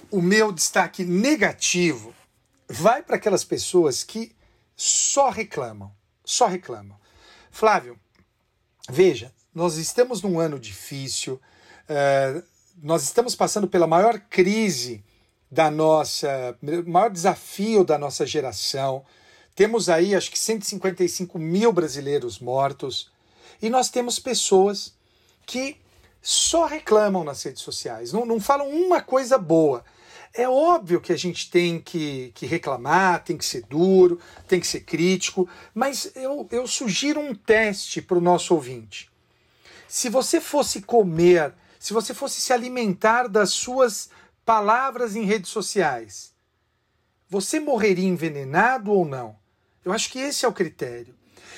[0.10, 2.14] o meu destaque negativo
[2.68, 4.36] vai para aquelas pessoas que
[4.76, 5.92] só reclamam,
[6.24, 6.98] só reclamam.
[7.52, 8.00] Flávio,
[8.90, 11.42] veja, nós estamos num ano difícil.
[11.90, 12.44] Uh,
[12.82, 15.04] nós estamos passando pela maior crise
[15.50, 19.06] da nossa, maior desafio da nossa geração.
[19.56, 23.12] Temos aí, acho que 155 mil brasileiros mortos.
[23.62, 24.94] E nós temos pessoas
[25.46, 25.78] que
[26.22, 29.84] só reclamam nas redes sociais, não, não falam uma coisa boa.
[30.34, 34.68] É óbvio que a gente tem que, que reclamar, tem que ser duro, tem que
[34.68, 39.10] ser crítico, mas eu, eu sugiro um teste para o nosso ouvinte.
[39.88, 44.10] Se você fosse comer se você fosse se alimentar das suas
[44.48, 46.34] palavras em redes sociais,
[47.28, 49.36] você morreria envenenado ou não?
[49.84, 51.14] Eu acho que esse é o critério.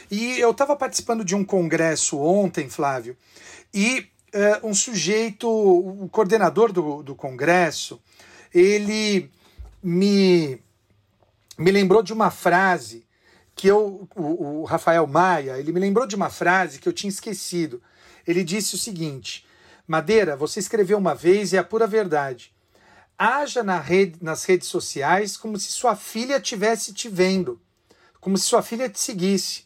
[0.09, 3.15] E eu estava participando de um congresso ontem, Flávio,
[3.71, 8.01] e uh, um sujeito, o coordenador do, do congresso,
[8.51, 9.29] ele
[9.83, 10.59] me,
[11.59, 13.05] me lembrou de uma frase
[13.55, 17.09] que eu, o, o Rafael Maia, ele me lembrou de uma frase que eu tinha
[17.09, 17.83] esquecido.
[18.25, 19.45] Ele disse o seguinte:
[19.87, 22.51] Madeira, você escreveu uma vez e é a pura verdade.
[23.21, 27.59] Haja na rede, nas redes sociais como se sua filha estivesse te vendo,
[28.21, 29.65] como se sua filha te seguisse.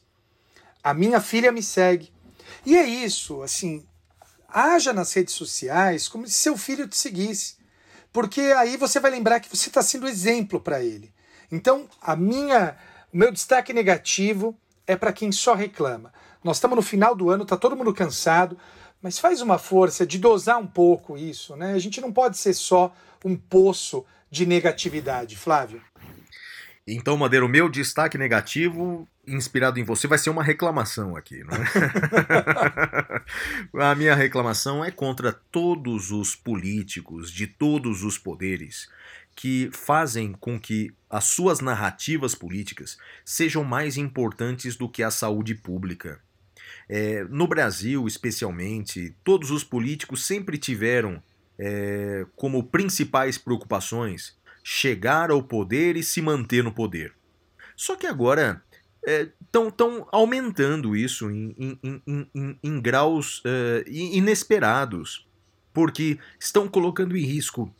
[0.84, 2.12] A minha filha me segue.
[2.66, 3.86] E é isso, assim,
[4.50, 7.58] haja nas redes sociais como se seu filho te seguisse,
[8.12, 11.14] porque aí você vai lembrar que você está sendo exemplo para ele.
[11.52, 12.76] Então, a minha,
[13.14, 14.58] o meu destaque negativo
[14.88, 16.12] é para quem só reclama.
[16.44, 18.58] Nós estamos no final do ano, está todo mundo cansado.
[19.04, 21.74] Mas faz uma força de dosar um pouco isso, né?
[21.74, 25.82] A gente não pode ser só um poço de negatividade, Flávio.
[26.88, 31.44] Então, Madeira, o meu destaque negativo, inspirado em você, vai ser uma reclamação aqui.
[31.44, 31.54] Né?
[33.78, 38.90] a minha reclamação é contra todos os políticos de todos os poderes
[39.36, 45.56] que fazem com que as suas narrativas políticas sejam mais importantes do que a saúde
[45.56, 46.22] pública.
[46.90, 51.22] É, no Brasil, especialmente, todos os políticos sempre tiveram
[51.58, 57.14] é, como principais preocupações chegar ao poder e se manter no poder.
[57.76, 58.62] Só que agora
[59.42, 62.02] estão é, aumentando isso em, em,
[62.34, 63.44] em, em graus
[63.86, 65.28] inesperados,
[65.74, 67.74] porque estão colocando em risco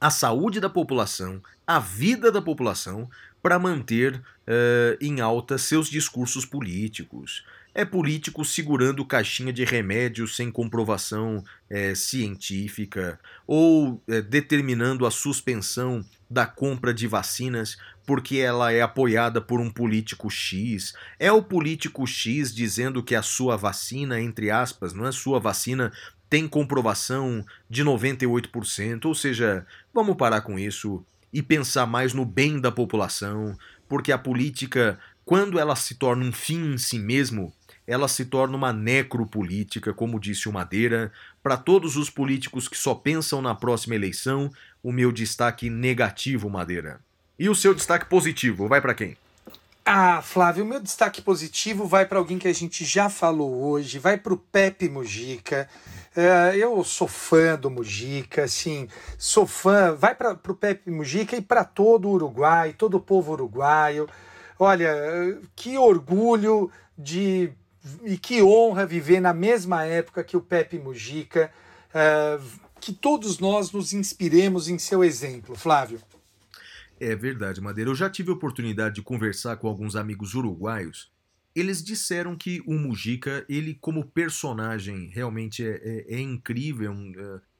[0.00, 3.10] a saúde da população, a vida da população,
[3.42, 7.44] para manter é, em alta seus discursos políticos
[7.74, 16.04] é político segurando caixinha de remédio sem comprovação é, científica, ou é, determinando a suspensão
[16.28, 17.76] da compra de vacinas
[18.10, 20.94] porque ela é apoiada por um político X.
[21.16, 25.92] É o político X dizendo que a sua vacina, entre aspas, não é sua vacina,
[26.28, 29.04] tem comprovação de 98%.
[29.04, 29.64] Ou seja,
[29.94, 33.56] vamos parar com isso e pensar mais no bem da população,
[33.88, 37.52] porque a política, quando ela se torna um fim em si mesmo,
[37.90, 41.10] ela se torna uma necropolítica, como disse o Madeira.
[41.42, 44.48] Para todos os políticos que só pensam na próxima eleição,
[44.80, 47.00] o meu destaque negativo, Madeira.
[47.36, 49.16] E o seu destaque positivo, vai para quem?
[49.84, 53.98] Ah, Flávio, o meu destaque positivo vai para alguém que a gente já falou hoje,
[53.98, 55.68] vai para o Pepe Mujica.
[56.16, 58.86] Uh, eu sou fã do Mujica, assim,
[59.18, 59.96] sou fã.
[59.96, 64.08] Vai para o Pepe Mujica e para todo o Uruguai, todo o povo uruguaio.
[64.56, 64.94] Olha,
[65.56, 67.52] que orgulho de
[68.04, 71.50] e que honra viver na mesma época que o Pepe Mujica.
[71.90, 76.00] Uh, que todos nós nos inspiremos em seu exemplo, Flávio.
[76.98, 77.90] É verdade, Madeira.
[77.90, 81.10] Eu já tive a oportunidade de conversar com alguns amigos uruguaios.
[81.54, 86.94] Eles disseram que o Mujica, ele como personagem, realmente é, é, é incrível,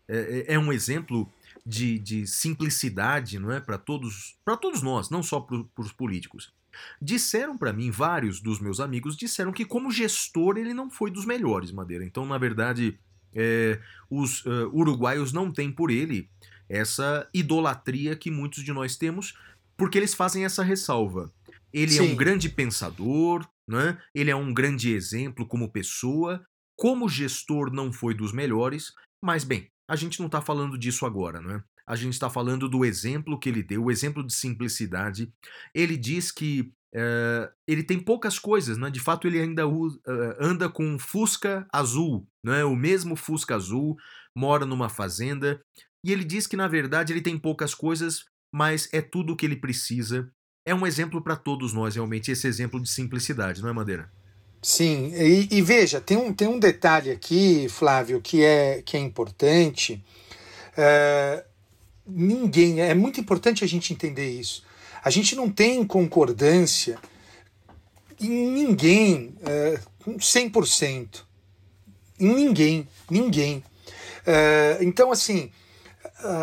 [0.08, 1.30] é, é, é, um exemplo
[1.66, 6.52] de, de simplicidade, não é, para todos, para todos nós, não só para os políticos.
[7.00, 11.24] Disseram para mim, vários dos meus amigos disseram que como gestor ele não foi dos
[11.24, 12.04] melhores, Madeira.
[12.04, 12.98] Então, na verdade,
[13.34, 16.28] é, os uh, uruguaios não têm por ele
[16.68, 19.34] essa idolatria que muitos de nós temos,
[19.76, 21.32] porque eles fazem essa ressalva.
[21.72, 21.98] Ele Sim.
[21.98, 23.98] é um grande pensador, né?
[24.14, 26.44] ele é um grande exemplo como pessoa,
[26.76, 28.92] como gestor não foi dos melhores,
[29.22, 31.64] mas bem, a gente não está falando disso agora, não é?
[31.90, 35.32] A gente está falando do exemplo que ele deu, o exemplo de simplicidade.
[35.74, 38.90] Ele diz que Uh, ele tem poucas coisas, né?
[38.90, 40.00] De fato, ele ainda uh,
[40.40, 42.64] anda com um Fusca azul, né?
[42.64, 43.96] O mesmo Fusca azul,
[44.36, 45.62] mora numa fazenda
[46.04, 49.46] e ele diz que na verdade ele tem poucas coisas, mas é tudo o que
[49.46, 50.30] ele precisa.
[50.66, 54.10] É um exemplo para todos nós, realmente, esse exemplo de simplicidade, não é, Madeira?
[54.62, 59.00] Sim, e, e, veja, tem um, tem um detalhe aqui, Flávio, que é, que é
[59.00, 60.04] importante.
[60.72, 61.49] Uh,
[62.06, 64.62] ninguém, é muito importante a gente entender isso
[65.02, 66.98] a gente não tem concordância
[68.20, 71.24] em ninguém, é, 100%.
[72.18, 73.64] Em ninguém, ninguém.
[74.26, 75.50] É, então, assim,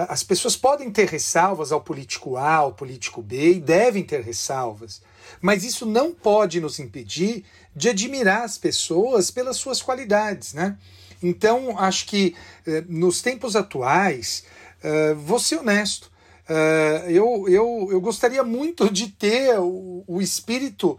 [0.09, 5.03] as pessoas podem ter ressalvas ao político A, ao político B, e devem ter ressalvas.
[5.39, 10.77] Mas isso não pode nos impedir de admirar as pessoas pelas suas qualidades, né?
[11.21, 12.35] Então, acho que
[12.65, 14.43] é, nos tempos atuais,
[14.83, 16.11] é, vou ser honesto,
[16.49, 20.97] Uh, eu, eu, eu gostaria muito de ter o, o espírito,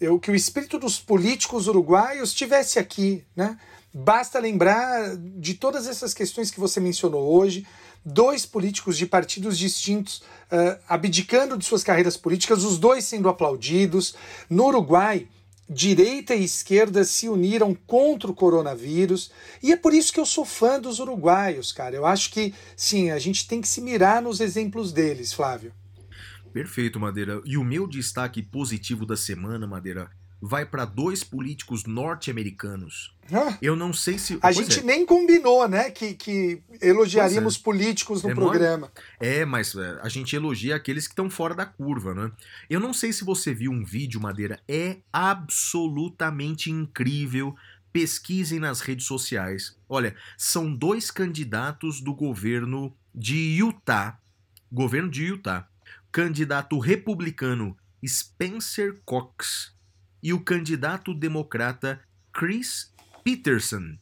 [0.00, 3.24] eu, que o espírito dos políticos uruguaios estivesse aqui.
[3.36, 3.56] Né?
[3.94, 7.64] Basta lembrar de todas essas questões que você mencionou hoje,
[8.04, 10.18] dois políticos de partidos distintos
[10.50, 14.16] uh, abdicando de suas carreiras políticas, os dois sendo aplaudidos.
[14.50, 15.28] No Uruguai,
[15.68, 19.30] direita e esquerda se uniram contra o coronavírus.
[19.62, 21.94] E é por isso que eu sou fã dos uruguaios, cara.
[21.94, 25.72] Eu acho que, sim, a gente tem que se mirar nos exemplos deles, Flávio.
[26.52, 27.40] Perfeito, Madeira.
[27.44, 33.14] E o meu destaque positivo da semana, Madeira, vai para dois políticos norte-americanos.
[33.32, 34.38] Ah, eu não sei se.
[34.40, 34.82] A gente é.
[34.82, 35.90] nem combinou, né?
[35.90, 37.62] Que, que elogiaríamos é.
[37.62, 38.90] políticos no é programa.
[39.20, 42.30] É, mas é, a gente elogia aqueles que estão fora da curva, né?
[42.70, 47.54] Eu não sei se você viu um vídeo, Madeira, é absolutamente incrível.
[47.92, 49.76] Pesquisem nas redes sociais.
[49.88, 54.18] Olha, são dois candidatos do governo de Utah.
[54.70, 55.66] Governo de Utah.
[56.12, 59.77] Candidato republicano Spencer Cox
[60.22, 62.00] e o candidato democrata
[62.32, 62.92] Chris
[63.24, 63.96] Peterson.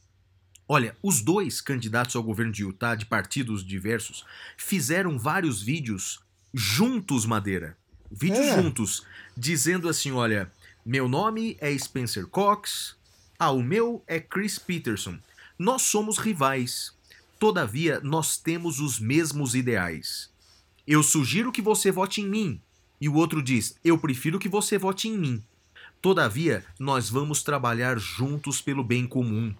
[0.67, 4.25] Olha, os dois candidatos ao governo de Utah, de partidos diversos,
[4.57, 6.19] fizeram vários vídeos
[6.53, 7.77] juntos, Madeira.
[8.11, 8.61] Vídeos é.
[8.61, 10.51] juntos, dizendo assim: olha,
[10.85, 12.95] meu nome é Spencer Cox,
[13.39, 15.19] ah, o meu é Chris Peterson.
[15.57, 16.93] Nós somos rivais,
[17.39, 20.29] todavia nós temos os mesmos ideais.
[20.85, 22.61] Eu sugiro que você vote em mim.
[22.99, 25.43] E o outro diz: eu prefiro que você vote em mim.
[26.01, 29.53] Todavia, nós vamos trabalhar juntos pelo bem comum.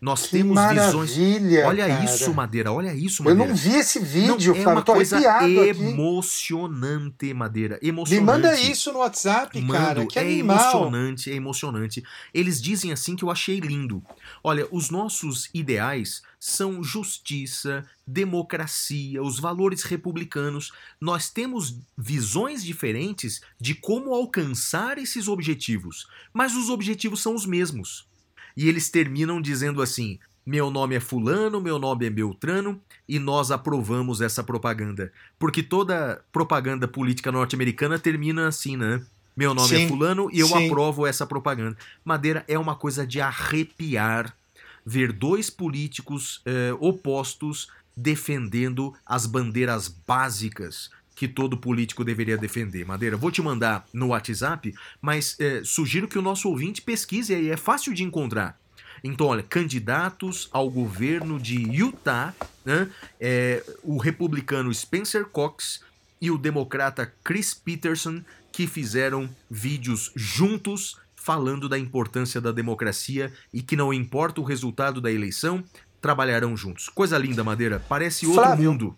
[0.00, 1.18] Nós que temos visões.
[1.66, 2.04] Olha cara.
[2.04, 2.72] isso, Madeira.
[2.72, 3.44] Olha isso, Madeira.
[3.44, 7.78] Eu não vi esse vídeo, não, É uma coisa emocionante, Madeira.
[7.82, 8.20] Emocionante.
[8.20, 10.06] Me manda isso no WhatsApp, Mando, cara.
[10.06, 10.56] Que é animal.
[10.56, 12.02] emocionante, é emocionante.
[12.32, 14.02] Eles dizem assim que eu achei lindo.
[14.42, 20.72] Olha, os nossos ideais são justiça, democracia, os valores republicanos.
[20.98, 28.08] Nós temos visões diferentes de como alcançar esses objetivos, mas os objetivos são os mesmos
[28.56, 33.50] e eles terminam dizendo assim: meu nome é Fulano, meu nome é Beltrano, e nós
[33.50, 35.12] aprovamos essa propaganda.
[35.38, 39.02] Porque toda propaganda política norte-americana termina assim, né?
[39.36, 40.66] Meu nome é sim, é Fulano e eu sim.
[40.66, 41.76] aprovo essa propaganda.
[42.04, 44.34] Madeira é uma coisa de arrepiar
[44.84, 50.90] ver dois políticos eh, opostos defendendo as bandeiras básicas
[51.20, 52.86] que todo político deveria defender.
[52.86, 57.50] Madeira, vou te mandar no WhatsApp, mas é, sugiro que o nosso ouvinte pesquise aí,
[57.50, 58.58] é fácil de encontrar.
[59.04, 62.32] Então, olha, candidatos ao governo de Utah,
[62.64, 62.88] né,
[63.20, 65.82] é, o republicano Spencer Cox
[66.22, 73.60] e o democrata Chris Peterson, que fizeram vídeos juntos falando da importância da democracia e
[73.60, 75.62] que não importa o resultado da eleição,
[76.00, 76.88] trabalharão juntos.
[76.88, 77.84] Coisa linda, Madeira.
[77.86, 78.96] Parece outro Flávio, mundo.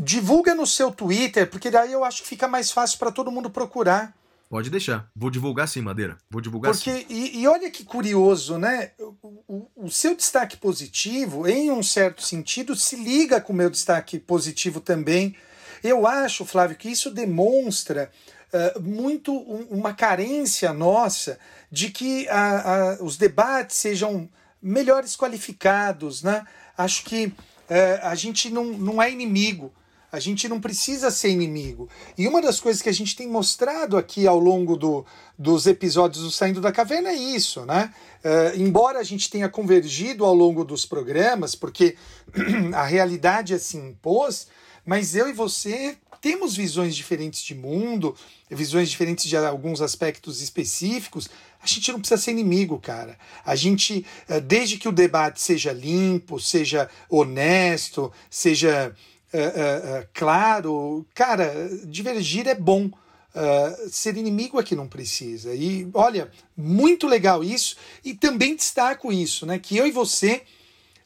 [0.00, 3.50] Divulga no seu Twitter, porque daí eu acho que fica mais fácil para todo mundo
[3.50, 4.14] procurar.
[4.48, 5.08] Pode deixar.
[5.14, 6.18] Vou divulgar sim, Madeira.
[6.28, 6.90] Vou divulgar sim.
[6.90, 8.90] Porque, e, e olha que curioso, né?
[8.98, 13.70] O, o- o seu destaque positivo, em um certo sentido, se liga com o meu
[13.70, 15.36] destaque positivo também.
[15.84, 18.10] Eu acho, Flávio, que isso demonstra
[18.52, 21.38] ah, muito um- uma carência nossa
[21.70, 24.28] de que a- a- os debates sejam
[24.60, 26.44] melhores qualificados, né?
[26.76, 27.32] Acho que
[27.68, 29.72] eh, a gente não, não é inimigo.
[30.12, 31.88] A gente não precisa ser inimigo.
[32.18, 35.06] E uma das coisas que a gente tem mostrado aqui ao longo do,
[35.38, 37.94] dos episódios do Saindo da Caverna é isso, né?
[38.22, 41.96] Eh, embora a gente tenha convergido ao longo dos programas, porque
[42.74, 44.48] a realidade assim impôs,
[44.84, 48.14] mas eu e você temos visões diferentes de mundo,
[48.50, 51.30] visões diferentes de alguns aspectos específicos.
[51.62, 53.18] A gente não precisa ser inimigo, cara.
[53.44, 58.94] A gente, eh, desde que o debate seja limpo, seja honesto, seja
[59.32, 61.52] eh, eh, claro, cara,
[61.84, 62.90] divergir é bom.
[63.32, 65.54] Uh, ser inimigo é que não precisa.
[65.54, 67.76] E olha, muito legal isso.
[68.04, 69.56] E também destaco isso, né?
[69.56, 70.42] Que eu e você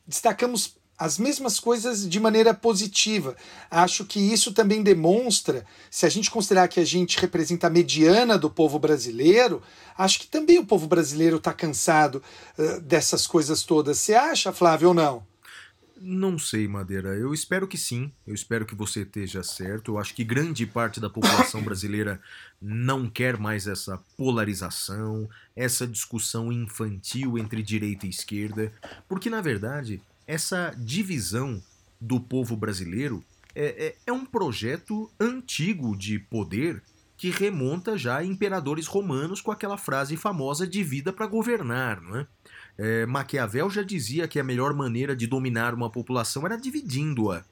[0.06, 3.36] destacamos as mesmas coisas de maneira positiva.
[3.70, 8.38] Acho que isso também demonstra, se a gente considerar que a gente representa a mediana
[8.38, 9.62] do povo brasileiro,
[9.98, 12.22] acho que também o povo brasileiro está cansado
[12.58, 13.98] uh, dessas coisas todas.
[13.98, 15.33] Você acha, Flávio, ou não?
[16.06, 17.16] Não sei, Madeira.
[17.16, 18.12] Eu espero que sim.
[18.26, 19.92] Eu espero que você esteja certo.
[19.92, 22.20] Eu acho que grande parte da população brasileira
[22.60, 25.26] não quer mais essa polarização,
[25.56, 28.70] essa discussão infantil entre direita e esquerda,
[29.08, 31.62] porque na verdade essa divisão
[31.98, 33.24] do povo brasileiro
[33.54, 36.82] é, é, é um projeto antigo de poder
[37.16, 42.18] que remonta já a imperadores romanos com aquela frase famosa de vida para governar, não
[42.18, 42.26] é?
[42.76, 47.44] É, Maquiavel já dizia que a melhor maneira de dominar uma população era dividindo-a.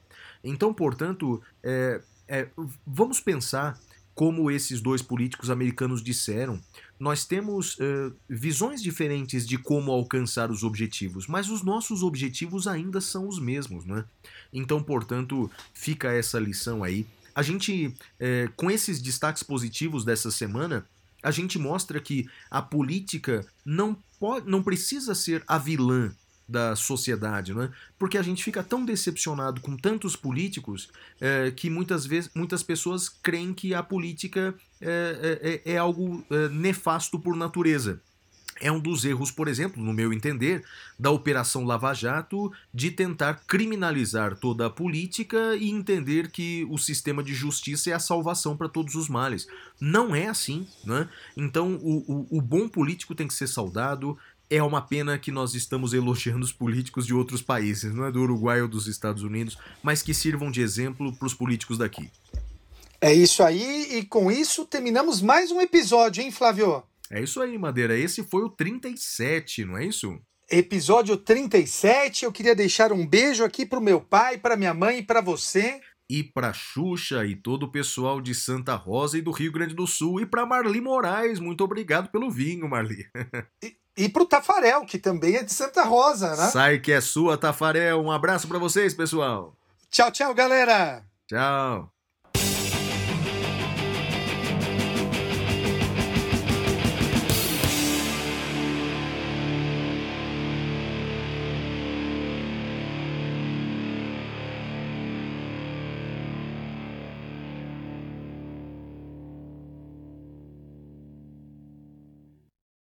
[0.43, 2.47] Então, portanto, é, é,
[2.85, 3.79] vamos pensar
[4.13, 6.59] como esses dois políticos americanos disseram.
[6.99, 13.01] Nós temos é, visões diferentes de como alcançar os objetivos, mas os nossos objetivos ainda
[13.01, 14.05] são os mesmos, né?
[14.51, 17.07] Então, portanto, fica essa lição aí.
[17.33, 20.85] A gente, é, com esses destaques positivos dessa semana,
[21.23, 26.09] a gente mostra que a política não pode, não precisa ser a vilã
[26.47, 27.69] da sociedade, né?
[27.99, 30.89] Porque a gente fica tão decepcionado com tantos políticos
[31.19, 37.19] é, que muitas vezes muitas pessoas creem que a política é, é, é algo nefasto
[37.19, 38.01] por natureza.
[38.61, 40.63] É um dos erros, por exemplo, no meu entender,
[40.97, 47.23] da Operação Lava Jato de tentar criminalizar toda a política e entender que o sistema
[47.23, 49.47] de justiça é a salvação para todos os males.
[49.79, 51.09] Não é assim, né?
[51.35, 54.17] Então, o, o, o bom político tem que ser saudado,
[54.49, 58.21] é uma pena que nós estamos elogiando os políticos de outros países, não é do
[58.21, 62.09] Uruguai ou dos Estados Unidos, mas que sirvam de exemplo para os políticos daqui.
[63.01, 66.83] É isso aí, e com isso terminamos mais um episódio, hein, Flávio?
[67.13, 67.95] É isso aí, Madeira.
[67.95, 70.19] Esse foi o 37, não é isso?
[70.49, 72.25] Episódio 37.
[72.25, 75.79] Eu queria deixar um beijo aqui pro meu pai, pra minha mãe e pra você.
[76.09, 79.85] E pra Xuxa e todo o pessoal de Santa Rosa e do Rio Grande do
[79.85, 80.21] Sul.
[80.21, 81.39] E pra Marli Moraes.
[81.39, 83.05] Muito obrigado pelo vinho, Marli.
[83.95, 86.47] E, e pro Tafarel, que também é de Santa Rosa, né?
[86.49, 88.01] Sai que é sua, Tafarel.
[88.01, 89.55] Um abraço para vocês, pessoal.
[89.91, 91.05] Tchau, tchau, galera.
[91.29, 91.92] Tchau.